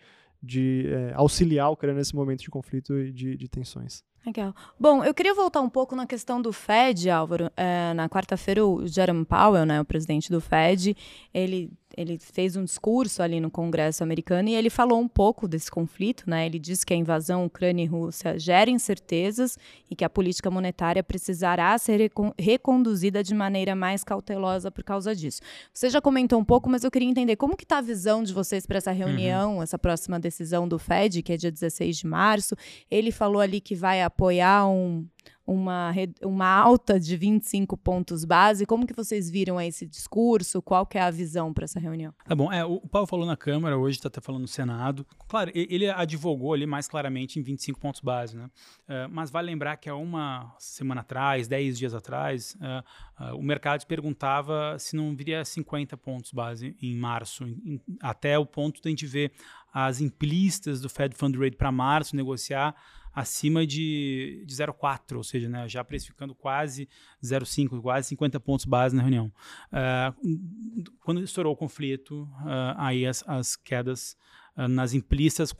de 0.45 0.87
é, 0.89 1.13
auxiliar 1.15 1.67
a 1.67 1.71
Ucrânia 1.71 1.99
nesse 1.99 2.15
momento 2.15 2.41
de 2.41 2.51
conflito 2.51 2.99
e 2.99 3.13
de, 3.13 3.37
de 3.37 3.49
tensões. 3.49 4.05
Legal. 4.27 4.55
Bom, 4.81 5.05
eu 5.05 5.13
queria 5.13 5.35
voltar 5.35 5.61
um 5.61 5.69
pouco 5.69 5.95
na 5.95 6.07
questão 6.07 6.41
do 6.41 6.53
Fed, 6.53 7.11
Álvaro. 7.11 7.51
É, 7.57 7.93
na 7.93 8.09
quarta-feira, 8.09 8.65
o 8.65 8.87
Jerome 8.87 9.25
Powell, 9.25 9.67
né, 9.67 9.81
o 9.81 9.85
presidente 9.85 10.31
do 10.31 10.41
Fed, 10.41 10.97
ele 11.33 11.71
ele 11.97 12.19
fez 12.19 12.57
um 12.57 12.65
discurso 12.65 13.23
ali 13.23 13.41
no 13.41 13.51
Congresso 13.51 14.03
americano 14.03 14.49
e 14.49 14.55
ele 14.55 14.71
falou 14.71 15.01
um 15.01 15.09
pouco 15.09 15.47
desse 15.47 15.71
conflito, 15.71 16.25
né? 16.27 16.47
Ele 16.47 16.59
disse 16.59 16.85
que 16.85 16.93
a 16.93 16.97
invasão 16.97 17.45
Ucrânia 17.45 17.85
e 17.85 17.87
Rússia 17.87 18.39
gera 18.39 18.71
incertezas 18.71 19.59
e 19.91 19.95
que 19.95 20.05
a 20.05 20.11
política 20.11 20.51
monetária 20.51 21.03
precisará 21.03 21.77
ser 21.79 22.11
reconduzida 22.39 23.23
de 23.23 23.35
maneira 23.35 23.75
mais 23.75 24.03
cautelosa 24.03 24.71
por 24.71 24.83
causa 24.83 25.15
disso. 25.15 25.41
Você 25.73 25.89
já 25.89 26.01
comentou 26.01 26.39
um 26.39 26.45
pouco, 26.45 26.69
mas 26.69 26.85
eu 26.85 26.91
queria 26.91 27.09
entender 27.09 27.37
como 27.37 27.57
que 27.57 27.65
está 27.65 27.79
a 27.79 27.83
visão 27.83 28.23
de 28.23 28.33
vocês 28.33 28.67
para 28.67 28.79
essa 28.79 28.91
uhum. 28.91 28.97
reunião, 28.97 29.57
uhum. 29.57 29.63
essa 29.63 29.79
próxima 29.79 30.19
decisão 30.19 30.67
do 30.67 30.79
Fed, 30.79 31.23
que 31.23 31.33
é 31.33 31.37
dia 31.37 31.51
16 31.51 31.99
de 31.99 32.07
março. 32.07 32.57
Ele 32.91 33.13
falou 33.13 33.41
ali 33.41 33.61
que 33.61 33.75
vai 33.75 34.03
apoiar 34.15 34.67
um 34.69 35.07
uma, 35.47 35.93
uma 36.23 36.47
alta 36.47 36.99
de 36.99 37.17
25 37.17 37.77
pontos 37.77 38.25
base. 38.25 38.65
Como 38.65 38.87
que 38.87 38.95
vocês 38.95 39.31
viram 39.31 39.61
esse 39.61 39.87
discurso? 39.87 40.63
Qual 40.63 40.87
que 40.87 40.97
é 40.97 41.03
a 41.03 41.11
visão 41.11 41.53
para 41.53 41.65
essa 41.65 41.79
reunião? 41.79 42.15
Tá 42.25 42.35
bom, 42.35 42.51
é, 42.51 42.65
o 42.65 42.81
Paulo 42.81 43.07
falou 43.07 43.27
na 43.27 43.37
Câmara, 43.37 43.77
hoje 43.77 43.99
está 43.99 44.09
até 44.09 44.21
falando 44.21 44.43
no 44.43 44.49
Senado. 44.49 45.07
Claro, 45.29 45.51
ele 45.55 45.89
advogou 45.91 46.55
ali 46.55 46.67
mais 46.67 46.89
claramente 46.89 47.39
em 47.39 47.43
25 47.43 47.79
pontos 47.79 48.01
base, 48.01 48.37
né? 48.37 48.47
Uh, 48.89 49.09
mas 49.11 49.31
vale 49.31 49.47
lembrar 49.47 49.77
que 49.77 49.89
há 49.89 49.95
uma 49.95 50.55
semana 50.59 51.03
atrás, 51.03 51.47
10 51.47 51.79
dias 51.79 51.95
atrás, 51.95 52.57
uh, 52.57 53.25
uh, 53.25 53.37
o 53.37 53.43
mercado 53.43 53.85
perguntava 53.87 54.77
se 54.79 54.97
não 54.97 55.15
viria 55.15 55.45
50 55.45 55.97
pontos 55.99 56.33
base 56.33 56.75
em 56.81 56.97
março, 56.97 57.45
em, 57.45 57.81
até 58.01 58.39
o 58.39 58.47
ponto 58.47 58.81
de 58.81 58.89
a 58.89 58.91
gente 58.91 59.07
ver 59.07 59.33
as 59.75 60.01
implícitas 60.01 60.81
do 60.81 60.89
Fed 60.89 61.17
Fund 61.17 61.37
Rate 61.37 61.57
para 61.57 61.73
março 61.73 62.15
negociar 62.15 62.77
acima 63.13 63.67
de, 63.67 64.43
de 64.47 64.55
0,4, 64.55 65.17
ou 65.17 65.25
seja, 65.25 65.49
né, 65.49 65.69
já 65.69 65.85
precificando 65.85 66.35
quase 66.35 66.89
0,5, 67.23 67.81
quase 67.81 68.09
50 68.09 68.41
pontos 68.41 68.65
base 68.65 68.95
na 68.95 69.03
reunião. 69.03 69.33
Uh, 69.73 70.95
quando 71.01 71.21
estourou 71.21 71.53
o 71.53 71.57
conflito, 71.57 72.23
uh, 72.23 72.75
aí 72.77 73.07
as, 73.07 73.23
as 73.29 73.55
quedas 73.55 74.17
nas 74.57 74.95
implícitas 74.95 75.53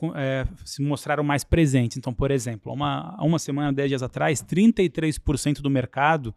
se 0.63 0.81
mostraram 0.81 1.23
mais 1.23 1.43
presentes. 1.43 1.97
Então, 1.97 2.13
por 2.13 2.31
exemplo, 2.31 2.71
uma, 2.71 3.15
uma 3.21 3.37
semana, 3.37 3.73
10 3.73 3.89
dias 3.89 4.03
atrás, 4.03 4.41
33% 4.41 5.61
do 5.61 5.69
mercado 5.69 6.33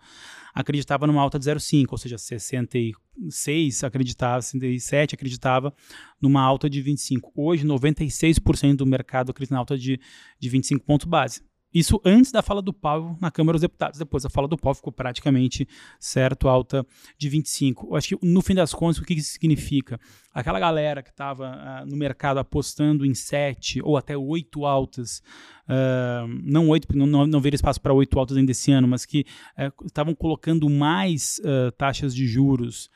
acreditava 0.52 1.06
numa 1.06 1.22
alta 1.22 1.38
de 1.38 1.44
0,5, 1.44 1.86
ou 1.90 1.98
seja, 1.98 2.18
66 2.18 3.84
acreditava, 3.84 4.42
67 4.42 5.14
acreditava 5.14 5.72
numa 6.20 6.42
alta 6.42 6.68
de 6.68 6.82
25. 6.82 7.32
Hoje, 7.36 7.64
96% 7.64 8.76
do 8.76 8.86
mercado 8.86 9.30
acredita 9.30 9.54
na 9.54 9.60
alta 9.60 9.78
de, 9.78 10.00
de 10.40 10.48
25 10.48 10.84
pontos 10.84 11.06
base. 11.06 11.42
Isso 11.72 12.00
antes 12.04 12.32
da 12.32 12.42
fala 12.42 12.62
do 12.62 12.72
Paulo 12.72 13.16
na 13.20 13.30
Câmara 13.30 13.56
dos 13.56 13.62
Deputados. 13.62 13.98
Depois 13.98 14.24
a 14.24 14.30
fala 14.30 14.48
do 14.48 14.56
Paulo 14.56 14.74
ficou 14.74 14.92
praticamente 14.92 15.68
certo, 16.00 16.48
alta 16.48 16.86
de 17.18 17.28
25. 17.28 17.88
Eu 17.88 17.96
acho 17.96 18.08
que 18.08 18.26
no 18.26 18.40
fim 18.40 18.54
das 18.54 18.72
contas, 18.72 18.98
o 18.98 19.04
que 19.04 19.14
isso 19.14 19.32
significa? 19.32 20.00
Aquela 20.32 20.58
galera 20.58 21.02
que 21.02 21.10
estava 21.10 21.50
uh, 21.50 21.86
no 21.86 21.96
mercado 21.96 22.38
apostando 22.38 23.04
em 23.04 23.12
7 23.14 23.82
ou 23.82 23.96
até 23.96 24.16
8 24.16 24.64
altas, 24.64 25.22
uh, 25.68 26.26
não 26.42 26.68
8, 26.68 26.96
não, 26.96 27.06
não, 27.06 27.26
não 27.26 27.42
espaço 27.52 27.80
para 27.80 27.92
8 27.92 28.18
altas 28.18 28.36
ainda 28.36 28.52
esse 28.52 28.72
ano, 28.72 28.88
mas 28.88 29.04
que 29.04 29.26
uh, 29.58 29.86
estavam 29.86 30.14
colocando 30.14 30.68
mais 30.70 31.40
taxas 31.76 32.14
de 32.14 32.26
juros 32.26 32.90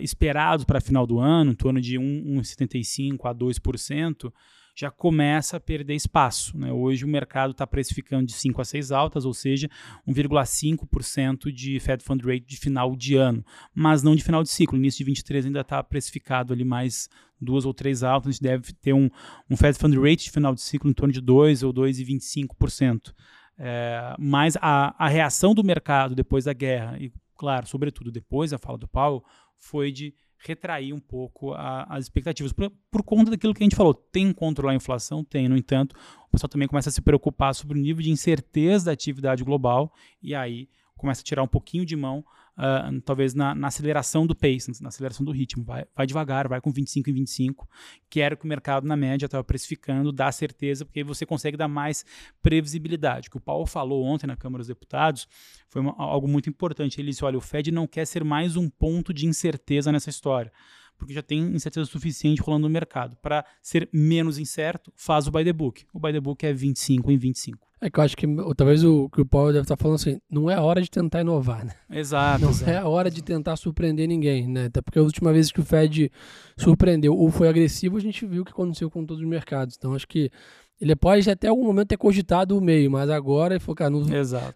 esperados 0.00 0.64
para 0.64 0.80
final 0.80 1.06
do 1.06 1.18
ano, 1.18 1.50
em 1.50 1.54
torno 1.54 1.78
de 1.78 1.98
1,75% 1.98 3.18
a 3.24 3.34
2%, 3.34 4.32
já 4.78 4.92
começa 4.92 5.56
a 5.56 5.60
perder 5.60 5.96
espaço. 5.96 6.56
Né? 6.56 6.72
Hoje 6.72 7.04
o 7.04 7.08
mercado 7.08 7.50
está 7.50 7.66
precificando 7.66 8.24
de 8.24 8.32
5 8.32 8.60
a 8.60 8.64
6 8.64 8.92
altas, 8.92 9.24
ou 9.24 9.34
seja, 9.34 9.68
1,5% 10.06 11.50
de 11.50 11.80
Fed 11.80 12.00
Fund 12.04 12.24
Rate 12.24 12.46
de 12.46 12.56
final 12.56 12.94
de 12.94 13.16
ano, 13.16 13.44
mas 13.74 14.04
não 14.04 14.14
de 14.14 14.22
final 14.22 14.40
de 14.40 14.48
ciclo. 14.48 14.78
início 14.78 14.98
de 14.98 15.04
23 15.04 15.46
ainda 15.46 15.62
está 15.62 15.82
precificado 15.82 16.52
ali 16.52 16.64
mais 16.64 17.08
duas 17.40 17.66
ou 17.66 17.74
três 17.74 18.04
altas, 18.04 18.28
a 18.28 18.32
gente 18.32 18.42
deve 18.42 18.72
ter 18.74 18.92
um, 18.92 19.10
um 19.50 19.56
Fed 19.56 19.76
Fund 19.76 19.96
Rate 19.96 20.24
de 20.24 20.30
final 20.30 20.54
de 20.54 20.60
ciclo 20.60 20.88
em 20.88 20.94
torno 20.94 21.12
de 21.12 21.20
2 21.20 21.64
ou 21.64 21.74
2,25%. 21.74 23.12
É, 23.58 24.14
mas 24.16 24.56
a, 24.60 24.94
a 24.96 25.08
reação 25.08 25.56
do 25.56 25.64
mercado 25.64 26.14
depois 26.14 26.44
da 26.44 26.52
guerra, 26.52 26.96
e 27.00 27.12
claro, 27.36 27.66
sobretudo 27.66 28.12
depois 28.12 28.52
da 28.52 28.58
fala 28.58 28.78
do 28.78 28.86
Powell, 28.86 29.24
foi 29.58 29.90
de 29.90 30.14
retrair 30.38 30.92
um 30.92 31.00
pouco 31.00 31.52
a, 31.52 31.84
as 31.84 32.04
expectativas. 32.04 32.52
Por, 32.52 32.70
por, 32.90 33.02
conta 33.02 33.30
daquilo 33.30 33.54
que 33.54 33.62
a 33.62 33.66
gente 33.66 33.76
falou, 33.76 33.94
tem 33.94 34.32
controlar 34.32 34.72
a 34.72 34.76
inflação? 34.76 35.24
Tem, 35.24 35.48
no 35.48 35.56
entanto, 35.56 35.96
o 36.28 36.30
pessoal 36.30 36.48
também 36.48 36.68
começa 36.68 36.88
a 36.88 36.92
se 36.92 37.00
preocupar 37.00 37.54
sobre 37.54 37.78
o 37.78 37.80
nível 37.80 38.02
de 38.02 38.10
incerteza 38.10 38.86
da 38.86 38.92
atividade 38.92 39.42
global 39.42 39.92
e 40.22 40.34
aí 40.34 40.68
começa 40.96 41.20
a 41.20 41.24
tirar 41.24 41.42
um 41.42 41.48
pouquinho 41.48 41.84
de 41.84 41.96
mão 41.96 42.24
uh, 42.58 43.00
talvez 43.02 43.34
na, 43.34 43.54
na, 43.54 43.68
aceleração 43.68 44.26
do 44.26 44.34
pace, 44.34 44.70
na 44.82 44.88
aceleração 44.88 45.24
do 45.24 45.32
ritmo. 45.32 45.64
Vai, 45.64 45.84
vai 45.96 46.06
devagar, 46.06 46.48
vai 46.48 46.60
com 46.60 46.70
25 46.70 47.08
em 47.08 47.12
25, 47.12 47.68
que 48.10 48.20
era 48.20 48.34
o 48.34 48.38
que 48.38 48.44
o 48.44 48.48
mercado 48.48 48.86
na 48.86 48.96
média 48.96 49.26
estava 49.26 49.44
precificando, 49.44 50.12
dá 50.12 50.30
certeza, 50.32 50.84
porque 50.84 51.00
aí 51.00 51.04
você 51.04 51.24
consegue 51.24 51.56
dar 51.56 51.68
mais 51.68 52.04
previsibilidade. 52.42 53.28
O 53.28 53.30
que 53.30 53.36
o 53.36 53.40
Paulo 53.40 53.66
falou 53.66 54.04
ontem 54.04 54.26
na 54.26 54.36
Câmara 54.36 54.60
dos 54.60 54.68
Deputados 54.68 55.28
foi 55.68 55.80
uma, 55.80 55.94
algo 55.96 56.26
muito 56.26 56.50
importante. 56.50 57.00
Ele 57.00 57.10
disse: 57.10 57.24
olha, 57.24 57.38
o 57.38 57.40
Fed 57.40 57.70
não 57.70 57.86
quer 57.86 58.06
ser 58.06 58.24
mais 58.24 58.56
um 58.56 58.68
ponto 58.68 59.14
de 59.14 59.26
incerteza 59.26 59.92
nessa 59.92 60.10
história 60.10 60.52
porque 60.98 61.14
já 61.14 61.22
tem 61.22 61.40
incerteza 61.54 61.86
suficiente 61.86 62.42
rolando 62.42 62.66
no 62.66 62.72
mercado. 62.72 63.16
Para 63.22 63.44
ser 63.62 63.88
menos 63.92 64.36
incerto, 64.36 64.92
faz 64.96 65.28
o 65.28 65.30
buy 65.30 65.44
the 65.44 65.52
book. 65.52 65.86
O 65.92 66.00
buy 66.00 66.12
the 66.12 66.20
book 66.20 66.44
é 66.44 66.52
25 66.52 67.12
em 67.12 67.16
25. 67.16 67.67
É 67.80 67.88
que 67.88 68.00
eu 68.00 68.04
acho 68.04 68.16
que 68.16 68.26
talvez 68.56 68.82
o 68.82 69.08
que 69.08 69.20
o 69.20 69.26
Paulo 69.26 69.52
deve 69.52 69.62
estar 69.62 69.76
falando 69.76 69.96
assim, 69.96 70.20
não 70.28 70.50
é 70.50 70.58
hora 70.58 70.82
de 70.82 70.90
tentar 70.90 71.20
inovar, 71.20 71.64
né? 71.64 71.74
Exato. 71.88 72.42
Não 72.42 72.50
exato. 72.50 72.70
é 72.70 72.76
a 72.76 72.88
hora 72.88 73.10
de 73.10 73.22
tentar 73.22 73.56
surpreender 73.56 74.08
ninguém, 74.08 74.48
né? 74.48 74.66
Até 74.66 74.80
porque 74.80 74.98
a 74.98 75.02
última 75.02 75.32
vez 75.32 75.52
que 75.52 75.60
o 75.60 75.64
Fed 75.64 76.10
surpreendeu 76.56 77.14
ou 77.14 77.30
foi 77.30 77.48
agressivo, 77.48 77.96
a 77.96 78.00
gente 78.00 78.26
viu 78.26 78.42
o 78.42 78.44
que 78.44 78.50
aconteceu 78.50 78.90
com 78.90 79.06
todos 79.06 79.22
os 79.22 79.28
mercados. 79.28 79.76
Então 79.78 79.94
acho 79.94 80.08
que 80.08 80.30
ele 80.80 80.94
pode 80.94 81.28
até 81.28 81.48
algum 81.48 81.64
momento 81.64 81.88
ter 81.88 81.96
cogitado 81.96 82.56
o 82.56 82.60
meio, 82.60 82.90
mas 82.90 83.10
agora 83.10 83.54
ele 83.54 83.60
falou, 83.60 83.74
cara, 83.74 83.90
não, 83.90 84.02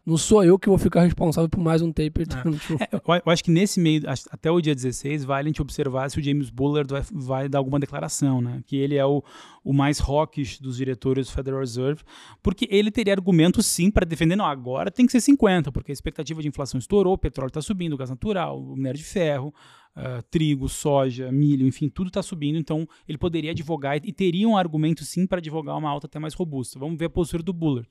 não 0.06 0.16
sou 0.16 0.44
eu 0.44 0.58
que 0.58 0.68
vou 0.68 0.78
ficar 0.78 1.02
responsável 1.02 1.48
por 1.48 1.60
mais 1.60 1.82
um 1.82 1.90
taper. 1.92 2.26
É. 2.30 2.84
É, 2.84 3.22
eu 3.26 3.32
acho 3.32 3.42
que 3.42 3.50
nesse 3.50 3.80
meio, 3.80 4.02
até 4.30 4.50
o 4.50 4.60
dia 4.60 4.74
16, 4.74 5.24
vale 5.24 5.48
a 5.48 5.50
gente 5.50 5.60
observar 5.60 6.10
se 6.10 6.18
o 6.18 6.22
James 6.22 6.48
Bullard 6.50 6.92
vai, 6.92 7.02
vai 7.12 7.48
dar 7.48 7.58
alguma 7.58 7.80
declaração, 7.80 8.40
né? 8.40 8.62
Que 8.66 8.76
ele 8.76 8.96
é 8.96 9.04
o, 9.04 9.22
o 9.64 9.72
mais 9.72 10.00
hawkish 10.00 10.60
dos 10.60 10.76
diretores 10.76 11.26
do 11.26 11.32
Federal 11.32 11.60
Reserve, 11.60 12.02
porque 12.42 12.68
ele 12.70 12.90
teria 12.90 13.12
argumento 13.12 13.62
sim 13.62 13.90
para 13.90 14.06
defender, 14.06 14.36
não, 14.36 14.46
agora 14.46 14.90
tem 14.90 15.06
que 15.06 15.12
ser 15.12 15.20
50, 15.20 15.72
porque 15.72 15.90
a 15.90 15.94
expectativa 15.94 16.40
de 16.40 16.48
inflação 16.48 16.78
estourou, 16.78 17.14
o 17.14 17.18
petróleo 17.18 17.48
está 17.48 17.60
subindo, 17.60 17.94
o 17.94 17.96
gás 17.96 18.10
natural, 18.10 18.60
o 18.60 18.76
minério 18.76 18.98
de 18.98 19.04
ferro, 19.04 19.52
uh, 19.96 20.22
trigo, 20.30 20.68
soja, 20.68 21.30
milho, 21.30 21.66
enfim, 21.66 21.88
tudo 21.88 22.08
está 22.08 22.22
subindo, 22.22 22.58
então 22.58 22.88
ele 23.08 23.18
poderia 23.18 23.50
advogar 23.52 23.96
e 23.96 24.12
teria 24.12 24.48
um 24.48 24.56
argumento 24.56 25.04
sim 25.04 25.26
para 25.26 25.38
advogar 25.38 25.76
uma 25.76 25.90
alta 25.90 26.06
até 26.06 26.18
mais 26.18 26.34
robusta. 26.34 26.78
Vamos 26.78 26.98
ver 26.98 27.06
a 27.06 27.10
postura 27.10 27.42
do 27.42 27.52
Bullard. 27.52 27.88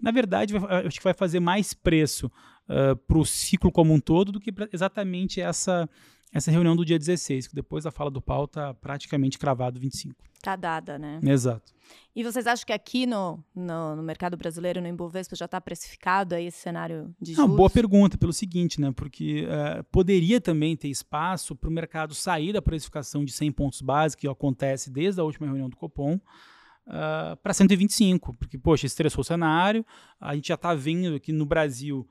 Na 0.00 0.10
verdade, 0.10 0.56
vai, 0.58 0.86
acho 0.86 0.98
que 0.98 1.04
vai 1.04 1.14
fazer 1.14 1.40
mais 1.40 1.74
preço 1.74 2.26
uh, 2.68 2.96
para 2.96 3.18
o 3.18 3.24
ciclo 3.24 3.70
como 3.70 3.92
um 3.92 4.00
todo 4.00 4.32
do 4.32 4.40
que 4.40 4.52
exatamente 4.72 5.40
essa 5.40 5.88
essa 6.32 6.50
reunião 6.50 6.76
do 6.76 6.84
dia 6.84 6.98
16, 6.98 7.48
que 7.48 7.54
depois 7.54 7.84
da 7.84 7.90
fala 7.90 8.10
do 8.10 8.20
Paulo 8.20 8.44
está 8.44 8.72
praticamente 8.74 9.38
cravado 9.38 9.80
25. 9.80 10.14
Tá 10.40 10.56
dada, 10.56 10.98
né? 10.98 11.20
Exato. 11.22 11.72
E 12.14 12.22
vocês 12.22 12.46
acham 12.46 12.64
que 12.64 12.72
aqui 12.72 13.04
no, 13.04 13.42
no, 13.54 13.96
no 13.96 14.02
mercado 14.02 14.36
brasileiro, 14.36 14.80
no 14.80 14.88
Ibovespa, 14.88 15.36
já 15.36 15.44
está 15.44 15.60
precificado 15.60 16.34
aí 16.34 16.46
esse 16.46 16.58
cenário 16.58 17.14
de 17.20 17.34
juros? 17.34 17.50
Uma 17.50 17.56
boa 17.56 17.68
pergunta, 17.68 18.16
pelo 18.16 18.32
seguinte, 18.32 18.80
né? 18.80 18.92
Porque 18.92 19.44
uh, 19.44 19.84
poderia 19.84 20.40
também 20.40 20.76
ter 20.76 20.88
espaço 20.88 21.54
para 21.54 21.68
o 21.68 21.72
mercado 21.72 22.14
sair 22.14 22.52
da 22.52 22.62
precificação 22.62 23.24
de 23.24 23.32
100 23.32 23.52
pontos 23.52 23.82
base, 23.82 24.16
que 24.16 24.26
acontece 24.26 24.90
desde 24.90 25.20
a 25.20 25.24
última 25.24 25.46
reunião 25.46 25.68
do 25.68 25.76
Copom, 25.76 26.14
uh, 26.14 27.36
para 27.42 27.52
125. 27.52 28.34
Porque, 28.34 28.56
poxa, 28.56 28.86
estressou 28.86 29.20
o 29.22 29.24
cenário, 29.24 29.84
a 30.20 30.34
gente 30.34 30.48
já 30.48 30.54
está 30.54 30.74
vendo 30.74 31.16
aqui 31.16 31.32
no 31.32 31.44
Brasil 31.44 32.08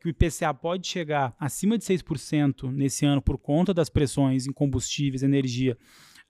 que 0.00 0.06
o 0.06 0.10
IPCA 0.10 0.52
pode 0.54 0.86
chegar 0.86 1.34
acima 1.38 1.76
de 1.76 1.84
6% 1.84 2.70
nesse 2.70 3.04
ano 3.04 3.20
por 3.20 3.38
conta 3.38 3.74
das 3.74 3.88
pressões 3.88 4.46
em 4.46 4.52
combustíveis, 4.52 5.22
energia 5.22 5.76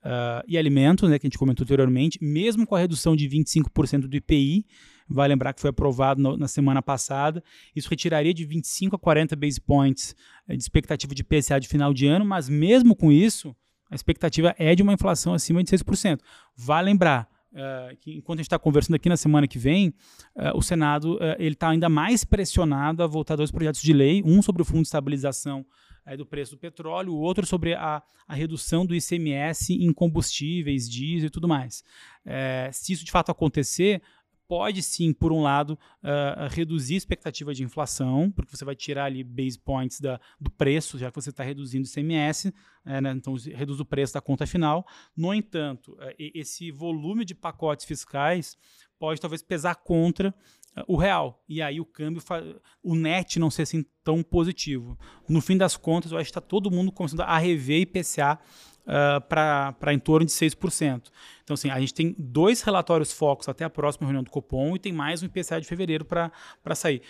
uh, 0.05 0.45
e 0.47 0.57
alimentos, 0.57 1.09
né, 1.09 1.19
que 1.19 1.27
a 1.27 1.29
gente 1.29 1.39
comentou 1.39 1.65
anteriormente, 1.65 2.19
mesmo 2.23 2.67
com 2.67 2.75
a 2.75 2.79
redução 2.79 3.17
de 3.17 3.29
25% 3.29 4.07
do 4.07 4.17
IPI, 4.17 4.67
vai 5.09 5.29
lembrar 5.29 5.53
que 5.53 5.61
foi 5.61 5.71
aprovado 5.71 6.23
no, 6.23 6.37
na 6.37 6.49
semana 6.49 6.81
passada, 6.81 7.43
isso 7.75 7.91
retiraria 7.91 8.33
de 8.33 8.45
25 8.45 8.97
a 8.97 8.99
40 8.99 9.35
base 9.37 9.61
points 9.61 10.15
uh, 10.49 10.57
de 10.57 10.63
expectativa 10.63 11.15
de 11.15 11.23
IPCA 11.23 11.59
de 11.59 11.69
final 11.69 11.93
de 11.93 12.07
ano, 12.07 12.25
mas 12.25 12.49
mesmo 12.49 12.95
com 12.95 13.11
isso, 13.11 13.55
a 13.91 13.95
expectativa 13.95 14.55
é 14.59 14.75
de 14.75 14.83
uma 14.83 14.93
inflação 14.93 15.35
acima 15.35 15.63
de 15.63 15.71
6%. 15.71 16.19
Vale 16.57 16.87
lembrar, 16.87 17.29
Uh, 17.55 17.97
que 18.01 18.17
enquanto 18.17 18.41
a 18.41 18.43
gente 18.43 18.47
está 18.47 18.59
conversando 18.59 18.97
aqui 18.97 19.09
na 19.09 19.17
semana 19.17 19.47
que 19.47 19.61
vem, 19.61 19.91
uh, 20.35 20.57
o 20.57 20.61
Senado 20.61 21.15
uh, 21.15 21.37
ele 21.39 21.55
está 21.55 21.69
ainda 21.69 21.89
mais 21.89 22.25
pressionado 22.25 23.01
a 23.01 23.07
votar 23.07 23.37
dois 23.37 23.53
projetos 23.53 23.81
de 23.81 23.93
lei, 23.93 24.25
um 24.27 24.43
sobre 24.43 24.63
o 24.63 24.65
Fundo 24.65 24.81
de 24.81 24.89
Estabilização 24.89 25.65
do 26.19 26.27
preço 26.27 26.51
do 26.55 26.59
petróleo, 26.59 27.15
o 27.15 27.19
outro 27.19 27.47
sobre 27.47 27.73
a, 27.73 28.03
a 28.29 28.35
redução 28.35 28.85
do 28.85 28.95
ICMS 28.95 29.73
em 29.73 29.91
combustíveis, 29.91 30.87
diesel 30.87 31.29
e 31.29 31.31
tudo 31.31 31.49
mais. 31.49 31.83
Se 32.75 32.93
isso 32.93 33.07
de 33.07 33.11
fato 33.11 33.33
acontecer, 33.33 34.03
pode 34.49 34.83
sim, 34.83 35.13
por 35.13 35.33
um 35.33 35.43
lado, 35.43 35.79
uh, 36.03 36.49
reduzir 36.51 36.95
a 36.95 36.99
expectativa 36.99 37.55
de 37.55 37.63
inflação, 37.63 38.31
porque 38.31 38.57
você 38.57 38.65
vai 38.65 38.75
tirar 38.75 39.07
ali 39.07 39.23
base 39.25 39.59
points 39.59 40.01
da, 40.01 40.21
do 40.41 40.51
preço, 40.51 40.99
já 40.99 41.11
que 41.11 41.21
você 41.21 41.31
está 41.31 41.43
reduzindo 41.43 41.87
o 41.87 41.91
ICMS, 41.91 42.53
é, 42.85 43.01
né, 43.01 43.13
então 43.13 43.35
reduz 43.35 43.81
o 43.81 43.85
preço 43.85 44.15
da 44.15 44.21
conta 44.21 44.47
final. 44.47 44.87
No 45.17 45.33
entanto, 45.33 45.93
uh, 45.93 46.15
esse 46.19 46.71
volume 46.71 47.25
de 47.25 47.35
pacotes 47.35 47.85
fiscais 47.85 48.57
pode 48.99 49.21
talvez 49.21 49.43
pesar 49.43 49.75
contra 49.77 50.35
o 50.89 50.97
real. 50.97 51.43
E 51.49 51.63
aí 51.63 51.81
o 51.81 51.85
câmbio, 51.85 52.23
o 52.83 52.95
net 52.95 53.39
não 53.39 53.51
ser 53.51 53.63
assim 53.63 53.85
tão 54.03 54.23
positivo. 54.23 54.99
No 55.29 55.41
fim 55.41 55.57
das 55.57 55.77
contas, 55.77 56.13
eu 56.13 56.19
acho 56.19 56.27
que 56.27 56.31
está 56.31 56.41
todo 56.41 56.71
mundo 56.71 56.91
começando 56.91 57.21
a 57.21 57.39
rever 57.39 57.83
IPCA 57.83 58.39
uh, 58.87 59.21
para 59.21 59.93
em 59.93 59.99
torno 59.99 60.27
de 60.27 60.33
6%. 60.33 61.11
Então, 61.43 61.55
assim, 61.55 61.71
a 61.71 61.79
gente 61.79 61.93
tem 61.93 62.15
dois 62.19 62.63
relatórios 62.63 63.13
focos 63.13 63.49
até 63.49 63.65
a 63.65 63.71
próxima 63.71 64.07
reunião 64.07 64.23
do 64.23 64.31
Copom 64.31 64.77
e 64.77 64.79
tem 64.79 64.93
mais 64.93 65.23
um 65.23 65.27
IPCA 65.27 65.61
de 65.61 65.67
fevereiro 65.67 66.05
para 66.05 66.31
sair. 66.75 67.03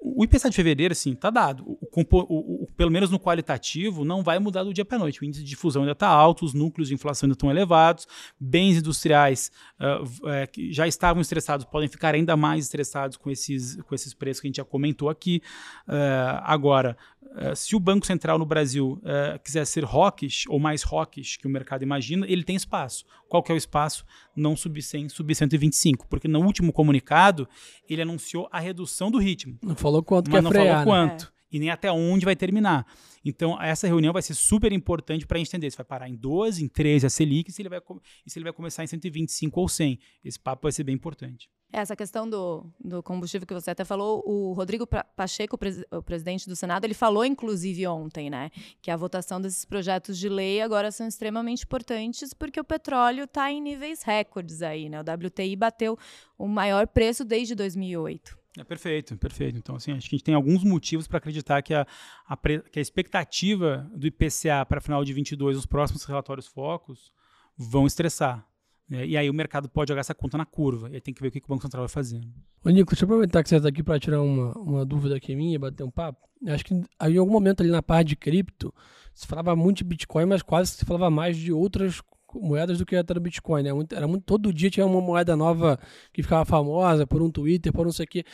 O 0.00 0.22
IPCA 0.22 0.48
de 0.48 0.54
fevereiro, 0.54 0.92
assim, 0.92 1.12
tá 1.14 1.28
dado. 1.28 1.64
O, 1.66 1.78
o, 1.92 2.62
o, 2.62 2.66
pelo 2.76 2.90
menos 2.90 3.10
no 3.10 3.18
qualitativo, 3.18 4.04
não 4.04 4.22
vai 4.22 4.38
mudar 4.38 4.62
do 4.62 4.72
dia 4.72 4.84
para 4.84 4.98
noite. 4.98 5.20
O 5.20 5.24
índice 5.24 5.42
de 5.42 5.50
difusão 5.50 5.82
ainda 5.82 5.92
está 5.92 6.06
alto, 6.06 6.44
os 6.44 6.54
núcleos 6.54 6.88
de 6.88 6.94
inflação 6.94 7.26
ainda 7.26 7.34
estão 7.34 7.50
elevados, 7.50 8.06
bens 8.38 8.76
industriais 8.76 9.50
uh, 9.80 10.28
é, 10.28 10.46
que 10.46 10.72
já 10.72 10.86
estavam 10.86 11.20
estressados 11.20 11.66
podem 11.66 11.88
ficar 11.88 12.14
ainda 12.14 12.36
mais 12.36 12.64
estressados 12.64 13.16
com 13.16 13.28
esses, 13.28 13.76
com 13.82 13.94
esses 13.94 14.14
preços 14.14 14.40
que 14.40 14.46
a 14.46 14.48
gente 14.48 14.56
já 14.58 14.64
comentou 14.64 15.08
aqui. 15.08 15.42
Uh, 15.88 16.38
agora, 16.42 16.96
uh, 17.32 17.56
se 17.56 17.74
o 17.74 17.80
Banco 17.80 18.06
Central 18.06 18.38
no 18.38 18.46
Brasil 18.46 19.00
quiser 19.42 19.64
ser 19.64 19.84
hawkish 19.84 20.46
ou 20.48 20.58
mais 20.58 20.84
hawkish 20.84 21.36
que 21.36 21.46
o 21.46 21.50
mercado 21.50 21.82
imagina, 21.82 22.26
ele 22.28 22.44
tem 22.44 22.56
espaço. 22.56 23.04
Qual 23.28 23.42
que 23.42 23.52
é 23.52 23.54
o 23.54 23.58
espaço? 23.58 24.04
Não 24.34 24.56
subir 24.56 24.82
100, 24.82 25.08
subir 25.10 25.34
125, 25.34 26.06
porque 26.08 26.28
no 26.28 26.40
último 26.40 26.72
comunicado 26.72 27.48
ele 27.88 28.02
anunciou 28.02 28.48
a 28.50 28.58
redução 28.58 29.10
do 29.10 29.18
ritmo. 29.18 29.58
Não 29.62 29.76
falou 29.76 30.02
quanto 30.02 30.30
mas 30.30 30.38
que 30.38 30.44
não 30.44 30.50
frear, 30.50 30.84
falou 30.84 31.04
né? 31.04 31.08
quanto. 31.08 31.32
É 31.34 31.38
e 31.50 31.58
nem 31.58 31.70
até 31.70 31.90
onde 31.90 32.24
vai 32.24 32.36
terminar. 32.36 32.86
Então, 33.24 33.60
essa 33.60 33.86
reunião 33.86 34.12
vai 34.12 34.22
ser 34.22 34.34
super 34.34 34.72
importante 34.72 35.26
para 35.26 35.38
entender 35.38 35.70
se 35.70 35.76
vai 35.76 35.84
parar 35.84 36.08
em 36.08 36.14
12, 36.14 36.64
em 36.64 36.68
13 36.68 37.06
a 37.06 37.10
Selic, 37.10 37.50
se 37.50 37.62
ele 37.62 37.68
vai, 37.68 37.80
e 38.26 38.30
se 38.30 38.38
ele 38.38 38.44
vai 38.44 38.52
começar 38.52 38.84
em 38.84 38.86
125 38.86 39.60
ou 39.60 39.68
100. 39.68 39.98
Esse 40.24 40.38
papo 40.38 40.62
vai 40.62 40.72
ser 40.72 40.84
bem 40.84 40.94
importante. 40.94 41.48
Essa 41.70 41.94
questão 41.94 42.28
do, 42.28 42.64
do 42.82 43.02
combustível 43.02 43.46
que 43.46 43.52
você 43.52 43.70
até 43.70 43.84
falou, 43.84 44.22
o 44.26 44.54
Rodrigo 44.54 44.86
Pacheco, 44.86 45.56
o, 45.56 45.58
pres, 45.58 45.84
o, 45.90 46.02
presidente 46.02 46.48
do 46.48 46.56
Senado, 46.56 46.84
ele 46.84 46.94
falou 46.94 47.26
inclusive 47.26 47.86
ontem, 47.86 48.30
né, 48.30 48.50
que 48.80 48.90
a 48.90 48.96
votação 48.96 49.38
desses 49.38 49.66
projetos 49.66 50.18
de 50.18 50.30
lei 50.30 50.62
agora 50.62 50.90
são 50.90 51.06
extremamente 51.06 51.64
importantes 51.64 52.32
porque 52.32 52.58
o 52.58 52.64
petróleo 52.64 53.24
está 53.24 53.52
em 53.52 53.60
níveis 53.60 54.02
recordes 54.02 54.62
aí, 54.62 54.88
né? 54.88 54.98
O 54.98 55.02
WTI 55.02 55.56
bateu 55.56 55.98
o 56.38 56.48
maior 56.48 56.86
preço 56.86 57.22
desde 57.22 57.54
2008. 57.54 58.38
É 58.56 58.64
perfeito, 58.64 59.16
perfeito. 59.16 59.58
Então, 59.58 59.76
assim, 59.76 59.92
acho 59.92 60.08
que 60.08 60.16
a 60.16 60.18
gente 60.18 60.24
tem 60.24 60.34
alguns 60.34 60.64
motivos 60.64 61.06
para 61.06 61.18
acreditar 61.18 61.62
que 61.62 61.74
a, 61.74 61.86
a, 62.26 62.36
que 62.36 62.78
a 62.78 62.82
expectativa 62.82 63.88
do 63.94 64.06
IPCA 64.06 64.64
para 64.66 64.80
final 64.80 65.04
de 65.04 65.12
22, 65.12 65.56
os 65.56 65.66
próximos 65.66 66.04
relatórios 66.04 66.46
focos, 66.46 67.12
vão 67.56 67.86
estressar. 67.86 68.44
Né? 68.88 69.06
E 69.06 69.16
aí 69.16 69.28
o 69.28 69.34
mercado 69.34 69.68
pode 69.68 69.90
jogar 69.90 70.00
essa 70.00 70.14
conta 70.14 70.38
na 70.38 70.46
curva. 70.46 70.88
E 70.90 70.94
aí 70.94 71.00
tem 71.00 71.12
que 71.12 71.20
ver 71.20 71.28
o 71.28 71.30
que 71.30 71.38
o 71.38 71.48
Banco 71.48 71.62
Central 71.62 71.82
vai 71.82 71.88
fazer. 71.88 72.20
Ô, 72.64 72.70
Nico, 72.70 72.92
deixa 72.92 73.04
eu 73.04 73.06
aproveitar 73.06 73.42
que 73.42 73.48
você 73.48 73.56
está 73.56 73.68
aqui 73.68 73.82
para 73.82 73.98
tirar 74.00 74.22
uma, 74.22 74.52
uma 74.58 74.84
dúvida 74.84 75.16
aqui 75.16 75.34
minha, 75.36 75.58
bater 75.58 75.84
um 75.84 75.90
papo. 75.90 76.26
Acho 76.46 76.64
que 76.64 76.74
em 76.74 77.18
algum 77.18 77.32
momento 77.32 77.62
ali 77.62 77.70
na 77.70 77.82
parte 77.82 78.08
de 78.08 78.16
cripto, 78.16 78.72
se 79.14 79.26
falava 79.26 79.54
muito 79.56 79.78
de 79.78 79.84
Bitcoin, 79.84 80.26
mas 80.26 80.42
quase 80.42 80.72
se 80.72 80.84
falava 80.84 81.10
mais 81.10 81.36
de 81.36 81.52
outras 81.52 82.00
moedas 82.34 82.78
do 82.78 82.86
que 82.86 82.94
até 82.94 83.14
no 83.14 83.20
Bitcoin, 83.20 83.62
né? 83.62 83.70
Era 83.92 84.06
muito, 84.06 84.22
todo 84.24 84.52
dia 84.52 84.70
tinha 84.70 84.84
uma 84.84 85.00
moeda 85.00 85.34
nova 85.34 85.78
que 86.12 86.22
ficava 86.22 86.44
famosa 86.44 87.06
por 87.06 87.22
um 87.22 87.30
Twitter, 87.30 87.72
por 87.72 87.84
não 87.84 87.92
sei 87.92 88.04
o 88.04 88.08
quê. 88.08 88.24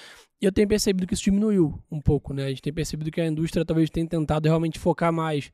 E 0.41 0.45
eu 0.45 0.53
tenho 0.53 0.69
percebido 0.69 1.07
que 1.07 1.15
isso 1.15 1.23
diminuiu 1.23 1.79
um 1.91 2.01
pouco, 2.01 2.35
né? 2.35 2.47
A 2.47 2.49
gente 2.49 2.61
tem 2.61 2.73
percebido 2.73 3.11
que 3.11 3.21
a 3.21 3.27
indústria 3.27 3.65
talvez 3.65 3.89
tenha 3.89 4.07
tentado 4.07 4.47
realmente 4.47 4.79
focar 4.79 5.13
mais 5.13 5.51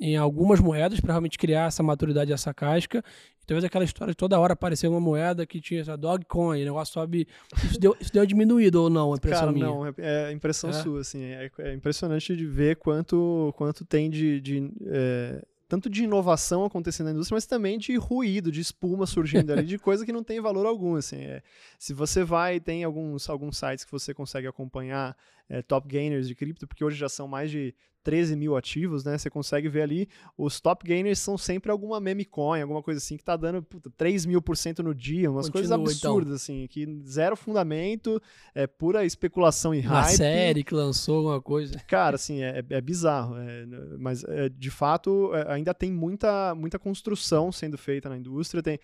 em 0.00 0.16
algumas 0.16 0.58
moedas 0.60 0.98
para 0.98 1.12
realmente 1.12 1.38
criar 1.38 1.68
essa 1.68 1.82
maturidade, 1.82 2.32
essa 2.32 2.54
casca. 2.54 3.04
E 3.42 3.46
talvez 3.46 3.62
aquela 3.64 3.84
história 3.84 4.12
de 4.12 4.16
toda 4.16 4.38
hora 4.40 4.54
aparecer 4.54 4.88
uma 4.88 5.00
moeda 5.00 5.46
que 5.46 5.60
tinha 5.60 5.82
essa 5.82 5.96
Dogcoin, 5.96 6.62
o 6.62 6.64
negócio 6.64 6.94
sobe. 6.94 7.28
Isso 7.64 7.78
deu, 7.78 7.96
isso 8.00 8.12
deu 8.12 8.24
diminuído 8.24 8.82
ou 8.82 8.90
não? 8.90 9.12
A 9.12 9.16
impressão 9.16 9.40
Cara, 9.40 9.52
minha? 9.52 9.66
não, 9.66 9.86
é, 9.86 9.92
é 9.98 10.32
impressão 10.32 10.70
é. 10.70 10.72
sua, 10.72 11.00
assim. 11.00 11.22
É, 11.22 11.50
é, 11.58 11.74
impressionante 11.74 12.34
de 12.34 12.46
ver 12.46 12.76
quanto, 12.76 13.52
quanto 13.56 13.84
tem 13.84 14.08
de. 14.08 14.40
de 14.40 14.72
é 14.86 15.42
tanto 15.70 15.88
de 15.88 16.02
inovação 16.02 16.64
acontecendo 16.64 17.06
na 17.06 17.12
indústria, 17.12 17.36
mas 17.36 17.46
também 17.46 17.78
de 17.78 17.94
ruído, 17.94 18.50
de 18.50 18.60
espuma 18.60 19.06
surgindo 19.06 19.52
ali, 19.52 19.62
de 19.62 19.78
coisa 19.78 20.04
que 20.04 20.10
não 20.10 20.24
tem 20.24 20.40
valor 20.40 20.66
algum. 20.66 20.96
Assim, 20.96 21.18
é, 21.18 21.44
se 21.78 21.94
você 21.94 22.24
vai, 22.24 22.58
tem 22.58 22.82
alguns, 22.82 23.30
alguns 23.30 23.56
sites 23.56 23.84
que 23.84 23.92
você 23.92 24.12
consegue 24.12 24.48
acompanhar 24.48 25.16
é, 25.48 25.62
top 25.62 25.86
gainers 25.86 26.26
de 26.26 26.34
cripto, 26.34 26.66
porque 26.66 26.84
hoje 26.84 26.98
já 26.98 27.08
são 27.08 27.28
mais 27.28 27.52
de 27.52 27.72
13 28.02 28.36
mil 28.36 28.56
ativos, 28.56 29.04
né? 29.04 29.18
Você 29.18 29.28
consegue 29.28 29.68
ver 29.68 29.82
ali, 29.82 30.08
os 30.36 30.60
top 30.60 30.86
gainers 30.86 31.18
são 31.18 31.36
sempre 31.36 31.70
alguma 31.70 32.00
meme 32.00 32.24
coin, 32.24 32.62
alguma 32.62 32.82
coisa 32.82 32.98
assim, 32.98 33.16
que 33.16 33.24
tá 33.24 33.36
dando 33.36 33.62
puta, 33.62 33.90
3 33.96 34.26
mil 34.26 34.40
por 34.40 34.56
cento 34.56 34.82
no 34.82 34.94
dia, 34.94 35.30
umas 35.30 35.46
Continua, 35.48 35.78
coisas 35.78 35.98
então. 35.98 36.12
absurdas, 36.12 36.48
então. 36.48 36.56
assim, 36.56 36.66
que 36.66 37.02
zero 37.06 37.36
fundamento, 37.36 38.20
é 38.54 38.66
pura 38.66 39.04
especulação 39.04 39.74
e 39.74 39.80
Uma 39.80 40.02
hype. 40.02 40.16
série 40.16 40.64
que 40.64 40.74
lançou 40.74 41.18
alguma 41.18 41.40
coisa. 41.40 41.78
Cara, 41.86 42.16
assim, 42.16 42.42
é, 42.42 42.64
é 42.68 42.80
bizarro, 42.80 43.36
é, 43.36 43.66
mas 43.98 44.24
é, 44.24 44.48
de 44.48 44.70
fato 44.70 45.34
é, 45.34 45.52
ainda 45.52 45.74
tem 45.74 45.92
muita, 45.92 46.54
muita 46.54 46.78
construção 46.78 47.52
sendo 47.52 47.76
feita 47.76 48.08
na 48.08 48.16
indústria, 48.16 48.62
tem, 48.62 48.78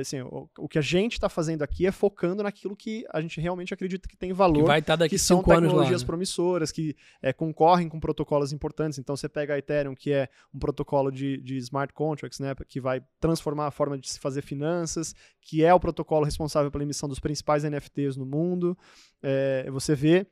assim, 0.00 0.20
o, 0.22 0.48
o 0.58 0.68
que 0.68 0.78
a 0.78 0.82
gente 0.82 1.12
está 1.12 1.28
fazendo 1.28 1.62
aqui 1.62 1.86
é 1.86 1.92
focando 1.92 2.42
naquilo 2.42 2.74
que 2.74 3.04
a 3.12 3.20
gente 3.20 3.40
realmente 3.40 3.74
acredita 3.74 4.08
que 4.08 4.16
tem 4.16 4.32
valor, 4.32 4.62
que 4.62 4.66
vai 4.68 4.78
estar 4.78 4.94
tá 4.94 5.04
daqui 5.04 5.16
que 5.16 5.18
são 5.18 5.42
tecnologias 5.42 6.00
lá, 6.00 6.04
né? 6.04 6.06
promissoras, 6.06 6.72
que 6.72 6.96
é, 7.20 7.32
concorrem 7.32 7.88
com 7.88 8.00
protocolos 8.00 8.52
importantes. 8.54 8.98
Então 8.98 9.16
você 9.16 9.28
pega 9.28 9.54
a 9.54 9.58
Ethereum, 9.58 9.94
que 9.94 10.12
é 10.12 10.28
um 10.52 10.58
protocolo 10.58 11.10
de, 11.10 11.38
de 11.38 11.56
smart 11.58 11.92
contracts, 11.92 12.40
né, 12.40 12.54
que 12.66 12.80
vai 12.80 13.02
transformar 13.20 13.66
a 13.66 13.70
forma 13.70 13.98
de 13.98 14.08
se 14.08 14.18
fazer 14.18 14.42
finanças, 14.42 15.14
que 15.40 15.64
é 15.64 15.74
o 15.74 15.80
protocolo 15.80 16.24
responsável 16.24 16.70
pela 16.70 16.84
emissão 16.84 17.08
dos 17.08 17.20
principais 17.20 17.64
NFTs 17.64 18.16
no 18.16 18.24
mundo. 18.24 18.76
É, 19.22 19.68
você 19.70 19.94
vê 19.94 20.26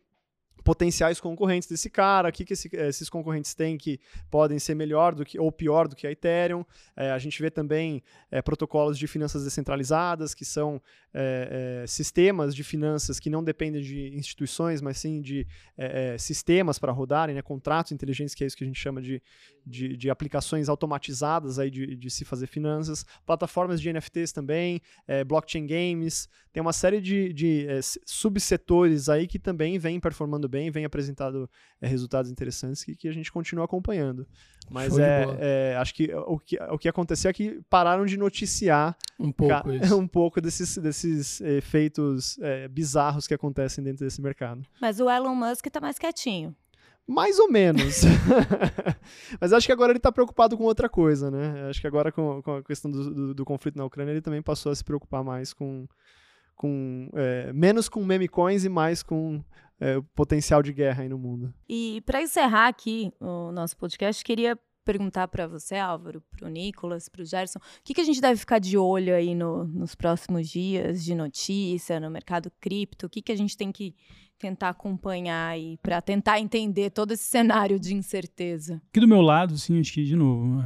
potenciais 0.63 1.21
concorrentes 1.21 1.69
desse 1.69 1.91
cara, 1.91 2.29
o 2.29 2.33
que, 2.33 2.45
que 2.45 2.53
esse, 2.53 2.69
esses 2.73 3.09
concorrentes 3.09 3.55
têm 3.55 3.77
que 3.77 4.01
podem 4.31 4.59
ser 4.59 4.75
melhor 4.75 5.15
do 5.15 5.25
que 5.25 5.39
ou 5.39 5.51
pior 5.51 5.89
do 5.89 5.97
que 5.97 6.07
a 6.07 6.11
Ethereum. 6.11 6.65
É, 6.97 7.11
a 7.11 7.19
gente 7.19 7.41
vê 7.41 7.51
também 7.51 8.03
é, 8.31 8.41
protocolos 8.41 8.99
de 8.99 9.07
finanças 9.07 9.45
descentralizadas, 9.45 10.35
que 10.35 10.45
são 10.45 10.81
é, 11.13 11.85
sistemas 11.87 12.55
de 12.55 12.65
finanças 12.65 13.19
que 13.19 13.29
não 13.29 13.43
dependem 13.43 13.83
de 13.83 14.15
instituições, 14.15 14.81
mas 14.81 14.99
sim 14.99 15.21
de 15.21 15.47
sistemas 16.19 16.79
para 16.79 16.93
rodarem, 16.93 17.35
né, 17.35 17.43
contratos 17.43 17.93
inteligentes, 17.93 18.35
que 18.35 18.45
é 18.45 18.47
isso 18.47 18.57
que 18.57 18.65
a 18.65 18.67
gente 18.67 18.79
chama 18.79 19.03
de, 19.03 19.21
de, 19.67 19.97
de 19.97 20.11
aplicações 20.11 20.69
automatizadas 20.69 21.59
aí 21.59 21.71
de, 21.71 21.97
de, 21.97 22.11
se 22.11 22.25
fazer 22.25 22.47
finanças, 22.47 23.05
plataformas 23.25 23.81
de 23.81 23.93
NFTs 23.93 24.33
também, 24.33 24.81
blockchain 25.27 25.67
games, 25.67 26.29
tem 26.53 26.61
uma 26.61 26.73
série 26.73 27.01
de, 27.01 27.33
de 27.33 27.67
subsetores 28.05 29.09
aí 29.09 29.27
que 29.27 29.39
também 29.39 29.79
vêm 29.79 29.99
performando 29.99 30.47
bem, 30.49 30.71
vem 30.71 30.85
apresentado 30.85 31.49
é, 31.81 31.87
resultados 31.87 32.31
interessantes 32.31 32.85
que, 32.85 32.95
que 32.95 33.09
a 33.09 33.13
gente 33.13 33.33
continua 33.33 33.65
acompanhando. 33.65 34.27
Mas 34.71 34.99
é, 34.99 35.25
é, 35.41 35.77
acho 35.77 35.95
que 35.95 36.15
o, 36.15 36.39
que 36.39 36.59
o 36.63 36.79
que 36.79 36.89
aconteceu 36.89 37.31
é 37.31 37.33
que 37.33 37.61
pararam 37.71 38.05
de 38.05 38.19
noticiar 38.19 38.97
um 39.19 39.33
pouco, 39.33 39.71
um 39.99 40.07
pouco 40.07 40.41
desses, 40.41 40.77
desses 40.77 41.41
efeitos 41.41 42.39
é, 42.41 42.69
bizarros 42.69 43.27
que 43.27 43.33
acontecem 43.33 43.83
dentro 43.83 44.05
desse 44.05 44.21
mercado. 44.21 44.63
Mas 44.81 45.01
o 45.01 45.09
Elon 45.09 45.35
Musk 45.35 45.67
está 45.67 45.81
mais 45.81 45.99
quietinho. 45.99 46.55
Mais 47.07 47.39
ou 47.39 47.51
menos. 47.51 48.03
Mas 49.41 49.53
acho 49.53 49.67
que 49.67 49.73
agora 49.73 49.93
ele 49.93 49.99
está 49.99 50.13
preocupado 50.13 50.57
com 50.57 50.65
outra 50.65 50.89
coisa, 50.89 51.31
né? 51.31 51.69
Acho 51.69 51.81
que 51.81 51.87
agora 51.87 52.13
com, 52.13 52.41
com 52.43 52.57
a 52.57 52.63
questão 52.63 52.91
do, 52.91 53.13
do, 53.13 53.35
do, 53.35 53.45
conflito 53.45 53.77
na 53.77 53.85
Ucrânia 53.85 54.13
ele 54.13 54.23
também 54.23 54.43
passou 54.43 54.71
a 54.71 54.75
se 54.75 54.85
preocupar 54.85 55.25
mais 55.25 55.53
com. 55.53 55.87
com 56.55 57.09
é, 57.15 57.53
menos 57.53 57.89
com 57.89 58.05
meme 58.05 58.29
coins 58.29 58.65
e 58.65 58.69
mais 58.69 59.03
com 59.03 59.43
é, 59.81 59.97
o 59.97 60.03
potencial 60.03 60.63
de 60.63 60.73
guerra 60.73 61.03
aí 61.03 61.09
no 61.09 61.19
mundo. 61.19 61.53
E 61.69 62.03
para 62.07 62.23
encerrar 62.23 62.69
aqui 62.69 63.13
o 63.21 63.51
nosso 63.51 63.77
podcast, 63.77 64.25
queria 64.25 64.57
perguntar 64.85 65.29
para 65.29 65.47
você, 65.47 65.77
Álvaro, 65.77 66.23
para 66.31 66.47
o 66.47 66.51
Nicolas, 66.51 67.09
para 67.09 67.23
o 67.23 67.25
Gerson, 67.25 67.59
o 67.59 67.63
que, 67.85 67.95
que 67.95 68.01
a 68.01 68.05
gente 68.05 68.21
deve 68.21 68.39
ficar 68.39 68.59
de 68.59 68.77
olho 68.77 69.15
aí 69.15 69.35
no, 69.35 69.65
nos 69.65 69.95
próximos 69.95 70.49
dias 70.49 71.05
de 71.05 71.15
notícia, 71.15 72.01
no 72.01 72.11
mercado 72.11 72.51
cripto? 72.61 73.07
O 73.07 73.11
que, 73.11 73.23
que 73.23 73.33
a 73.33 73.37
gente 73.37 73.57
tem 73.57 73.73
que 73.73 73.95
tentar 74.43 74.71
acompanhar 74.71 75.49
aí 75.49 75.79
para 75.83 76.03
tentar 76.03 76.41
entender 76.41 76.91
todo 76.91 77.13
esse 77.13 77.25
cenário 77.25 77.79
de 77.79 77.95
incerteza? 77.95 78.83
Aqui 78.91 79.01
do 79.01 79.09
meu 79.09 79.21
lado, 79.21 79.57
sim, 79.57 79.79
acho 79.79 79.93
que, 79.93 80.05
de 80.05 80.17
novo, 80.17 80.61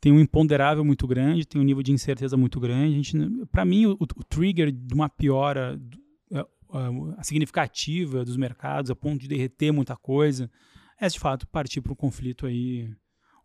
tem 0.00 0.12
um 0.12 0.18
imponderável 0.18 0.84
muito 0.84 1.06
grande, 1.06 1.46
tem 1.46 1.60
um 1.60 1.64
nível 1.64 1.82
de 1.82 1.92
incerteza 1.92 2.36
muito 2.36 2.58
grande. 2.58 3.12
Para 3.52 3.64
mim, 3.64 3.86
o, 3.86 3.92
o, 3.92 4.24
trigger 4.24 4.72
de 4.72 4.94
uma 4.94 5.08
piora 5.08 5.80
a 7.16 7.22
significativa 7.22 8.24
dos 8.24 8.36
mercados 8.36 8.90
a 8.90 8.96
ponto 8.96 9.20
de 9.20 9.28
derreter 9.28 9.72
muita 9.72 9.96
coisa, 9.96 10.50
é 11.00 11.08
de 11.08 11.18
fato 11.18 11.46
partir 11.46 11.80
para 11.80 11.92
um 11.92 11.96
conflito 11.96 12.46
aí 12.46 12.88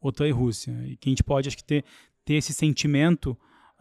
OTAN 0.02 0.28
e 0.28 0.32
Rússia. 0.32 0.72
E 0.86 0.98
que 0.98 1.10
a 1.10 1.12
gente 1.12 1.24
pode, 1.24 1.48
acho 1.48 1.58
que, 1.58 1.64
ter, 1.64 1.84
ter 2.24 2.36
esse 2.36 2.54
sentimento, 2.54 3.32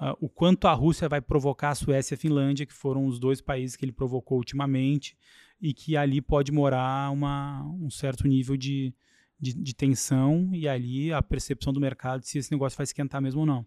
uh, 0.01 0.17
o 0.21 0.29
quanto 0.29 0.67
a 0.67 0.73
Rússia 0.73 1.09
vai 1.09 1.21
provocar 1.21 1.71
a 1.71 1.75
Suécia 1.75 2.15
e 2.15 2.17
a 2.17 2.19
Finlândia, 2.19 2.67
que 2.67 2.73
foram 2.73 3.07
os 3.07 3.19
dois 3.19 3.41
países 3.41 3.77
que 3.77 3.85
ele 3.85 3.93
provocou 3.93 4.39
ultimamente, 4.39 5.17
e 5.61 5.73
que 5.73 5.97
ali 5.97 6.21
pode 6.21 6.53
morar 6.53 7.11
uma, 7.11 7.65
um 7.81 7.91
certo 7.91 8.27
nível 8.27 8.57
de, 8.57 8.95
de, 9.41 9.55
de, 9.55 9.75
tensão, 9.75 10.51
e 10.53 10.69
ali 10.69 11.13
a 11.13 11.23
percepção 11.23 11.73
do 11.73 11.81
mercado 11.81 12.23
se 12.23 12.39
esse 12.39 12.53
negócio 12.53 12.77
vai 12.77 12.85
esquentar 12.85 13.21
mesmo 13.21 13.41
ou 13.41 13.47
não. 13.47 13.61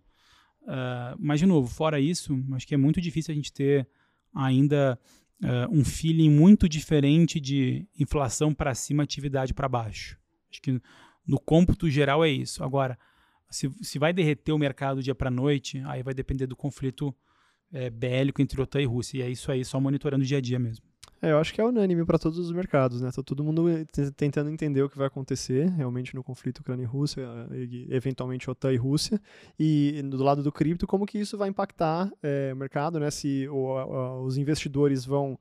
Uh, 0.63 1.15
mas, 1.17 1.39
de 1.39 1.45
novo, 1.45 1.67
fora 1.67 1.99
isso, 1.99 2.37
acho 2.53 2.67
que 2.67 2.73
é 2.73 2.77
muito 2.77 2.99
difícil 2.99 3.31
a 3.31 3.35
gente 3.35 3.53
ter 3.53 3.87
ainda 4.33 4.99
uh, 5.41 5.71
um 5.71 5.83
feeling 5.83 6.29
muito 6.29 6.67
diferente 6.67 7.39
de 7.39 7.87
inflação 7.97 8.53
para 8.53 8.75
cima, 8.75 9.03
atividade 9.03 9.53
para 9.53 9.69
baixo. 9.69 10.17
Acho 10.51 10.61
que 10.61 10.81
no 11.25 11.39
cômputo 11.39 11.89
geral 11.89 12.23
é 12.23 12.29
isso. 12.29 12.63
Agora, 12.63 12.97
se, 13.49 13.71
se 13.81 13.97
vai 13.97 14.13
derreter 14.13 14.51
o 14.51 14.57
mercado 14.57 15.01
dia 15.01 15.15
para 15.15 15.31
noite, 15.31 15.81
aí 15.85 16.03
vai 16.03 16.13
depender 16.13 16.47
do 16.47 16.55
conflito 16.55 17.15
é, 17.71 17.89
bélico 17.89 18.41
entre 18.41 18.61
OTAN 18.61 18.81
e 18.81 18.85
Rússia. 18.85 19.19
E 19.19 19.21
é 19.21 19.29
isso 19.29 19.51
aí, 19.51 19.63
só 19.63 19.79
monitorando 19.79 20.23
o 20.23 20.27
dia 20.27 20.37
a 20.37 20.41
dia 20.41 20.59
mesmo. 20.59 20.85
É, 21.21 21.31
eu 21.31 21.39
acho 21.39 21.53
que 21.53 21.59
é 21.59 21.65
unânime 21.65 22.05
para 22.05 22.19
todos 22.19 22.37
os 22.37 22.51
mercados, 22.51 23.01
né? 23.01 23.09
Tá 23.11 23.23
todo 23.23 23.43
mundo 23.43 23.63
tentando 24.15 24.49
entender 24.49 24.83
o 24.83 24.89
que 24.89 24.97
vai 24.97 25.07
acontecer 25.07 25.67
realmente 25.71 26.13
no 26.13 26.23
conflito 26.23 26.59
Ucrânia 26.59 26.83
e 26.83 26.87
Rússia, 26.87 27.27
eventualmente 27.89 28.49
OTAN 28.49 28.71
e 28.71 28.77
Rússia, 28.77 29.19
e 29.59 30.01
do 30.03 30.23
lado 30.23 30.43
do 30.43 30.51
cripto, 30.51 30.85
como 30.85 31.05
que 31.05 31.17
isso 31.17 31.37
vai 31.37 31.49
impactar 31.49 32.11
é, 32.21 32.51
o 32.53 32.57
mercado, 32.57 32.99
né? 32.99 33.09
Se 33.09 33.47
o, 33.49 34.23
os 34.23 34.37
investidores 34.37 35.05
vão 35.05 35.39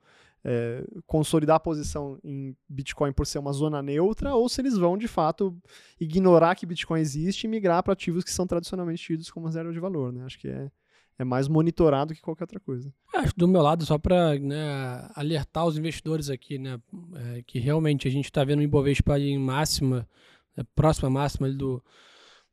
é, 0.49 0.85
consolidar 1.07 1.57
a 1.57 1.61
posição 1.61 2.19
em 2.23 2.57
Bitcoin 2.69 3.13
por 3.13 3.27
ser 3.27 3.39
uma 3.39 3.53
zona 3.53 3.83
neutra, 3.83 4.35
ou 4.35 4.49
se 4.49 4.61
eles 4.61 4.79
vão 4.79 4.97
de 4.97 5.09
fato 5.09 5.55
ignorar 6.01 6.55
que 6.55 6.65
Bitcoin 6.65 7.01
existe 7.01 7.45
e 7.45 7.49
migrar 7.49 7.83
para 7.83 7.93
ativos 7.93 8.23
que 8.23 8.31
são 8.31 8.47
tradicionalmente 8.47 9.03
tidos 9.03 9.31
como 9.31 9.51
zero 9.51 9.73
de 9.73 9.81
valor, 9.81 10.13
né? 10.13 10.25
Acho 10.25 10.39
que 10.39 10.49
é 10.49 10.71
é 11.19 11.25
mais 11.25 11.49
monitorado 11.49 12.15
que 12.15 12.21
qualquer 12.21 12.45
outra 12.45 12.61
coisa. 12.61 12.93
Acho 13.15 13.33
do 13.37 13.49
meu 13.49 13.63
lado, 13.63 13.85
só 13.87 13.99
para 13.99 14.39
né, 14.39 15.09
alertar 15.15 15.67
os 15.67 15.79
investidores 15.79 16.29
aqui, 16.29 16.59
né, 16.59 16.79
é, 17.15 17.43
que 17.47 17.59
realmente 17.59 18.07
a 18.07 18.11
gente 18.11 18.27
está 18.27 18.45
vendo 18.45 18.61
o 18.61 18.63
Ibovespa 18.63 19.19
em 19.19 19.39
máxima, 19.39 20.07
é, 20.57 20.63
próxima 20.75 21.09
máxima 21.09 21.51
do, 21.51 21.83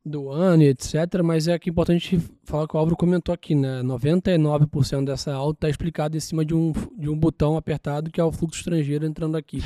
do 0.04 0.30
ano, 0.30 0.62
etc. 0.62 0.94
Mas 1.22 1.48
é 1.48 1.54
aqui 1.54 1.70
importante 1.70 2.18
falar 2.44 2.68
que 2.68 2.76
o 2.76 2.78
Álvaro 2.78 2.96
comentou 2.96 3.34
aqui, 3.34 3.54
né? 3.54 3.82
99% 3.82 5.04
dessa 5.04 5.32
alta 5.32 5.58
está 5.58 5.68
explicado 5.68 6.16
em 6.16 6.20
cima 6.20 6.44
de 6.44 6.54
um, 6.54 6.72
de 6.96 7.08
um 7.08 7.18
botão 7.18 7.56
apertado 7.56 8.10
que 8.10 8.20
é 8.20 8.24
o 8.24 8.32
fluxo 8.32 8.58
estrangeiro 8.58 9.06
entrando 9.06 9.36
aqui. 9.36 9.60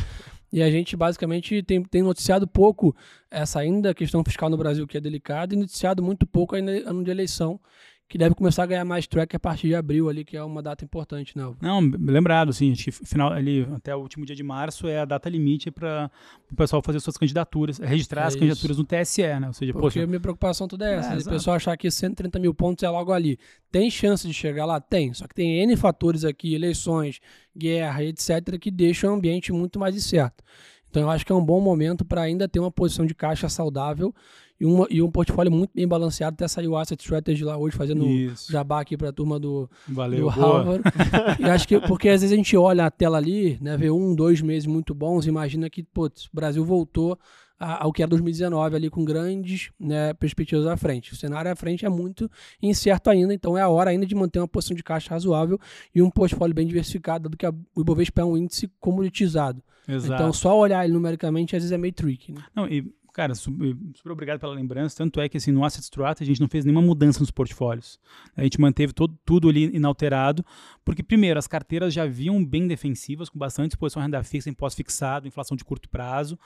E 0.52 0.62
a 0.62 0.70
gente 0.70 0.96
basicamente 0.96 1.62
tem, 1.62 1.82
tem 1.82 2.02
noticiado 2.02 2.48
pouco 2.48 2.96
essa 3.30 3.60
ainda 3.60 3.94
questão 3.94 4.24
fiscal 4.24 4.48
no 4.48 4.56
Brasil, 4.56 4.86
que 4.86 4.96
é 4.96 5.00
delicada, 5.00 5.54
e 5.54 5.58
noticiado 5.58 6.02
muito 6.02 6.26
pouco 6.26 6.56
ainda 6.56 6.72
ano 6.88 7.04
de 7.04 7.10
eleição, 7.10 7.60
que 8.08 8.16
deve 8.16 8.34
começar 8.34 8.62
a 8.62 8.66
ganhar 8.66 8.84
mais 8.86 9.06
track 9.06 9.36
a 9.36 9.38
partir 9.38 9.68
de 9.68 9.74
abril 9.74 10.08
ali, 10.08 10.24
que 10.24 10.36
é 10.36 10.42
uma 10.42 10.62
data 10.62 10.82
importante, 10.82 11.36
né? 11.36 11.54
Não, 11.60 11.80
lembrado, 11.80 12.52
sim, 12.54 12.72
acho 12.72 12.84
que 12.84 12.90
final 12.90 13.32
ali 13.32 13.68
até 13.74 13.94
o 13.94 13.98
último 13.98 14.24
dia 14.24 14.34
de 14.34 14.42
março 14.42 14.88
é 14.88 15.00
a 15.00 15.04
data 15.04 15.28
limite 15.28 15.70
para 15.70 16.10
o 16.50 16.56
pessoal 16.56 16.80
fazer 16.80 17.00
suas 17.00 17.18
candidaturas, 17.18 17.78
registrar 17.78 18.22
é 18.22 18.24
as 18.24 18.32
isso. 18.32 18.40
candidaturas 18.40 18.78
no 18.78 18.84
TSE, 18.84 19.22
né? 19.22 19.46
Ou 19.46 19.52
seja, 19.52 19.72
Porque 19.72 19.84
poxa, 19.84 20.02
a 20.02 20.06
minha 20.06 20.20
preocupação 20.20 20.66
toda 20.66 20.88
é 20.88 20.94
essa, 20.96 21.14
é, 21.14 21.18
o 21.18 21.24
pessoal 21.24 21.56
achar 21.56 21.76
que 21.76 21.90
130 21.90 22.38
mil 22.38 22.54
pontos 22.54 22.82
é 22.82 22.88
logo 22.88 23.12
ali. 23.12 23.38
Tem 23.70 23.90
chance 23.90 24.26
de 24.26 24.32
chegar 24.32 24.64
lá? 24.64 24.80
Tem, 24.80 25.12
só 25.12 25.28
que 25.28 25.34
tem 25.34 25.60
N 25.60 25.76
fatores 25.76 26.24
aqui, 26.24 26.54
eleições, 26.54 27.20
guerra, 27.54 28.02
etc., 28.04 28.58
que 28.58 28.70
deixam 28.70 29.12
o 29.12 29.16
ambiente 29.16 29.52
muito 29.52 29.78
mais 29.78 29.94
incerto. 29.94 30.42
Então 30.88 31.02
eu 31.02 31.10
acho 31.10 31.26
que 31.26 31.32
é 31.32 31.34
um 31.34 31.44
bom 31.44 31.60
momento 31.60 32.04
para 32.06 32.22
ainda 32.22 32.48
ter 32.48 32.58
uma 32.58 32.70
posição 32.70 33.04
de 33.04 33.14
caixa 33.14 33.50
saudável 33.50 34.14
e, 34.60 34.64
uma, 34.66 34.86
e 34.90 35.00
um 35.02 35.10
portfólio 35.10 35.50
muito 35.52 35.70
bem 35.74 35.86
balanceado. 35.86 36.34
Até 36.34 36.48
saiu 36.48 36.72
o 36.72 36.76
Asset 36.76 37.00
Strategy 37.02 37.44
lá 37.44 37.56
hoje, 37.56 37.76
fazendo 37.76 38.06
Isso. 38.06 38.50
jabá 38.50 38.80
aqui 38.80 38.96
para 38.96 39.10
a 39.10 39.12
turma 39.12 39.38
do, 39.38 39.70
Valeu, 39.86 40.22
do. 40.22 40.28
Harvard. 40.28 40.82
e 41.40 41.44
acho 41.44 41.66
que, 41.68 41.80
porque 41.80 42.08
às 42.08 42.20
vezes 42.22 42.32
a 42.32 42.36
gente 42.36 42.56
olha 42.56 42.86
a 42.86 42.90
tela 42.90 43.18
ali, 43.18 43.58
né, 43.60 43.76
vê 43.76 43.90
um, 43.90 44.14
dois 44.14 44.40
meses 44.40 44.66
muito 44.66 44.94
bons, 44.94 45.26
imagina 45.26 45.68
que, 45.70 45.82
putz, 45.82 46.26
o 46.26 46.30
Brasil 46.34 46.64
voltou 46.64 47.18
ao 47.60 47.92
que 47.92 48.02
era 48.02 48.08
2019 48.10 48.76
ali 48.76 48.88
com 48.88 49.04
grandes 49.04 49.72
né, 49.80 50.14
perspectivas 50.14 50.64
à 50.64 50.76
frente. 50.76 51.12
O 51.12 51.16
cenário 51.16 51.50
à 51.50 51.56
frente 51.56 51.84
é 51.84 51.88
muito 51.88 52.30
incerto 52.62 53.10
ainda, 53.10 53.34
então 53.34 53.58
é 53.58 53.62
a 53.62 53.68
hora 53.68 53.90
ainda 53.90 54.06
de 54.06 54.14
manter 54.14 54.38
uma 54.38 54.46
posição 54.46 54.76
de 54.76 54.82
caixa 54.84 55.10
razoável 55.10 55.58
e 55.92 56.00
um 56.00 56.08
portfólio 56.08 56.54
bem 56.54 56.66
diversificado, 56.68 57.24
dado 57.24 57.36
que 57.36 57.44
a- 57.44 57.52
o 57.74 57.80
Ibovespa 57.80 58.20
é 58.20 58.24
um 58.24 58.36
índice 58.36 58.70
comoditizado. 58.78 59.60
Exato. 59.88 60.14
Então 60.14 60.32
só 60.32 60.56
olhar 60.56 60.84
ele 60.84 60.92
numericamente 60.92 61.56
às 61.56 61.62
vezes 61.62 61.72
é 61.72 61.78
meio 61.78 61.92
tricky. 61.92 62.30
Né? 62.30 62.42
Não, 62.54 62.68
e, 62.68 62.92
cara, 63.18 63.34
su- 63.34 63.50
super 63.96 64.12
obrigado 64.12 64.38
pela 64.38 64.54
lembrança. 64.54 64.96
Tanto 64.96 65.20
é 65.20 65.28
que, 65.28 65.36
assim, 65.38 65.50
no 65.50 65.64
Asset 65.64 65.82
Strategy 65.82 66.22
a 66.22 66.26
gente 66.32 66.40
não 66.40 66.46
fez 66.48 66.64
nenhuma 66.64 66.80
mudança 66.80 67.18
nos 67.18 67.32
portfólios. 67.32 67.98
A 68.36 68.44
gente 68.44 68.60
manteve 68.60 68.92
todo, 68.92 69.18
tudo 69.24 69.48
ali 69.48 69.74
inalterado, 69.74 70.44
porque, 70.84 71.02
primeiro, 71.02 71.36
as 71.36 71.48
carteiras 71.48 71.92
já 71.92 72.06
vinham 72.06 72.44
bem 72.44 72.68
defensivas, 72.68 73.28
com 73.28 73.36
bastante 73.36 73.72
exposição 73.72 74.00
à 74.00 74.04
renda 74.04 74.22
fixa, 74.22 74.48
imposto 74.48 74.76
fixado, 74.76 75.26
inflação 75.26 75.56
de 75.56 75.64
curto 75.64 75.88
prazo. 75.88 76.38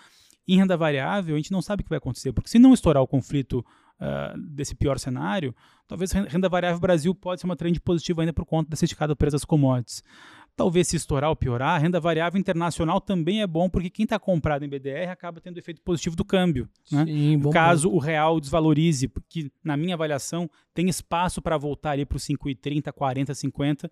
Em 0.49 0.57
renda 0.57 0.75
variável, 0.75 1.35
a 1.35 1.39
gente 1.39 1.53
não 1.53 1.61
sabe 1.61 1.83
o 1.83 1.85
que 1.85 1.91
vai 1.91 1.99
acontecer, 1.99 2.33
porque 2.33 2.49
se 2.49 2.59
não 2.59 2.73
estourar 2.73 3.03
o 3.03 3.07
conflito 3.07 3.63
ah, 4.01 4.35
desse 4.37 4.75
pior 4.75 4.99
cenário, 4.99 5.55
talvez 5.87 6.11
ren- 6.11 6.27
renda 6.27 6.49
variável 6.49 6.81
Brasil 6.81 7.15
pode 7.15 7.41
ser 7.41 7.47
uma 7.47 7.55
trend 7.55 7.79
positiva 7.81 8.23
ainda 8.23 8.33
por 8.33 8.45
conta 8.47 8.71
dessa 8.71 8.85
esticada 8.85 9.13
do 9.13 9.17
preço 9.17 9.37
das 9.37 9.45
commodities. 9.45 10.03
Talvez 10.55 10.87
se 10.89 10.97
estourar 10.97 11.31
ou 11.31 11.37
piorar, 11.37 11.71
a 11.77 11.79
renda 11.79 11.99
variável 11.99 12.39
internacional 12.39 13.01
também 13.01 13.41
é 13.41 13.47
bom, 13.47 13.71
porque 13.71 13.89
quem 13.89 14.05
está 14.05 14.19
comprado 14.19 14.65
em 14.65 14.69
BDR 14.69 15.09
acaba 15.11 15.41
tendo 15.41 15.57
efeito 15.59 15.81
positivo 15.81 16.15
do 16.15 16.25
câmbio. 16.25 16.69
Né? 16.91 17.07
Sim, 17.07 17.39
bom 17.39 17.51
Caso 17.51 17.91
o 17.91 17.99
real 17.99 18.39
desvalorize, 18.39 19.09
porque 19.09 19.51
na 19.65 19.77
minha 19.77 19.95
avaliação 19.95 20.49
tem 20.75 20.89
espaço 20.89 21.41
para 21.41 21.57
voltar 21.57 21.93
ali 21.93 22.05
para 22.05 22.17
os 22.17 22.23
5,30, 22.23 22.93
40, 22.93 23.35
50. 23.35 23.91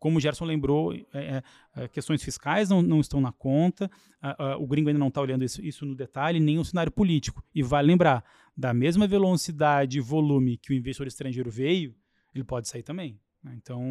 Como 0.00 0.16
o 0.16 0.20
Gerson 0.20 0.46
lembrou, 0.46 0.94
é, 0.94 1.02
é, 1.14 1.42
é, 1.76 1.88
questões 1.88 2.22
fiscais 2.24 2.68
não, 2.70 2.80
não 2.82 3.00
estão 3.00 3.20
na 3.20 3.30
conta, 3.32 3.88
a- 4.20 4.52
a- 4.52 4.56
o 4.56 4.66
gringo 4.66 4.88
ainda 4.88 4.98
não 4.98 5.08
está 5.08 5.20
olhando 5.20 5.44
isso, 5.44 5.62
isso 5.62 5.84
no 5.86 5.94
detalhe, 5.94 6.40
nem 6.40 6.58
o 6.58 6.64
cenário 6.64 6.90
político. 6.90 7.44
E 7.54 7.62
vale 7.62 7.86
lembrar, 7.88 8.24
da 8.56 8.72
mesma 8.74 9.06
velocidade 9.06 9.98
e 9.98 10.00
volume 10.00 10.56
que 10.56 10.72
o 10.72 10.74
investidor 10.74 11.06
estrangeiro 11.06 11.50
veio, 11.50 11.94
ele 12.34 12.42
pode 12.44 12.66
sair 12.68 12.82
também. 12.82 13.18
Né? 13.42 13.52
Então, 13.56 13.82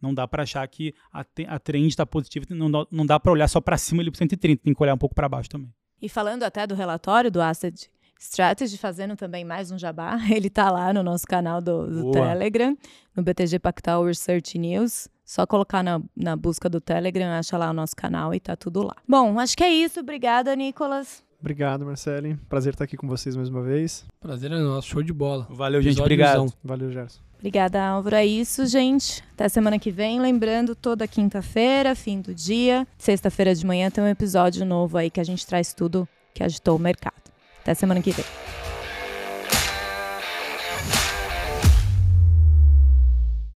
não 0.00 0.14
dá 0.14 0.26
para 0.26 0.42
achar 0.42 0.66
que 0.68 0.94
a, 1.12 1.24
a 1.48 1.58
trend 1.58 1.88
está 1.88 2.06
positiva, 2.06 2.46
não 2.50 2.70
dá, 2.70 2.86
não 2.90 3.06
dá 3.06 3.18
para 3.18 3.32
olhar 3.32 3.48
só 3.48 3.60
para 3.60 3.76
cima 3.76 4.02
ali 4.02 4.10
para 4.10 4.18
130, 4.18 4.62
tem 4.62 4.74
que 4.74 4.82
olhar 4.82 4.94
um 4.94 4.98
pouco 4.98 5.14
para 5.14 5.28
baixo 5.28 5.50
também. 5.50 5.72
E 6.00 6.08
falando 6.08 6.42
até 6.42 6.66
do 6.66 6.74
relatório 6.74 7.30
do 7.30 7.40
Asset 7.40 7.90
Strategy, 8.18 8.78
fazendo 8.78 9.16
também 9.16 9.44
mais 9.44 9.70
um 9.70 9.78
jabá, 9.78 10.18
ele 10.30 10.48
tá 10.48 10.70
lá 10.70 10.92
no 10.92 11.02
nosso 11.02 11.26
canal 11.26 11.60
do, 11.60 11.86
do. 11.86 12.10
Telegram, 12.12 12.76
no 13.14 13.22
BTG 13.22 13.58
Pactual 13.58 14.04
Research 14.04 14.58
News. 14.58 15.08
Só 15.24 15.44
colocar 15.44 15.82
na, 15.82 16.00
na 16.16 16.36
busca 16.36 16.68
do 16.68 16.80
Telegram, 16.80 17.32
acha 17.32 17.58
lá 17.58 17.70
o 17.70 17.72
nosso 17.72 17.96
canal 17.96 18.32
e 18.32 18.38
tá 18.38 18.54
tudo 18.54 18.84
lá. 18.84 18.94
Bom, 19.08 19.40
acho 19.40 19.56
que 19.56 19.64
é 19.64 19.70
isso. 19.70 19.98
Obrigada, 19.98 20.54
Nicolas. 20.54 21.24
Obrigado, 21.40 21.84
Marcele. 21.84 22.36
Prazer 22.48 22.72
estar 22.72 22.84
aqui 22.84 22.96
com 22.96 23.08
vocês 23.08 23.34
mais 23.34 23.48
uma 23.48 23.62
vez. 23.62 24.06
Prazer 24.20 24.52
é 24.52 24.58
nosso, 24.58 24.88
show 24.88 25.02
de 25.02 25.12
bola. 25.12 25.46
Valeu, 25.50 25.82
gente. 25.82 26.00
Obrigado. 26.00 26.52
Valeu, 26.62 26.90
Gerson. 26.92 27.25
Obrigada, 27.38 27.82
Álvaro. 27.82 28.16
É 28.16 28.26
isso, 28.26 28.66
gente. 28.66 29.22
Até 29.34 29.48
semana 29.48 29.78
que 29.78 29.90
vem. 29.90 30.20
Lembrando, 30.20 30.74
toda 30.74 31.06
quinta-feira, 31.06 31.94
fim 31.94 32.20
do 32.20 32.34
dia, 32.34 32.86
sexta-feira 32.98 33.54
de 33.54 33.64
manhã, 33.64 33.90
tem 33.90 34.02
um 34.02 34.08
episódio 34.08 34.64
novo 34.64 34.96
aí 34.96 35.10
que 35.10 35.20
a 35.20 35.24
gente 35.24 35.46
traz 35.46 35.72
tudo 35.72 36.08
que 36.34 36.42
agitou 36.42 36.76
o 36.76 36.80
mercado. 36.80 37.30
Até 37.62 37.74
semana 37.74 38.02
que 38.02 38.10
vem. 38.10 38.65